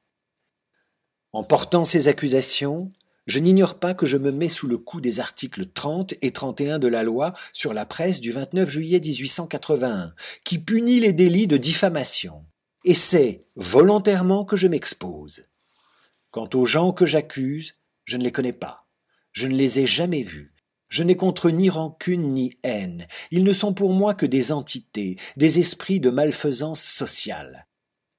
En 1.33 1.43
portant 1.43 1.85
ces 1.87 2.09
accusations, 2.09 2.93
je 3.27 3.39
n'ignore 3.39 3.77
pas 3.77 3.95
que 3.95 4.05
je 4.05 4.19
me 4.19 4.31
mets 4.31 4.51
sous 4.51 4.67
le 4.67 4.77
coup 4.77 5.01
des 5.01 5.21
articles 5.21 5.67
30 5.67 6.15
et 6.21 6.33
31 6.33 6.79
de 6.79 6.87
la 6.89 7.03
loi 7.03 7.33
sur 7.55 7.73
la 7.73 7.87
presse 7.87 8.21
du 8.21 8.31
29 8.31 8.69
juillet 8.69 9.01
1881, 9.01 10.13
qui 10.45 10.59
punit 10.59 11.01
les 11.01 11.15
délits 11.15 11.47
de 11.47 11.57
diffamation 11.57 12.45
et 12.87 12.95
c'est 12.95 13.45
volontairement 13.57 14.45
que 14.45 14.57
je 14.57 14.69
m'expose. 14.69 15.49
Quant 16.31 16.49
aux 16.55 16.67
gens 16.67 16.93
que 16.93 17.05
j'accuse, 17.05 17.73
je 18.05 18.17
ne 18.17 18.23
les 18.23 18.31
connais 18.31 18.53
pas. 18.53 18.87
Je 19.33 19.49
ne 19.49 19.57
les 19.57 19.81
ai 19.81 19.87
jamais 19.87 20.23
vus. 20.23 20.55
Je 20.89 21.03
n'ai 21.03 21.17
contre 21.17 21.51
ni 21.51 21.69
rancune 21.69 22.33
ni 22.33 22.57
haine. 22.63 23.09
Ils 23.33 23.43
ne 23.43 23.53
sont 23.53 23.75
pour 23.75 23.93
moi 23.93 24.15
que 24.15 24.25
des 24.25 24.53
entités, 24.53 25.17
des 25.37 25.59
esprits 25.59 25.99
de 25.99 26.11
malfaisance 26.11 26.81
sociale. 26.81 27.67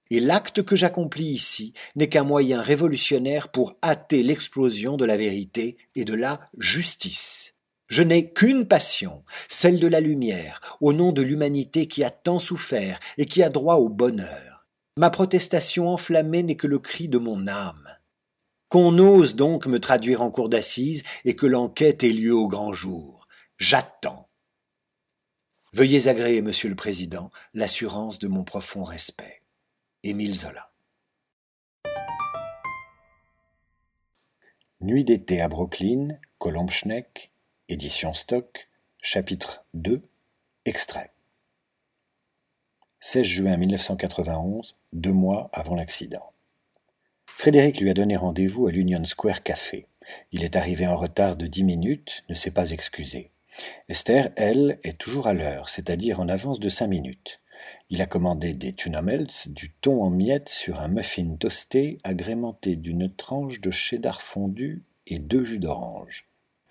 Et 0.10 0.20
l'acte 0.20 0.62
que 0.64 0.76
j'accomplis 0.76 1.30
ici 1.30 1.72
n'est 1.96 2.10
qu'un 2.10 2.26
moyen 2.26 2.62
révolutionnaire 2.62 3.50
pour 3.50 3.78
hâter 3.82 4.22
l'explosion 4.22 4.98
de 4.98 5.06
la 5.06 5.16
vérité 5.16 5.78
et 5.96 6.04
de 6.04 6.14
la 6.14 6.42
justice. 6.58 7.56
Je 7.88 8.04
n'ai 8.04 8.34
qu'une 8.34 8.68
passion, 8.68 9.24
celle 9.48 9.80
de 9.80 9.88
la 9.88 10.02
lumière, 10.02 10.60
au 10.82 10.92
nom 10.92 11.14
de 11.14 11.22
l'humanité 11.22 11.88
qui 11.88 12.04
a 12.04 12.10
tant 12.10 12.40
souffert 12.40 13.00
et 13.18 13.26
qui 13.26 13.44
a 13.44 13.50
droit 13.50 13.76
au 13.76 13.88
bonheur. 13.88 14.57
Ma 14.98 15.12
protestation 15.12 15.90
enflammée 15.90 16.42
n'est 16.42 16.56
que 16.56 16.66
le 16.66 16.80
cri 16.80 17.08
de 17.08 17.20
mon 17.20 17.48
âme. 17.48 17.88
Qu'on 18.68 18.98
ose 18.98 19.36
donc 19.36 19.68
me 19.68 19.80
traduire 19.80 20.24
en 20.24 20.32
cour 20.32 20.50
d'assises 20.50 21.04
et 21.24 21.36
que 21.36 21.46
l'enquête 21.46 22.04
ait 22.04 22.10
lieu 22.10 22.34
au 22.34 22.48
grand 22.48 22.74
jour. 22.74 23.28
J'attends. 23.60 24.28
Veuillez 25.72 26.08
agréer, 26.08 26.42
Monsieur 26.42 26.68
le 26.68 26.76
Président, 26.76 27.30
l'assurance 27.54 28.18
de 28.18 28.28
mon 28.28 28.44
profond 28.44 28.82
respect. 28.82 29.40
Émile 30.02 30.34
Zola. 30.34 30.72
Nuit 34.82 35.04
d'été 35.04 35.42
à 35.42 35.48
Brooklyn, 35.48 36.08
Colomb 36.40 36.70
Schneck, 36.70 37.32
édition 37.70 38.16
Stock, 38.16 38.68
chapitre 39.00 39.64
2, 39.76 40.02
extrait. 40.66 41.14
16 43.00 43.24
juin 43.24 43.58
1991, 43.58 44.76
deux 44.92 45.12
mois 45.12 45.52
avant 45.54 45.76
l'accident. 45.76 46.32
Frédéric 47.28 47.80
lui 47.80 47.92
a 47.92 47.94
donné 47.94 48.18
rendez-vous 48.18 48.66
à 48.66 48.72
l'Union 48.72 49.06
Square 49.06 49.44
Café. 49.44 49.86
Il 50.32 50.44
est 50.44 50.56
arrivé 50.56 50.88
en 50.88 50.98
retard 50.98 51.36
de 51.36 51.46
dix 51.46 51.64
minutes, 51.64 52.24
ne 52.28 52.34
s'est 52.34 52.52
pas 52.52 52.72
excusé. 52.72 53.30
Esther, 53.88 54.32
elle, 54.36 54.80
est 54.84 54.98
toujours 54.98 55.28
à 55.28 55.34
l'heure, 55.34 55.70
c'est-à-dire 55.70 56.20
en 56.20 56.28
avance 56.28 56.60
de 56.60 56.70
cinq 56.70 56.88
minutes. 56.88 57.40
Il 57.92 58.02
a 58.02 58.08
commandé 58.08 58.54
des 58.54 58.74
tuna 58.74 59.04
melts, 59.04 59.50
du 59.50 59.72
thon 59.72 60.02
en 60.02 60.10
miettes 60.10 60.50
sur 60.50 60.80
un 60.80 60.88
muffin 60.88 61.36
toasté 61.40 62.00
agrémenté 62.04 62.76
d'une 62.76 63.14
tranche 63.14 63.62
de 63.62 63.70
cheddar 63.70 64.24
fondu 64.24 64.84
et 65.06 65.20
deux 65.20 65.44
jus 65.44 65.60
d'orange. 65.60 66.26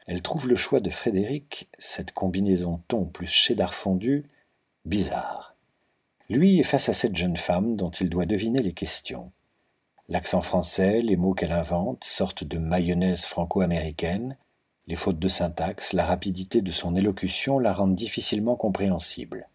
Elle 0.08 0.22
trouve 0.22 0.48
le 0.48 0.56
choix 0.56 0.80
de 0.80 0.90
Frédéric, 0.90 1.68
cette 1.78 2.12
combinaison 2.12 2.82
thon 2.88 3.06
plus 3.06 3.28
cheddar 3.28 3.74
fondu, 3.74 4.26
bizarre. 4.84 5.55
Lui 6.28 6.58
est 6.58 6.64
face 6.64 6.88
à 6.88 6.94
cette 6.94 7.14
jeune 7.14 7.36
femme 7.36 7.76
dont 7.76 7.90
il 7.90 8.10
doit 8.10 8.26
deviner 8.26 8.60
les 8.60 8.72
questions. 8.72 9.30
L'accent 10.08 10.40
français, 10.40 11.00
les 11.00 11.16
mots 11.16 11.34
qu'elle 11.34 11.52
invente, 11.52 12.02
sortent 12.02 12.42
de 12.42 12.58
mayonnaise 12.58 13.26
franco-américaine, 13.26 14.36
les 14.88 14.96
fautes 14.96 15.20
de 15.20 15.28
syntaxe, 15.28 15.92
la 15.92 16.04
rapidité 16.04 16.62
de 16.62 16.72
son 16.72 16.96
élocution 16.96 17.60
la 17.60 17.72
rendent 17.72 17.94
difficilement 17.94 18.56
compréhensible. 18.56 19.48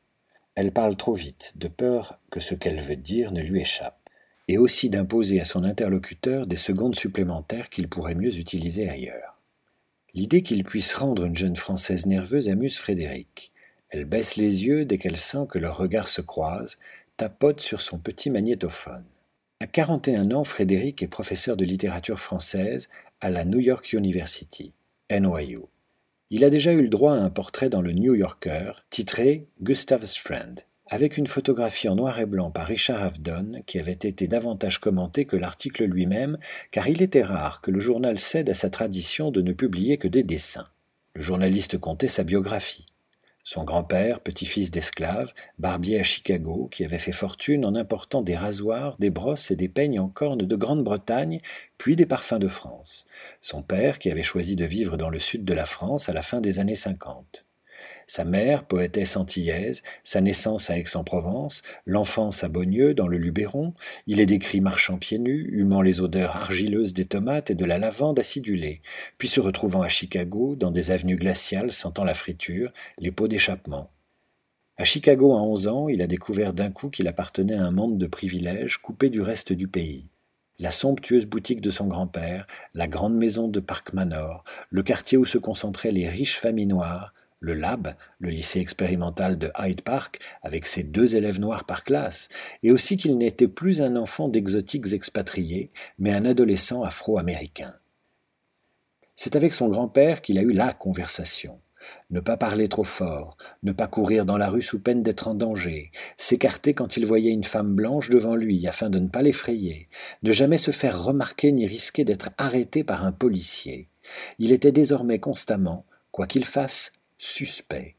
Elle 0.55 0.71
parle 0.71 0.95
trop 0.95 1.13
vite, 1.13 1.53
de 1.55 1.67
peur 1.67 2.19
que 2.29 2.39
ce 2.39 2.55
qu'elle 2.55 2.79
veut 2.79 2.95
dire 2.95 3.33
ne 3.33 3.41
lui 3.41 3.61
échappe, 3.61 4.09
et 4.47 4.57
aussi 4.57 4.89
d'imposer 4.89 5.41
à 5.41 5.45
son 5.45 5.65
interlocuteur 5.65 6.47
des 6.47 6.57
secondes 6.57 6.95
supplémentaires 6.95 7.69
qu'il 7.69 7.89
pourrait 7.89 8.15
mieux 8.15 8.37
utiliser 8.37 8.89
ailleurs. 8.89 9.41
L'idée 10.13 10.41
qu'il 10.41 10.63
puisse 10.63 10.93
rendre 10.95 11.25
une 11.25 11.37
jeune 11.37 11.55
Française 11.55 12.05
nerveuse 12.05 12.49
amuse 12.49 12.77
Frédéric. 12.77 13.50
Elle 13.91 14.05
baisse 14.05 14.37
les 14.37 14.65
yeux 14.65 14.85
dès 14.85 14.97
qu'elle 14.97 15.17
sent 15.17 15.45
que 15.49 15.59
leurs 15.59 15.77
regards 15.77 16.07
se 16.07 16.21
croisent, 16.21 16.77
tapote 17.17 17.59
sur 17.59 17.81
son 17.81 17.99
petit 17.99 18.29
magnétophone. 18.29 19.03
À 19.59 19.67
41 19.67 20.31
ans, 20.31 20.43
Frédéric 20.43 21.03
est 21.03 21.07
professeur 21.07 21.55
de 21.55 21.65
littérature 21.65 22.19
française 22.19 22.89
à 23.19 23.29
la 23.29 23.45
New 23.45 23.59
York 23.59 23.93
University, 23.93 24.71
NYU. 25.11 25.59
Il 26.29 26.45
a 26.45 26.49
déjà 26.49 26.71
eu 26.71 26.81
le 26.81 26.89
droit 26.89 27.13
à 27.13 27.19
un 27.19 27.29
portrait 27.29 27.69
dans 27.69 27.81
le 27.81 27.91
New 27.91 28.15
Yorker, 28.15 28.71
titré 28.89 29.45
Gustav's 29.61 30.17
Friend, 30.17 30.61
avec 30.87 31.17
une 31.17 31.27
photographie 31.27 31.89
en 31.89 31.95
noir 31.95 32.19
et 32.19 32.25
blanc 32.25 32.49
par 32.49 32.67
Richard 32.67 33.03
Avedon, 33.03 33.61
qui 33.65 33.77
avait 33.77 33.91
été 33.91 34.27
davantage 34.27 34.79
commenté 34.79 35.25
que 35.25 35.35
l'article 35.35 35.83
lui-même, 35.83 36.37
car 36.71 36.87
il 36.87 37.01
était 37.01 37.23
rare 37.23 37.59
que 37.59 37.69
le 37.69 37.81
journal 37.81 38.17
cède 38.17 38.49
à 38.49 38.53
sa 38.53 38.69
tradition 38.69 39.29
de 39.29 39.41
ne 39.41 39.51
publier 39.51 39.97
que 39.97 40.07
des 40.07 40.23
dessins. 40.23 40.65
Le 41.13 41.21
journaliste 41.21 41.77
comptait 41.77 42.07
sa 42.07 42.23
biographie. 42.23 42.85
Son 43.43 43.63
grand-père, 43.63 44.19
petit-fils 44.19 44.71
d'esclave, 44.71 45.33
barbier 45.57 45.99
à 45.99 46.03
Chicago, 46.03 46.67
qui 46.71 46.83
avait 46.85 46.99
fait 46.99 47.11
fortune 47.11 47.65
en 47.65 47.75
important 47.75 48.21
des 48.21 48.35
rasoirs, 48.35 48.97
des 48.99 49.09
brosses 49.09 49.51
et 49.51 49.55
des 49.55 49.67
peignes 49.67 49.99
en 49.99 50.09
corne 50.09 50.39
de 50.39 50.55
Grande-Bretagne, 50.55 51.39
puis 51.77 51.95
des 51.95 52.05
parfums 52.05 52.39
de 52.39 52.47
France. 52.47 53.05
Son 53.41 53.63
père, 53.63 53.99
qui 53.99 54.11
avait 54.11 54.23
choisi 54.23 54.55
de 54.55 54.65
vivre 54.65 54.97
dans 54.97 55.09
le 55.09 55.19
sud 55.19 55.43
de 55.45 55.53
la 55.53 55.65
France 55.65 56.09
à 56.09 56.13
la 56.13 56.21
fin 56.21 56.41
des 56.41 56.59
années 56.59 56.75
50 56.75 57.45
sa 58.11 58.25
mère, 58.25 58.65
poétesse 58.65 59.15
antillaise, 59.15 59.83
sa 60.03 60.19
naissance 60.19 60.69
à 60.69 60.77
Aix-en-Provence, 60.77 61.61
l'enfance 61.85 62.43
à 62.43 62.49
Beaunieu, 62.49 62.93
dans 62.93 63.07
le 63.07 63.17
Luberon, 63.17 63.73
il 64.05 64.19
est 64.19 64.25
décrit 64.25 64.59
marchant 64.59 64.97
pieds 64.97 65.17
nus, 65.17 65.47
humant 65.53 65.81
les 65.81 66.01
odeurs 66.01 66.35
argileuses 66.35 66.93
des 66.93 67.05
tomates 67.05 67.51
et 67.51 67.55
de 67.55 67.63
la 67.63 67.77
lavande 67.77 68.19
acidulée, 68.19 68.81
puis 69.17 69.29
se 69.29 69.39
retrouvant 69.39 69.81
à 69.81 69.87
Chicago, 69.87 70.57
dans 70.57 70.71
des 70.71 70.91
avenues 70.91 71.15
glaciales 71.15 71.71
sentant 71.71 72.03
la 72.03 72.13
friture, 72.13 72.73
les 72.99 73.11
pots 73.11 73.29
d'échappement. 73.29 73.89
À 74.75 74.83
Chicago, 74.83 75.31
à 75.31 75.41
onze 75.41 75.69
ans, 75.69 75.87
il 75.87 76.01
a 76.01 76.07
découvert 76.07 76.51
d'un 76.51 76.69
coup 76.69 76.89
qu'il 76.89 77.07
appartenait 77.07 77.55
à 77.55 77.63
un 77.63 77.71
monde 77.71 77.97
de 77.97 78.07
privilèges 78.07 78.79
coupé 78.79 79.09
du 79.09 79.21
reste 79.21 79.53
du 79.53 79.69
pays 79.69 80.09
la 80.59 80.69
somptueuse 80.69 81.25
boutique 81.25 81.61
de 81.61 81.71
son 81.71 81.87
grand-père, 81.87 82.45
la 82.75 82.87
grande 82.87 83.15
maison 83.15 83.47
de 83.47 83.59
Park 83.59 83.93
Manor, 83.93 84.43
le 84.69 84.83
quartier 84.83 85.17
où 85.17 85.25
se 85.25 85.39
concentraient 85.39 85.89
les 85.89 86.07
riches 86.07 86.37
familles 86.37 86.67
noires, 86.67 87.15
le 87.41 87.55
Lab, 87.55 87.95
le 88.19 88.29
lycée 88.29 88.59
expérimental 88.59 89.37
de 89.37 89.49
Hyde 89.59 89.81
Park, 89.81 90.19
avec 90.43 90.65
ses 90.65 90.83
deux 90.83 91.15
élèves 91.15 91.39
noirs 91.39 91.65
par 91.65 91.83
classe, 91.83 92.29
et 92.63 92.71
aussi 92.71 92.95
qu'il 92.95 93.17
n'était 93.17 93.47
plus 93.47 93.81
un 93.81 93.95
enfant 93.95 94.29
d'exotiques 94.29 94.93
expatriés, 94.93 95.71
mais 95.99 96.13
un 96.13 96.23
adolescent 96.23 96.83
afro-américain. 96.83 97.73
C'est 99.15 99.35
avec 99.35 99.53
son 99.53 99.67
grand-père 99.67 100.21
qu'il 100.21 100.37
a 100.37 100.43
eu 100.43 100.53
la 100.53 100.71
conversation. 100.71 101.59
Ne 102.11 102.19
pas 102.19 102.37
parler 102.37 102.69
trop 102.69 102.83
fort, 102.83 103.37
ne 103.63 103.71
pas 103.71 103.87
courir 103.87 104.25
dans 104.25 104.37
la 104.37 104.49
rue 104.49 104.61
sous 104.61 104.79
peine 104.79 105.01
d'être 105.01 105.27
en 105.27 105.33
danger, 105.33 105.91
s'écarter 106.15 106.75
quand 106.75 106.95
il 106.95 107.07
voyait 107.07 107.31
une 107.31 107.43
femme 107.43 107.73
blanche 107.73 108.11
devant 108.11 108.35
lui 108.35 108.67
afin 108.67 108.91
de 108.91 108.99
ne 108.99 109.07
pas 109.07 109.23
l'effrayer, 109.23 109.89
ne 110.21 110.31
jamais 110.31 110.59
se 110.59 110.69
faire 110.69 111.03
remarquer 111.03 111.51
ni 111.51 111.65
risquer 111.65 112.03
d'être 112.03 112.29
arrêté 112.37 112.83
par 112.83 113.03
un 113.03 113.11
policier. 113.11 113.89
Il 114.37 114.51
était 114.51 114.71
désormais 114.71 115.19
constamment, 115.19 115.85
quoi 116.11 116.27
qu'il 116.27 116.45
fasse, 116.45 116.91
suspect, 117.21 117.95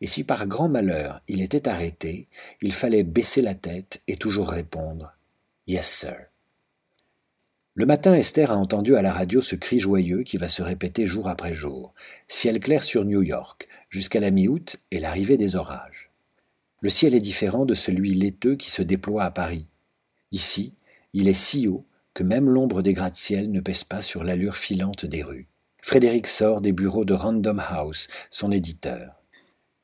et 0.00 0.06
si 0.06 0.22
par 0.22 0.46
grand 0.46 0.68
malheur 0.68 1.22
il 1.28 1.42
était 1.42 1.68
arrêté, 1.68 2.28
il 2.60 2.72
fallait 2.72 3.02
baisser 3.02 3.42
la 3.42 3.54
tête 3.54 4.02
et 4.06 4.16
toujours 4.16 4.50
répondre 4.50 5.12
Yes, 5.66 5.90
sir. 5.90 6.16
Le 7.74 7.86
matin, 7.86 8.14
Esther 8.14 8.52
a 8.52 8.56
entendu 8.56 8.96
à 8.96 9.02
la 9.02 9.12
radio 9.12 9.40
ce 9.40 9.56
cri 9.56 9.78
joyeux 9.78 10.22
qui 10.22 10.36
va 10.36 10.48
se 10.48 10.62
répéter 10.62 11.06
jour 11.06 11.28
après 11.28 11.52
jour. 11.52 11.92
Ciel 12.28 12.60
clair 12.60 12.82
sur 12.82 13.04
New 13.04 13.22
York, 13.22 13.68
jusqu'à 13.90 14.20
la 14.20 14.30
mi-août 14.30 14.76
et 14.90 15.00
l'arrivée 15.00 15.36
des 15.36 15.56
orages. 15.56 16.10
Le 16.80 16.88
ciel 16.88 17.14
est 17.14 17.20
différent 17.20 17.66
de 17.66 17.74
celui 17.74 18.14
laiteux 18.14 18.56
qui 18.56 18.70
se 18.70 18.82
déploie 18.82 19.24
à 19.24 19.30
Paris. 19.30 19.68
Ici, 20.32 20.74
il 21.12 21.28
est 21.28 21.34
si 21.34 21.66
haut 21.66 21.84
que 22.14 22.22
même 22.22 22.48
l'ombre 22.48 22.80
des 22.80 22.94
gratte-ciel 22.94 23.50
ne 23.50 23.60
pèse 23.60 23.84
pas 23.84 24.02
sur 24.02 24.24
l'allure 24.24 24.56
filante 24.56 25.04
des 25.04 25.22
rues. 25.22 25.48
Frédéric 25.86 26.26
sort 26.26 26.62
des 26.62 26.72
bureaux 26.72 27.04
de 27.04 27.14
Random 27.14 27.62
House, 27.64 28.08
son 28.32 28.50
éditeur. 28.50 29.22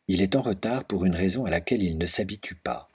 Il 0.08 0.20
est 0.20 0.34
en 0.34 0.42
retard 0.42 0.82
pour 0.82 1.04
une 1.04 1.14
raison 1.14 1.44
à 1.44 1.50
laquelle 1.50 1.80
il 1.80 1.96
ne 1.96 2.06
s'habitue 2.06 2.56
pas. 2.56 2.88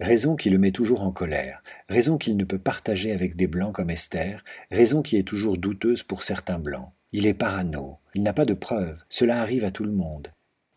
Raison 0.00 0.34
qui 0.34 0.48
le 0.48 0.56
met 0.56 0.70
toujours 0.70 1.02
en 1.02 1.12
colère, 1.12 1.62
raison 1.90 2.16
qu'il 2.16 2.38
ne 2.38 2.44
peut 2.44 2.58
partager 2.58 3.12
avec 3.12 3.36
des 3.36 3.48
blancs 3.48 3.74
comme 3.74 3.90
Esther, 3.90 4.42
raison 4.70 5.02
qui 5.02 5.18
est 5.18 5.28
toujours 5.28 5.58
douteuse 5.58 6.02
pour 6.02 6.22
certains 6.22 6.58
blancs. 6.58 6.88
Il 7.12 7.26
est 7.26 7.34
parano, 7.34 7.98
il 8.14 8.22
n'a 8.22 8.32
pas 8.32 8.46
de 8.46 8.54
preuves, 8.54 9.04
cela 9.10 9.42
arrive 9.42 9.66
à 9.66 9.70
tout 9.70 9.84
le 9.84 9.92
monde. 9.92 10.28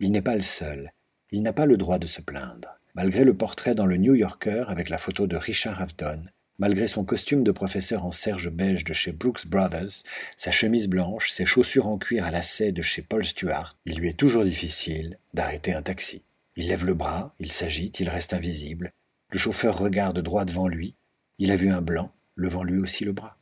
Il 0.02 0.12
n'est 0.12 0.22
pas 0.22 0.36
le 0.36 0.42
seul, 0.42 0.92
il 1.32 1.42
n'a 1.42 1.54
pas 1.54 1.66
le 1.66 1.78
droit 1.78 2.00
de 2.00 2.08
se 2.08 2.20
plaindre. 2.20 2.78
Malgré 2.96 3.24
le 3.24 3.34
portrait 3.34 3.76
dans 3.76 3.86
le 3.86 3.96
New 3.96 4.14
Yorker 4.14 4.66
avec 4.68 4.90
la 4.90 4.98
photo 4.98 5.26
de 5.26 5.38
Richard 5.38 5.82
Avedon, 5.82 6.22
Malgré 6.60 6.88
son 6.88 7.06
costume 7.06 7.44
de 7.44 7.52
professeur 7.52 8.04
en 8.04 8.10
serge 8.10 8.50
beige 8.50 8.84
de 8.84 8.92
chez 8.92 9.12
Brooks 9.12 9.46
Brothers, 9.46 10.02
sa 10.38 10.50
chemise 10.50 10.88
blanche, 10.88 11.30
ses 11.30 11.46
chaussures 11.46 11.88
en 11.88 12.00
cuir 12.00 12.26
à 12.26 12.32
lacets 12.32 12.72
de 12.72 12.82
chez 12.82 13.04
Paul 13.04 13.24
Stewart, 13.24 13.78
il 13.86 14.00
lui 14.00 14.10
est 14.10 14.18
toujours 14.18 14.44
difficile 14.44 15.20
d'arrêter 15.36 15.74
un 15.74 15.84
taxi. 15.84 16.24
Il 16.56 16.70
lève 16.70 16.84
le 16.84 16.96
bras, 16.96 17.36
il 17.40 17.52
s'agite, 17.52 18.00
il 18.00 18.10
reste 18.10 18.34
invisible. 18.34 18.92
Le 19.30 19.38
chauffeur 19.38 19.78
regarde 19.78 20.20
droit 20.20 20.46
devant 20.46 20.68
lui. 20.68 20.96
Il 21.38 21.52
a 21.52 21.56
vu 21.56 21.70
un 21.70 21.82
blanc, 21.82 22.12
levant 22.36 22.64
lui 22.64 22.80
aussi 22.80 23.06
le 23.06 23.12
bras. 23.12 23.38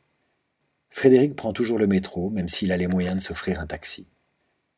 Frédéric 0.90 1.34
prend 1.34 1.54
toujours 1.54 1.78
le 1.78 1.86
métro, 1.86 2.28
même 2.28 2.48
s'il 2.48 2.70
a 2.70 2.76
les 2.76 2.86
moyens 2.86 3.16
de 3.16 3.22
s'offrir 3.22 3.60
un 3.60 3.66
taxi. 3.66 4.06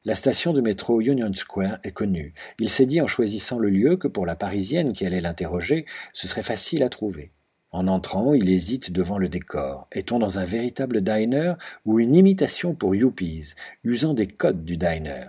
La 0.05 0.14
station 0.14 0.53
de 0.53 0.61
métro 0.61 1.01
Union 1.01 1.32
Square 1.32 1.78
est 1.82 1.91
connue. 1.91 2.34
Il 2.61 2.70
s'est 2.70 2.86
dit 2.86 3.01
en 3.01 3.09
choisissant 3.09 3.59
le 3.59 3.68
lieu 3.68 3.97
que 3.97 4.07
pour 4.07 4.26
la 4.26 4.36
Parisienne 4.36 4.93
qui 4.93 5.05
allait 5.05 5.20
l'interroger, 5.20 5.86
ce 6.12 6.28
serait 6.28 6.43
facile 6.43 6.84
à 6.84 6.89
trouver. 6.89 7.32
En 7.71 7.87
entrant, 7.87 8.33
il 8.33 8.49
hésite 8.49 8.93
devant 8.93 9.19
le 9.19 9.29
décor. 9.29 9.89
Est-on 9.93 10.19
dans 10.19 10.39
un 10.39 10.45
véritable 10.45 11.03
diner 11.03 11.55
ou 11.85 12.01
une 12.01 12.14
imitation 12.14 12.75
pour 12.75 12.95
Youpies, 12.95 13.55
usant 13.85 14.14
des 14.14 14.27
codes 14.27 14.64
du 14.64 14.77
diner? 14.77 15.27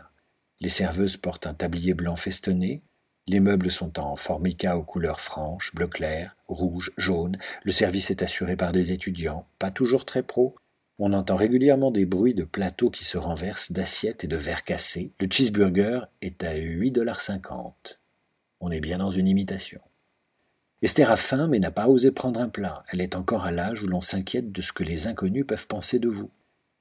Les 0.61 0.69
serveuses 0.69 1.17
portent 1.17 1.47
un 1.47 1.53
tablier 1.53 1.93
blanc 1.93 2.15
festonné. 2.15 2.81
Les 3.27 3.39
meubles 3.39 3.69
sont 3.69 3.99
en 3.99 4.15
formica 4.15 4.77
aux 4.77 4.83
couleurs 4.83 5.19
franches, 5.19 5.75
bleu 5.75 5.87
clair, 5.87 6.35
rouge, 6.47 6.91
jaune. 6.97 7.37
Le 7.63 7.71
service 7.71 8.09
est 8.09 8.23
assuré 8.23 8.55
par 8.55 8.71
des 8.71 8.91
étudiants, 8.91 9.45
pas 9.59 9.71
toujours 9.71 10.05
très 10.05 10.23
pro. 10.23 10.55
On 10.97 11.13
entend 11.13 11.35
régulièrement 11.35 11.91
des 11.91 12.05
bruits 12.05 12.33
de 12.33 12.43
plateaux 12.43 12.89
qui 12.89 13.05
se 13.05 13.17
renversent, 13.17 13.71
d'assiettes 13.71 14.23
et 14.23 14.27
de 14.27 14.35
verres 14.35 14.63
cassés. 14.63 15.11
Le 15.19 15.27
cheeseburger 15.29 16.07
est 16.21 16.43
à 16.43 16.53
8,50$. 16.53 17.97
On 18.61 18.71
est 18.71 18.81
bien 18.81 18.97
dans 18.97 19.09
une 19.09 19.27
imitation. 19.27 19.79
Esther 20.81 21.11
a 21.11 21.17
faim 21.17 21.47
mais 21.47 21.59
n'a 21.59 21.71
pas 21.71 21.89
osé 21.89 22.11
prendre 22.11 22.39
un 22.39 22.47
plat. 22.47 22.85
Elle 22.89 23.01
est 23.01 23.17
encore 23.17 23.45
à 23.45 23.51
l'âge 23.51 23.83
où 23.83 23.87
l'on 23.87 23.99
s'inquiète 23.99 24.53
de 24.53 24.61
ce 24.61 24.71
que 24.71 24.83
les 24.83 25.07
inconnus 25.07 25.45
peuvent 25.45 25.67
penser 25.67 25.99
de 25.99 26.07
vous. 26.07 26.29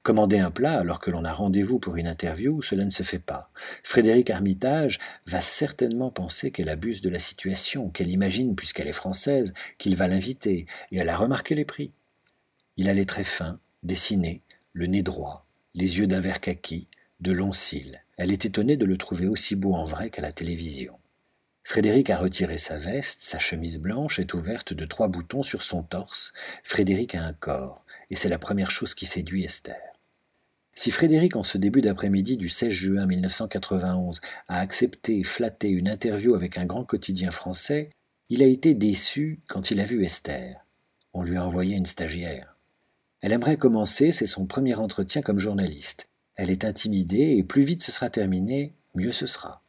Commander 0.03 0.39
un 0.39 0.51
plat 0.51 0.79
alors 0.79 1.01
que 1.01 1.11
l'on 1.11 1.25
a 1.25 1.33
rendez-vous 1.33 1.79
pour 1.79 1.97
une 1.97 2.07
interview, 2.07 2.61
cela 2.61 2.85
ne 2.85 2.89
se 2.89 3.03
fait 3.03 3.19
pas. 3.19 3.51
Frédéric 3.83 4.29
Armitage 4.29 4.99
va 5.25 5.41
certainement 5.41 6.11
penser 6.11 6.51
qu'elle 6.51 6.69
abuse 6.69 7.01
de 7.01 7.09
la 7.09 7.19
situation, 7.19 7.89
qu'elle 7.89 8.09
imagine, 8.09 8.55
puisqu'elle 8.55 8.87
est 8.87 8.93
française, 8.93 9.53
qu'il 9.77 9.97
va 9.97 10.07
l'inviter, 10.07 10.65
et 10.91 10.97
elle 10.97 11.09
a 11.09 11.17
remarqué 11.17 11.53
les 11.53 11.65
prix. 11.65 11.91
Il 12.77 12.87
a 12.87 12.93
les 12.93 13.05
traits 13.05 13.27
fins, 13.27 13.59
dessinés, 13.83 14.41
le 14.71 14.85
nez 14.85 15.03
droit, 15.03 15.45
les 15.75 15.99
yeux 15.99 16.07
d'un 16.07 16.21
vert 16.21 16.39
kaki, 16.39 16.87
de 17.19 17.33
longs 17.33 17.51
cils. 17.51 18.01
Elle 18.15 18.31
est 18.31 18.45
étonnée 18.45 18.77
de 18.77 18.85
le 18.85 18.97
trouver 18.97 19.27
aussi 19.27 19.57
beau 19.57 19.73
en 19.73 19.83
vrai 19.83 20.09
qu'à 20.09 20.21
la 20.21 20.31
télévision. 20.31 20.98
Frédéric 21.69 22.09
a 22.09 22.17
retiré 22.17 22.57
sa 22.57 22.77
veste, 22.77 23.21
sa 23.21 23.37
chemise 23.37 23.77
blanche 23.77 24.17
est 24.17 24.33
ouverte 24.33 24.73
de 24.73 24.85
trois 24.85 25.07
boutons 25.07 25.43
sur 25.43 25.61
son 25.61 25.83
torse. 25.83 26.33
Frédéric 26.63 27.13
a 27.13 27.21
un 27.21 27.33
corps, 27.33 27.85
et 28.09 28.15
c'est 28.15 28.27
la 28.27 28.39
première 28.39 28.71
chose 28.71 28.95
qui 28.95 29.05
séduit 29.05 29.43
Esther. 29.43 29.77
Si 30.73 30.89
Frédéric, 30.89 31.35
en 31.35 31.43
ce 31.43 31.59
début 31.59 31.81
d'après-midi 31.81 32.37
du 32.37 32.49
16 32.49 32.69
juin 32.71 33.05
1991, 33.05 34.19
a 34.47 34.59
accepté 34.59 35.19
et 35.19 35.23
flatté 35.23 35.69
une 35.69 35.87
interview 35.87 36.33
avec 36.33 36.57
un 36.57 36.65
grand 36.65 36.85
quotidien 36.85 37.29
français, 37.29 37.91
il 38.29 38.41
a 38.41 38.47
été 38.47 38.73
déçu 38.73 39.39
quand 39.45 39.69
il 39.69 39.79
a 39.79 39.85
vu 39.85 40.03
Esther. 40.03 40.65
On 41.13 41.21
lui 41.21 41.37
a 41.37 41.45
envoyé 41.45 41.75
une 41.75 41.85
stagiaire. 41.85 42.57
Elle 43.21 43.31
aimerait 43.31 43.57
commencer, 43.57 44.11
c'est 44.11 44.25
son 44.25 44.47
premier 44.47 44.73
entretien 44.73 45.21
comme 45.21 45.37
journaliste. 45.37 46.07
Elle 46.35 46.49
est 46.49 46.65
intimidée 46.65 47.35
et 47.37 47.43
plus 47.43 47.61
vite 47.61 47.83
ce 47.83 47.91
sera 47.91 48.09
terminé, 48.09 48.73
mieux 48.95 49.11
ce 49.11 49.27
sera. 49.27 49.61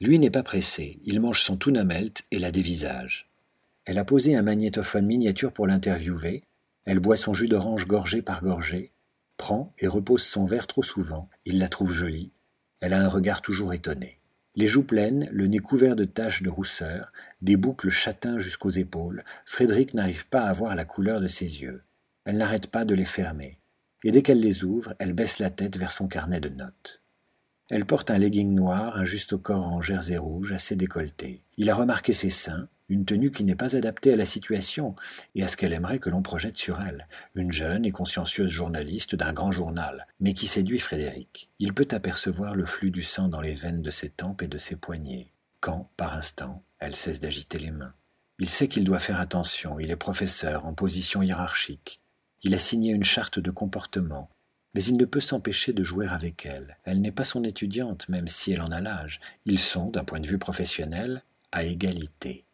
Lui 0.00 0.18
n'est 0.18 0.30
pas 0.30 0.42
pressé, 0.42 1.00
il 1.04 1.20
mange 1.20 1.40
son 1.40 1.56
tuna 1.56 1.84
melt 1.84 2.22
et 2.30 2.38
la 2.38 2.50
dévisage. 2.50 3.30
Elle 3.86 3.98
a 3.98 4.04
posé 4.04 4.36
un 4.36 4.42
magnétophone 4.42 5.06
miniature 5.06 5.52
pour 5.52 5.66
l'interviewer, 5.66 6.42
elle 6.84 7.00
boit 7.00 7.16
son 7.16 7.32
jus 7.32 7.48
d'orange 7.48 7.86
gorgée 7.86 8.20
par 8.20 8.42
gorgée, 8.42 8.92
prend 9.36 9.72
et 9.78 9.86
repose 9.86 10.22
son 10.22 10.44
verre 10.44 10.66
trop 10.66 10.82
souvent, 10.82 11.30
il 11.44 11.58
la 11.58 11.68
trouve 11.68 11.92
jolie, 11.92 12.30
elle 12.80 12.92
a 12.92 13.00
un 13.00 13.08
regard 13.08 13.40
toujours 13.40 13.72
étonné. 13.72 14.18
Les 14.54 14.66
joues 14.66 14.84
pleines, 14.84 15.28
le 15.32 15.46
nez 15.46 15.58
couvert 15.58 15.96
de 15.96 16.04
taches 16.04 16.42
de 16.42 16.48
rousseur, 16.50 17.12
des 17.42 17.56
boucles 17.56 17.90
châtains 17.90 18.38
jusqu'aux 18.38 18.70
épaules, 18.70 19.24
Frédéric 19.44 19.94
n'arrive 19.94 20.26
pas 20.28 20.42
à 20.42 20.52
voir 20.52 20.74
la 20.74 20.84
couleur 20.84 21.20
de 21.20 21.26
ses 21.26 21.62
yeux. 21.62 21.82
Elle 22.24 22.38
n'arrête 22.38 22.66
pas 22.66 22.84
de 22.84 22.94
les 22.94 23.04
fermer. 23.04 23.58
Et 24.02 24.12
dès 24.12 24.22
qu'elle 24.22 24.40
les 24.40 24.64
ouvre, 24.64 24.94
elle 24.98 25.12
baisse 25.12 25.38
la 25.38 25.50
tête 25.50 25.76
vers 25.76 25.92
son 25.92 26.08
carnet 26.08 26.40
de 26.40 26.48
notes. 26.48 27.02
Elle 27.68 27.84
porte 27.84 28.12
un 28.12 28.18
legging 28.18 28.54
noir, 28.54 28.96
un 28.96 29.04
juste 29.04 29.36
corps 29.36 29.66
en 29.66 29.80
jersey 29.80 30.16
rouge, 30.16 30.52
assez 30.52 30.76
décolleté. 30.76 31.42
Il 31.56 31.68
a 31.68 31.74
remarqué 31.74 32.12
ses 32.12 32.30
seins, 32.30 32.68
une 32.88 33.04
tenue 33.04 33.32
qui 33.32 33.42
n'est 33.42 33.56
pas 33.56 33.74
adaptée 33.74 34.12
à 34.12 34.16
la 34.16 34.24
situation 34.24 34.94
et 35.34 35.42
à 35.42 35.48
ce 35.48 35.56
qu'elle 35.56 35.72
aimerait 35.72 35.98
que 35.98 36.08
l'on 36.08 36.22
projette 36.22 36.56
sur 36.56 36.80
elle, 36.80 37.08
une 37.34 37.50
jeune 37.50 37.84
et 37.84 37.90
consciencieuse 37.90 38.50
journaliste 38.50 39.16
d'un 39.16 39.32
grand 39.32 39.50
journal, 39.50 40.06
mais 40.20 40.32
qui 40.32 40.46
séduit 40.46 40.78
Frédéric. 40.78 41.50
Il 41.58 41.74
peut 41.74 41.88
apercevoir 41.90 42.54
le 42.54 42.64
flux 42.64 42.92
du 42.92 43.02
sang 43.02 43.26
dans 43.26 43.40
les 43.40 43.54
veines 43.54 43.82
de 43.82 43.90
ses 43.90 44.10
tempes 44.10 44.42
et 44.42 44.48
de 44.48 44.58
ses 44.58 44.76
poignets, 44.76 45.32
quand, 45.60 45.90
par 45.96 46.14
instant, 46.14 46.62
elle 46.78 46.94
cesse 46.94 47.18
d'agiter 47.18 47.58
les 47.58 47.72
mains. 47.72 47.94
Il 48.38 48.48
sait 48.48 48.68
qu'il 48.68 48.84
doit 48.84 48.98
faire 49.00 49.18
attention, 49.18 49.80
il 49.80 49.90
est 49.90 49.96
professeur 49.96 50.66
en 50.66 50.74
position 50.74 51.22
hiérarchique. 51.22 52.00
Il 52.42 52.54
a 52.54 52.58
signé 52.58 52.92
une 52.92 53.02
charte 53.02 53.40
de 53.40 53.50
comportement, 53.50 54.30
mais 54.76 54.84
il 54.84 54.98
ne 54.98 55.06
peut 55.06 55.20
s'empêcher 55.20 55.72
de 55.72 55.82
jouer 55.82 56.06
avec 56.06 56.44
elle. 56.44 56.76
Elle 56.84 57.00
n'est 57.00 57.10
pas 57.10 57.24
son 57.24 57.42
étudiante, 57.44 58.10
même 58.10 58.28
si 58.28 58.52
elle 58.52 58.60
en 58.60 58.70
a 58.70 58.80
l'âge. 58.82 59.20
Ils 59.46 59.58
sont, 59.58 59.88
d'un 59.88 60.04
point 60.04 60.20
de 60.20 60.26
vue 60.26 60.36
professionnel, 60.36 61.22
à 61.50 61.64
égalité. 61.64 62.44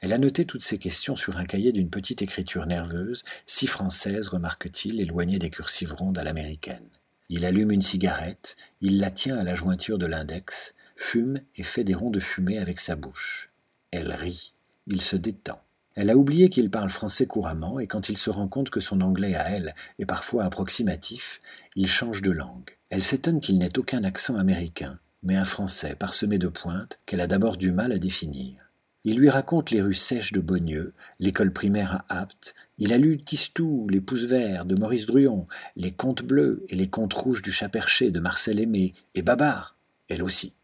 Elle 0.00 0.12
a 0.12 0.18
noté 0.18 0.44
toutes 0.44 0.60
ces 0.60 0.76
questions 0.76 1.16
sur 1.16 1.38
un 1.38 1.46
cahier 1.46 1.72
d'une 1.72 1.88
petite 1.88 2.20
écriture 2.20 2.66
nerveuse, 2.66 3.22
si 3.46 3.66
française, 3.66 4.28
remarque-t-il, 4.28 5.00
éloignée 5.00 5.38
des 5.38 5.48
cursives 5.48 5.94
rondes 5.94 6.18
à 6.18 6.22
l'américaine. 6.22 6.90
Il 7.30 7.46
allume 7.46 7.70
une 7.70 7.80
cigarette, 7.80 8.56
il 8.82 9.00
la 9.00 9.10
tient 9.10 9.38
à 9.38 9.42
la 9.42 9.54
jointure 9.54 9.96
de 9.96 10.04
l'index, 10.04 10.74
fume 10.94 11.40
et 11.56 11.62
fait 11.62 11.84
des 11.84 11.94
ronds 11.94 12.10
de 12.10 12.20
fumée 12.20 12.58
avec 12.58 12.80
sa 12.80 12.96
bouche. 12.96 13.48
Elle 13.92 14.12
rit, 14.12 14.52
il 14.88 15.00
se 15.00 15.16
détend. 15.16 15.62
Elle 15.94 16.10
a 16.10 16.16
oublié 16.16 16.48
qu'il 16.48 16.70
parle 16.70 16.90
français 16.90 17.26
couramment, 17.26 17.78
et 17.78 17.86
quand 17.86 18.08
il 18.08 18.16
se 18.16 18.30
rend 18.30 18.48
compte 18.48 18.70
que 18.70 18.80
son 18.80 19.00
anglais 19.02 19.34
à 19.34 19.50
elle 19.50 19.74
est 19.98 20.06
parfois 20.06 20.44
approximatif, 20.44 21.38
il 21.76 21.86
change 21.86 22.22
de 22.22 22.30
langue. 22.30 22.70
Elle 22.88 23.02
s'étonne 23.02 23.40
qu'il 23.40 23.58
n'ait 23.58 23.78
aucun 23.78 24.02
accent 24.04 24.36
américain, 24.36 24.98
mais 25.22 25.36
un 25.36 25.44
français 25.44 25.94
parsemé 25.94 26.38
de 26.38 26.48
pointes 26.48 26.98
qu'elle 27.04 27.20
a 27.20 27.26
d'abord 27.26 27.56
du 27.56 27.72
mal 27.72 27.92
à 27.92 27.98
définir. 27.98 28.72
Il 29.04 29.18
lui 29.18 29.30
raconte 29.30 29.70
les 29.70 29.82
rues 29.82 29.94
sèches 29.94 30.32
de 30.32 30.40
Beaunieu, 30.40 30.94
l'école 31.18 31.52
primaire 31.52 32.04
à 32.08 32.20
Apt. 32.20 32.54
Il 32.78 32.92
a 32.92 32.98
lu 32.98 33.18
Tistou, 33.18 33.88
les 33.90 34.00
Pousses 34.00 34.26
Verts 34.26 34.64
de 34.64 34.76
Maurice 34.76 35.06
Druon, 35.06 35.48
les 35.76 35.90
Contes 35.90 36.22
Bleus 36.22 36.64
et 36.68 36.76
les 36.76 36.88
Contes 36.88 37.14
Rouges 37.14 37.42
du 37.42 37.50
Chat-Perché 37.50 38.12
de 38.12 38.20
Marcel 38.20 38.60
Aimé, 38.60 38.94
et 39.14 39.22
Babar, 39.22 39.76
elle 40.08 40.22
aussi. 40.22 40.54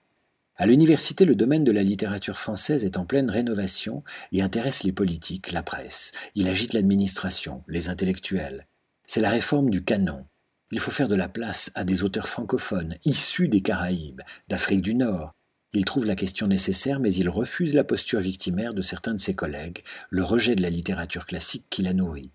À 0.61 0.67
l'université, 0.67 1.25
le 1.25 1.37
domaine 1.37 1.63
de 1.63 1.71
la 1.71 1.85
littérature 1.85 2.37
française 2.37 2.85
est 2.85 2.97
en 2.97 3.07
pleine 3.07 3.31
rénovation 3.31 4.03
et 4.33 4.43
intéresse 4.43 4.83
les 4.83 4.91
politiques, 4.91 5.53
la 5.53 5.63
presse. 5.63 6.11
Il 6.35 6.49
agite 6.49 6.73
l'administration, 6.73 7.63
les 7.69 7.89
intellectuels. 7.89 8.67
C'est 9.07 9.21
la 9.21 9.31
réforme 9.31 9.71
du 9.71 9.85
canon. 9.85 10.27
Il 10.73 10.81
faut 10.81 10.91
faire 10.91 11.07
de 11.07 11.15
la 11.15 11.29
place 11.29 11.71
à 11.77 11.85
des 11.85 12.03
auteurs 12.03 12.29
francophones, 12.29 12.97
issus 13.05 13.47
des 13.47 13.61
Caraïbes, 13.61 14.23
d'Afrique 14.49 14.83
du 14.83 14.97
Nord. 14.97 15.31
Il 15.75 15.85
trouve 15.85 16.07
la 16.07 16.17
question 16.17 16.49
nécessaire, 16.49 16.99
mais 16.99 17.15
il 17.15 17.29
refuse 17.29 17.75
la 17.75 17.85
posture 17.85 18.21
victimaire 18.21 18.75
de 18.75 18.83
certains 18.83 19.15
de 19.15 19.21
ses 19.21 19.37
collègues, 19.37 19.85
le 20.11 20.25
rejet 20.25 20.57
de 20.57 20.63
la 20.63 20.71
littérature 20.71 21.27
classique 21.27 21.67
qui 21.71 21.83
la 21.83 21.93
nourrit. 21.93 22.33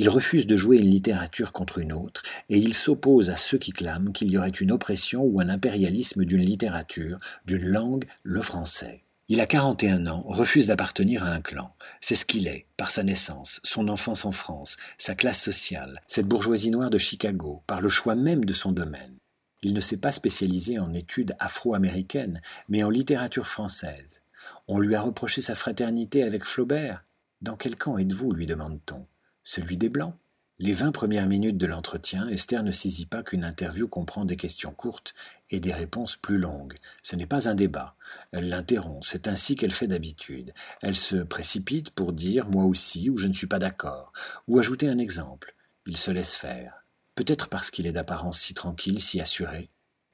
Il 0.00 0.08
refuse 0.08 0.46
de 0.46 0.56
jouer 0.56 0.78
une 0.78 0.88
littérature 0.88 1.52
contre 1.52 1.76
une 1.76 1.92
autre, 1.92 2.22
et 2.48 2.56
il 2.56 2.72
s'oppose 2.72 3.28
à 3.28 3.36
ceux 3.36 3.58
qui 3.58 3.70
clament 3.70 4.12
qu'il 4.12 4.30
y 4.30 4.38
aurait 4.38 4.48
une 4.48 4.72
oppression 4.72 5.22
ou 5.22 5.42
un 5.42 5.50
impérialisme 5.50 6.24
d'une 6.24 6.40
littérature, 6.40 7.18
d'une 7.44 7.66
langue, 7.66 8.06
le 8.22 8.40
français. 8.40 9.02
Il 9.28 9.42
a 9.42 9.46
41 9.46 10.06
ans, 10.06 10.24
refuse 10.26 10.68
d'appartenir 10.68 11.24
à 11.24 11.28
un 11.28 11.42
clan. 11.42 11.74
C'est 12.00 12.14
ce 12.14 12.24
qu'il 12.24 12.48
est, 12.48 12.64
par 12.78 12.90
sa 12.90 13.02
naissance, 13.02 13.60
son 13.62 13.88
enfance 13.88 14.24
en 14.24 14.32
France, 14.32 14.78
sa 14.96 15.14
classe 15.14 15.42
sociale, 15.42 16.00
cette 16.06 16.26
bourgeoisie 16.26 16.70
noire 16.70 16.88
de 16.88 16.96
Chicago, 16.96 17.62
par 17.66 17.82
le 17.82 17.90
choix 17.90 18.14
même 18.14 18.46
de 18.46 18.54
son 18.54 18.72
domaine. 18.72 19.18
Il 19.60 19.74
ne 19.74 19.82
s'est 19.82 19.98
pas 19.98 20.12
spécialisé 20.12 20.78
en 20.78 20.94
études 20.94 21.36
afro-américaines, 21.38 22.40
mais 22.70 22.82
en 22.84 22.88
littérature 22.88 23.48
française. 23.48 24.22
On 24.66 24.78
lui 24.78 24.94
a 24.94 25.02
reproché 25.02 25.42
sa 25.42 25.54
fraternité 25.54 26.22
avec 26.22 26.46
Flaubert. 26.46 27.04
Dans 27.42 27.56
quel 27.56 27.76
camp 27.76 27.98
êtes-vous 27.98 28.32
lui 28.32 28.46
demande-t-on 28.46 29.04
celui 29.50 29.76
des 29.76 29.88
Blancs. 29.88 30.14
Les 30.60 30.72
vingt 30.72 30.92
premières 30.92 31.26
minutes 31.26 31.56
de 31.56 31.66
l'entretien, 31.66 32.28
Esther 32.28 32.62
ne 32.62 32.70
saisit 32.70 33.06
pas 33.06 33.24
qu'une 33.24 33.44
interview 33.44 33.88
comprend 33.88 34.24
des 34.24 34.36
questions 34.36 34.70
courtes 34.70 35.12
et 35.48 35.58
des 35.58 35.72
réponses 35.72 36.14
plus 36.14 36.38
longues. 36.38 36.76
Ce 37.02 37.16
n'est 37.16 37.26
pas 37.26 37.48
un 37.48 37.56
débat. 37.56 37.96
Elle 38.30 38.48
l'interrompt, 38.48 39.04
c'est 39.04 39.26
ainsi 39.26 39.56
qu'elle 39.56 39.72
fait 39.72 39.88
d'habitude. 39.88 40.52
Elle 40.82 40.94
se 40.94 41.16
précipite 41.16 41.90
pour 41.90 42.12
dire 42.12 42.48
moi 42.48 42.64
aussi 42.64 43.10
ou 43.10 43.16
je 43.16 43.26
ne 43.26 43.32
suis 43.32 43.48
pas 43.48 43.58
d'accord, 43.58 44.12
ou 44.46 44.60
ajouter 44.60 44.88
un 44.88 44.98
exemple. 44.98 45.56
Il 45.86 45.96
se 45.96 46.12
laisse 46.12 46.36
faire. 46.36 46.84
Peut-être 47.16 47.48
parce 47.48 47.72
qu'il 47.72 47.88
est 47.88 47.92
d'apparence 47.92 48.38
si 48.38 48.54
tranquille, 48.54 49.02
si 49.02 49.20
assuré. 49.20 49.68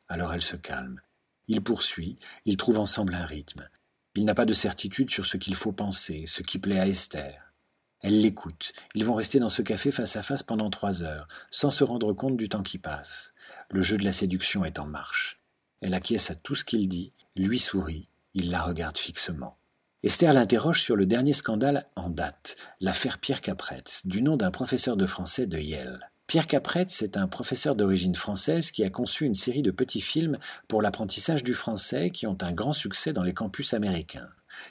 Alors 0.09 0.33
elle 0.33 0.41
se 0.41 0.57
calme. 0.57 1.03
Il 1.47 1.61
poursuit, 1.61 2.17
ils 2.47 2.57
trouvent 2.57 2.79
ensemble 2.79 3.15
un 3.15 3.27
rythme. 3.27 3.69
Il 4.15 4.25
n'a 4.25 4.35
pas 4.35 4.47
de 4.47 4.55
certitude 4.55 5.11
sur 5.11 5.27
ce 5.27 5.37
qu'il 5.37 5.57
faut 5.57 5.73
penser, 5.73 6.25
ce 6.27 6.41
qui 6.41 6.59
plaît 6.59 6.81
à 6.81 6.89
Esther. 6.89 7.46
Elle 8.03 8.21
l'écoute. 8.21 8.73
Ils 8.95 9.05
vont 9.05 9.15
rester 9.15 9.39
dans 9.39 9.49
ce 9.49 9.63
café 9.63 9.91
face 9.91 10.17
à 10.17 10.23
face 10.23 10.43
pendant 10.43 10.71
trois 10.71 11.03
heures, 11.03 11.27
sans 11.51 11.71
se 11.71 11.85
rendre 11.85 12.13
compte 12.13 12.37
du 12.37 12.49
temps 12.49 12.63
qui 12.63 12.79
passe. 12.79 13.33
Le 13.71 13.83
jeu 13.83 13.97
de 13.97 14.05
la 14.05 14.13
séduction 14.13 14.65
est 14.65 14.79
en 14.79 14.87
marche. 14.87 15.41
Elle 15.81 15.95
acquiesce 15.95 16.31
à 16.31 16.35
tout 16.35 16.55
ce 16.55 16.65
qu'il 16.65 16.89
dit, 16.89 17.13
lui 17.37 17.59
sourit, 17.59 18.09
il 18.35 18.51
la 18.51 18.63
regarde 18.63 18.99
fixement. 18.99 19.59
Esther 20.03 20.33
l'interroge 20.33 20.83
sur 20.83 20.95
le 20.95 21.07
dernier 21.07 21.33
scandale 21.33 21.89
en 21.97 22.11
date, 22.11 22.57
l'affaire 22.81 23.19
Pierre 23.19 23.41
Capretz, 23.41 24.07
du 24.07 24.23
nom 24.23 24.37
d'un 24.37 24.51
professeur 24.51 24.97
de 24.97 25.07
français 25.07 25.47
de 25.47 25.59
Yale. 25.59 26.11
Pierre 26.27 26.47
Capretz 26.47 27.03
est 27.03 27.17
un 27.17 27.29
professeur 27.29 27.77
d'origine 27.77 28.15
française 28.15 28.71
qui 28.71 28.83
a 28.85 28.91
conçu 28.91 29.25
une 29.25 29.35
série 29.35 29.63
de 29.63 29.71
petits 29.71 30.01
films 30.01 30.39
pour 30.69 30.83
l'apprentissage 30.83 31.45
du 31.45 31.55
français 31.55 32.11
qui 32.11 32.27
ont 32.27 32.39
un 32.41 32.53
grand 32.53 32.73
succès 32.73 33.13
dans 33.13 33.23
les 33.23 33.35
campus 33.35 33.75
américains. 33.75 34.29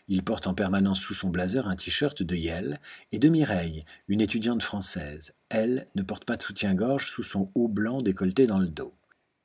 Il 0.08 0.24
porte 0.24 0.48
en 0.48 0.54
permanence 0.54 1.00
sous 1.00 1.14
son 1.14 1.30
blazer 1.30 1.68
un 1.68 1.76
t-shirt 1.76 2.24
de 2.24 2.36
Yale 2.36 2.80
et 3.12 3.20
de 3.20 3.30
Mireille, 3.30 3.86
une 4.08 4.22
étudiante 4.22 4.64
française. 4.64 5.34
Elle 5.50 5.86
ne 5.96 6.04
porte 6.04 6.26
pas 6.26 6.38
de 6.38 6.44
soutien-gorge 6.44 7.10
sous 7.10 7.24
son 7.24 7.52
haut 7.56 7.68
blanc 7.68 8.02
décolleté 8.02 8.48
dans 8.48 8.60
le 8.60 8.68
dos. 8.68 8.94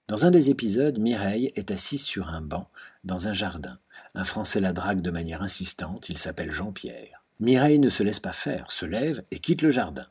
Dans 0.09 0.27
un 0.27 0.31
des 0.31 0.51
épisodes, 0.51 0.99
Mireille 0.99 1.53
est 1.55 1.71
assise 1.71 2.03
sur 2.03 2.31
un 2.31 2.41
banc 2.41 2.69
dans 3.05 3.29
un 3.29 3.33
jardin. 3.33 3.79
Un 4.15 4.25
Français 4.25 4.61
la 4.61 4.73
drague 4.73 5.03
de 5.03 5.11
manière 5.11 5.43
insistante, 5.43 6.09
il 6.09 6.19
s'appelle 6.19 6.51
Jean-Pierre. 6.51 7.25
Mireille 7.39 7.79
ne 7.79 7.89
se 7.89 8.03
laisse 8.03 8.21
pas 8.21 8.33
faire, 8.33 8.71
se 8.71 8.87
lève 8.87 9.23
et 9.31 9.39
quitte 9.39 9.63
le 9.63 9.71
jardin. 9.71 10.07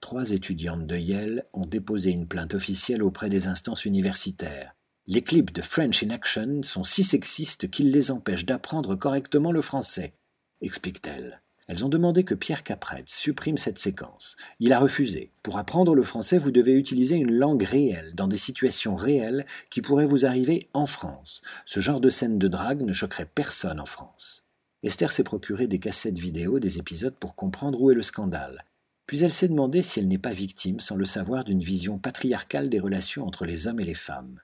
Trois 0.00 0.30
étudiantes 0.30 0.86
de 0.86 0.96
Yale 0.96 1.44
ont 1.52 1.66
déposé 1.66 2.12
une 2.12 2.28
plainte 2.28 2.54
officielle 2.54 3.02
auprès 3.02 3.28
des 3.28 3.48
instances 3.48 3.84
universitaires. 3.84 4.75
Les 5.08 5.22
clips 5.22 5.52
de 5.52 5.62
French 5.62 6.02
in 6.02 6.10
Action 6.10 6.64
sont 6.64 6.82
si 6.82 7.04
sexistes 7.04 7.70
qu'ils 7.70 7.92
les 7.92 8.10
empêchent 8.10 8.44
d'apprendre 8.44 8.96
correctement 8.96 9.52
le 9.52 9.60
français, 9.60 10.14
explique-t-elle. 10.60 11.42
Elles 11.68 11.84
ont 11.84 11.88
demandé 11.88 12.24
que 12.24 12.34
Pierre 12.34 12.64
Capretz 12.64 13.14
supprime 13.14 13.56
cette 13.56 13.78
séquence. 13.78 14.34
Il 14.58 14.72
a 14.72 14.80
refusé. 14.80 15.30
Pour 15.44 15.58
apprendre 15.58 15.94
le 15.94 16.02
français, 16.02 16.38
vous 16.38 16.50
devez 16.50 16.74
utiliser 16.74 17.14
une 17.14 17.32
langue 17.32 17.62
réelle, 17.62 18.16
dans 18.16 18.26
des 18.26 18.36
situations 18.36 18.96
réelles 18.96 19.46
qui 19.70 19.80
pourraient 19.80 20.06
vous 20.06 20.26
arriver 20.26 20.68
en 20.74 20.86
France. 20.86 21.40
Ce 21.66 21.78
genre 21.78 22.00
de 22.00 22.10
scène 22.10 22.38
de 22.38 22.48
drague 22.48 22.82
ne 22.82 22.92
choquerait 22.92 23.30
personne 23.32 23.78
en 23.78 23.86
France. 23.86 24.42
Esther 24.82 25.12
s'est 25.12 25.22
procuré 25.22 25.68
des 25.68 25.78
cassettes 25.78 26.18
vidéo 26.18 26.58
des 26.58 26.78
épisodes 26.78 27.14
pour 27.14 27.36
comprendre 27.36 27.80
où 27.80 27.92
est 27.92 27.96
le 27.96 28.02
scandale. 28.02 28.64
Puis 29.06 29.22
elle 29.22 29.32
s'est 29.32 29.46
demandé 29.46 29.82
si 29.82 30.00
elle 30.00 30.08
n'est 30.08 30.18
pas 30.18 30.32
victime, 30.32 30.80
sans 30.80 30.96
le 30.96 31.04
savoir, 31.04 31.44
d'une 31.44 31.60
vision 31.60 31.96
patriarcale 31.96 32.68
des 32.68 32.80
relations 32.80 33.24
entre 33.24 33.44
les 33.44 33.68
hommes 33.68 33.78
et 33.78 33.84
les 33.84 33.94
femmes. 33.94 34.40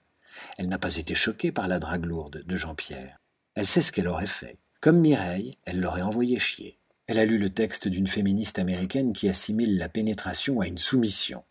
Elle 0.58 0.68
n'a 0.68 0.78
pas 0.78 0.96
été 0.96 1.14
choquée 1.14 1.52
par 1.52 1.68
la 1.68 1.78
drague 1.78 2.04
lourde 2.04 2.42
de 2.44 2.56
Jean-Pierre. 2.56 3.18
Elle 3.54 3.66
sait 3.66 3.82
ce 3.82 3.92
qu'elle 3.92 4.08
aurait 4.08 4.26
fait. 4.26 4.58
Comme 4.80 5.00
Mireille, 5.00 5.58
elle 5.64 5.80
l'aurait 5.80 6.02
envoyé 6.02 6.38
chier. 6.38 6.78
Elle 7.06 7.18
a 7.18 7.24
lu 7.24 7.38
le 7.38 7.50
texte 7.50 7.88
d'une 7.88 8.06
féministe 8.06 8.58
américaine 8.58 9.12
qui 9.12 9.28
assimile 9.28 9.78
la 9.78 9.88
pénétration 9.88 10.60
à 10.60 10.66
une 10.66 10.78
soumission. 10.78 11.44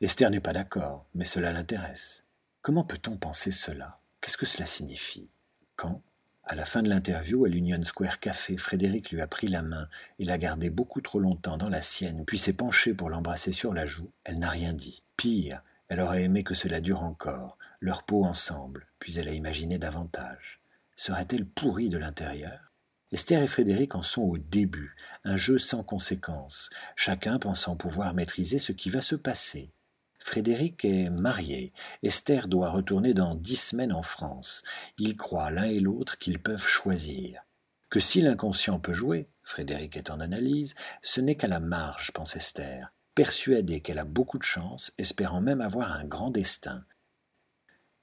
Esther 0.00 0.30
n'est 0.30 0.40
pas 0.40 0.52
d'accord, 0.52 1.06
mais 1.14 1.24
cela 1.24 1.52
l'intéresse. 1.52 2.24
Comment 2.60 2.84
peut-on 2.84 3.16
penser 3.16 3.50
cela? 3.50 4.00
Qu'est-ce 4.20 4.36
que 4.36 4.46
cela 4.46 4.66
signifie? 4.66 5.28
Quand, 5.76 6.02
à 6.44 6.54
la 6.54 6.64
fin 6.64 6.82
de 6.82 6.88
l'interview 6.88 7.44
à 7.44 7.48
l'Union 7.48 7.82
Square 7.82 8.20
Café, 8.20 8.56
Frédéric 8.56 9.10
lui 9.10 9.20
a 9.20 9.26
pris 9.26 9.48
la 9.48 9.60
main 9.60 9.86
et 10.18 10.24
l'a 10.24 10.38
gardée 10.38 10.70
beaucoup 10.70 11.02
trop 11.02 11.20
longtemps 11.20 11.58
dans 11.58 11.68
la 11.68 11.82
sienne, 11.82 12.24
puis 12.24 12.38
s'est 12.38 12.54
penchée 12.54 12.94
pour 12.94 13.10
l'embrasser 13.10 13.52
sur 13.52 13.74
la 13.74 13.84
joue, 13.84 14.10
elle 14.24 14.38
n'a 14.38 14.48
rien 14.48 14.72
dit. 14.72 15.02
Pire, 15.16 15.62
elle 15.88 16.00
aurait 16.00 16.22
aimé 16.22 16.44
que 16.44 16.54
cela 16.54 16.80
dure 16.80 17.02
encore, 17.02 17.57
leur 17.80 18.04
peau 18.04 18.24
ensemble, 18.24 18.88
puis 18.98 19.18
elle 19.18 19.28
a 19.28 19.32
imaginé 19.32 19.78
davantage. 19.78 20.60
Serait-elle 20.96 21.46
pourrie 21.46 21.90
de 21.90 21.98
l'intérieur? 21.98 22.72
Esther 23.10 23.42
et 23.42 23.46
Frédéric 23.46 23.94
en 23.94 24.02
sont 24.02 24.22
au 24.22 24.36
début, 24.36 24.94
un 25.24 25.36
jeu 25.36 25.56
sans 25.56 25.82
conséquence, 25.82 26.68
chacun 26.94 27.38
pensant 27.38 27.76
pouvoir 27.76 28.12
maîtriser 28.12 28.58
ce 28.58 28.72
qui 28.72 28.90
va 28.90 29.00
se 29.00 29.14
passer. 29.14 29.72
Frédéric 30.18 30.84
est 30.84 31.08
marié. 31.08 31.72
Esther 32.02 32.48
doit 32.48 32.70
retourner 32.70 33.14
dans 33.14 33.34
dix 33.34 33.56
semaines 33.56 33.92
en 33.92 34.02
France. 34.02 34.62
Ils 34.98 35.16
croient 35.16 35.50
l'un 35.50 35.64
et 35.64 35.78
l'autre 35.78 36.18
qu'ils 36.18 36.40
peuvent 36.40 36.66
choisir. 36.66 37.40
Que 37.88 38.00
si 38.00 38.20
l'inconscient 38.20 38.78
peut 38.78 38.92
jouer, 38.92 39.30
Frédéric 39.42 39.96
est 39.96 40.10
en 40.10 40.20
analyse, 40.20 40.74
ce 41.00 41.22
n'est 41.22 41.36
qu'à 41.36 41.46
la 41.46 41.60
marge, 41.60 42.10
pense 42.12 42.36
Esther, 42.36 42.92
persuadée 43.14 43.80
qu'elle 43.80 43.98
a 43.98 44.04
beaucoup 44.04 44.36
de 44.36 44.42
chance, 44.42 44.92
espérant 44.98 45.40
même 45.40 45.62
avoir 45.62 45.92
un 45.92 46.04
grand 46.04 46.30
destin. 46.30 46.84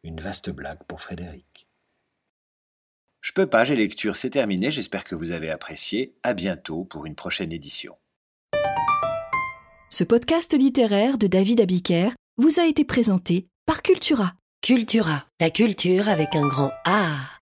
Une 0.06 0.20
vaste 0.20 0.52
blague 0.52 0.84
pour 0.88 1.02
Frédéric. 1.02 1.68
Je 3.22 3.34
peux 3.34 3.48
pas, 3.48 3.66
j'ai 3.66 3.76
lecture, 3.76 4.16
c'est 4.16 4.30
terminé, 4.30 4.70
j'espère 4.70 5.04
que 5.04 5.16
vous 5.16 5.32
avez 5.32 5.50
apprécié. 5.50 6.14
À 6.22 6.36
bientôt 6.36 6.84
pour 6.84 7.08
une 7.08 7.16
prochaine 7.16 7.52
édition. 7.52 7.98
Ce 9.90 10.04
podcast 10.04 10.54
littéraire 10.54 11.18
de 11.18 11.26
David 11.26 11.60
Abiker 11.60 12.12
vous 12.38 12.60
a 12.60 12.68
été 12.68 12.86
présenté 12.86 13.48
par 13.66 13.82
Cultura. 13.82 14.34
Cultura, 14.62 15.26
la 15.42 15.50
culture 15.50 16.08
avec 16.08 16.36
un 16.36 16.48
grand 16.48 16.72
A. 16.86 17.32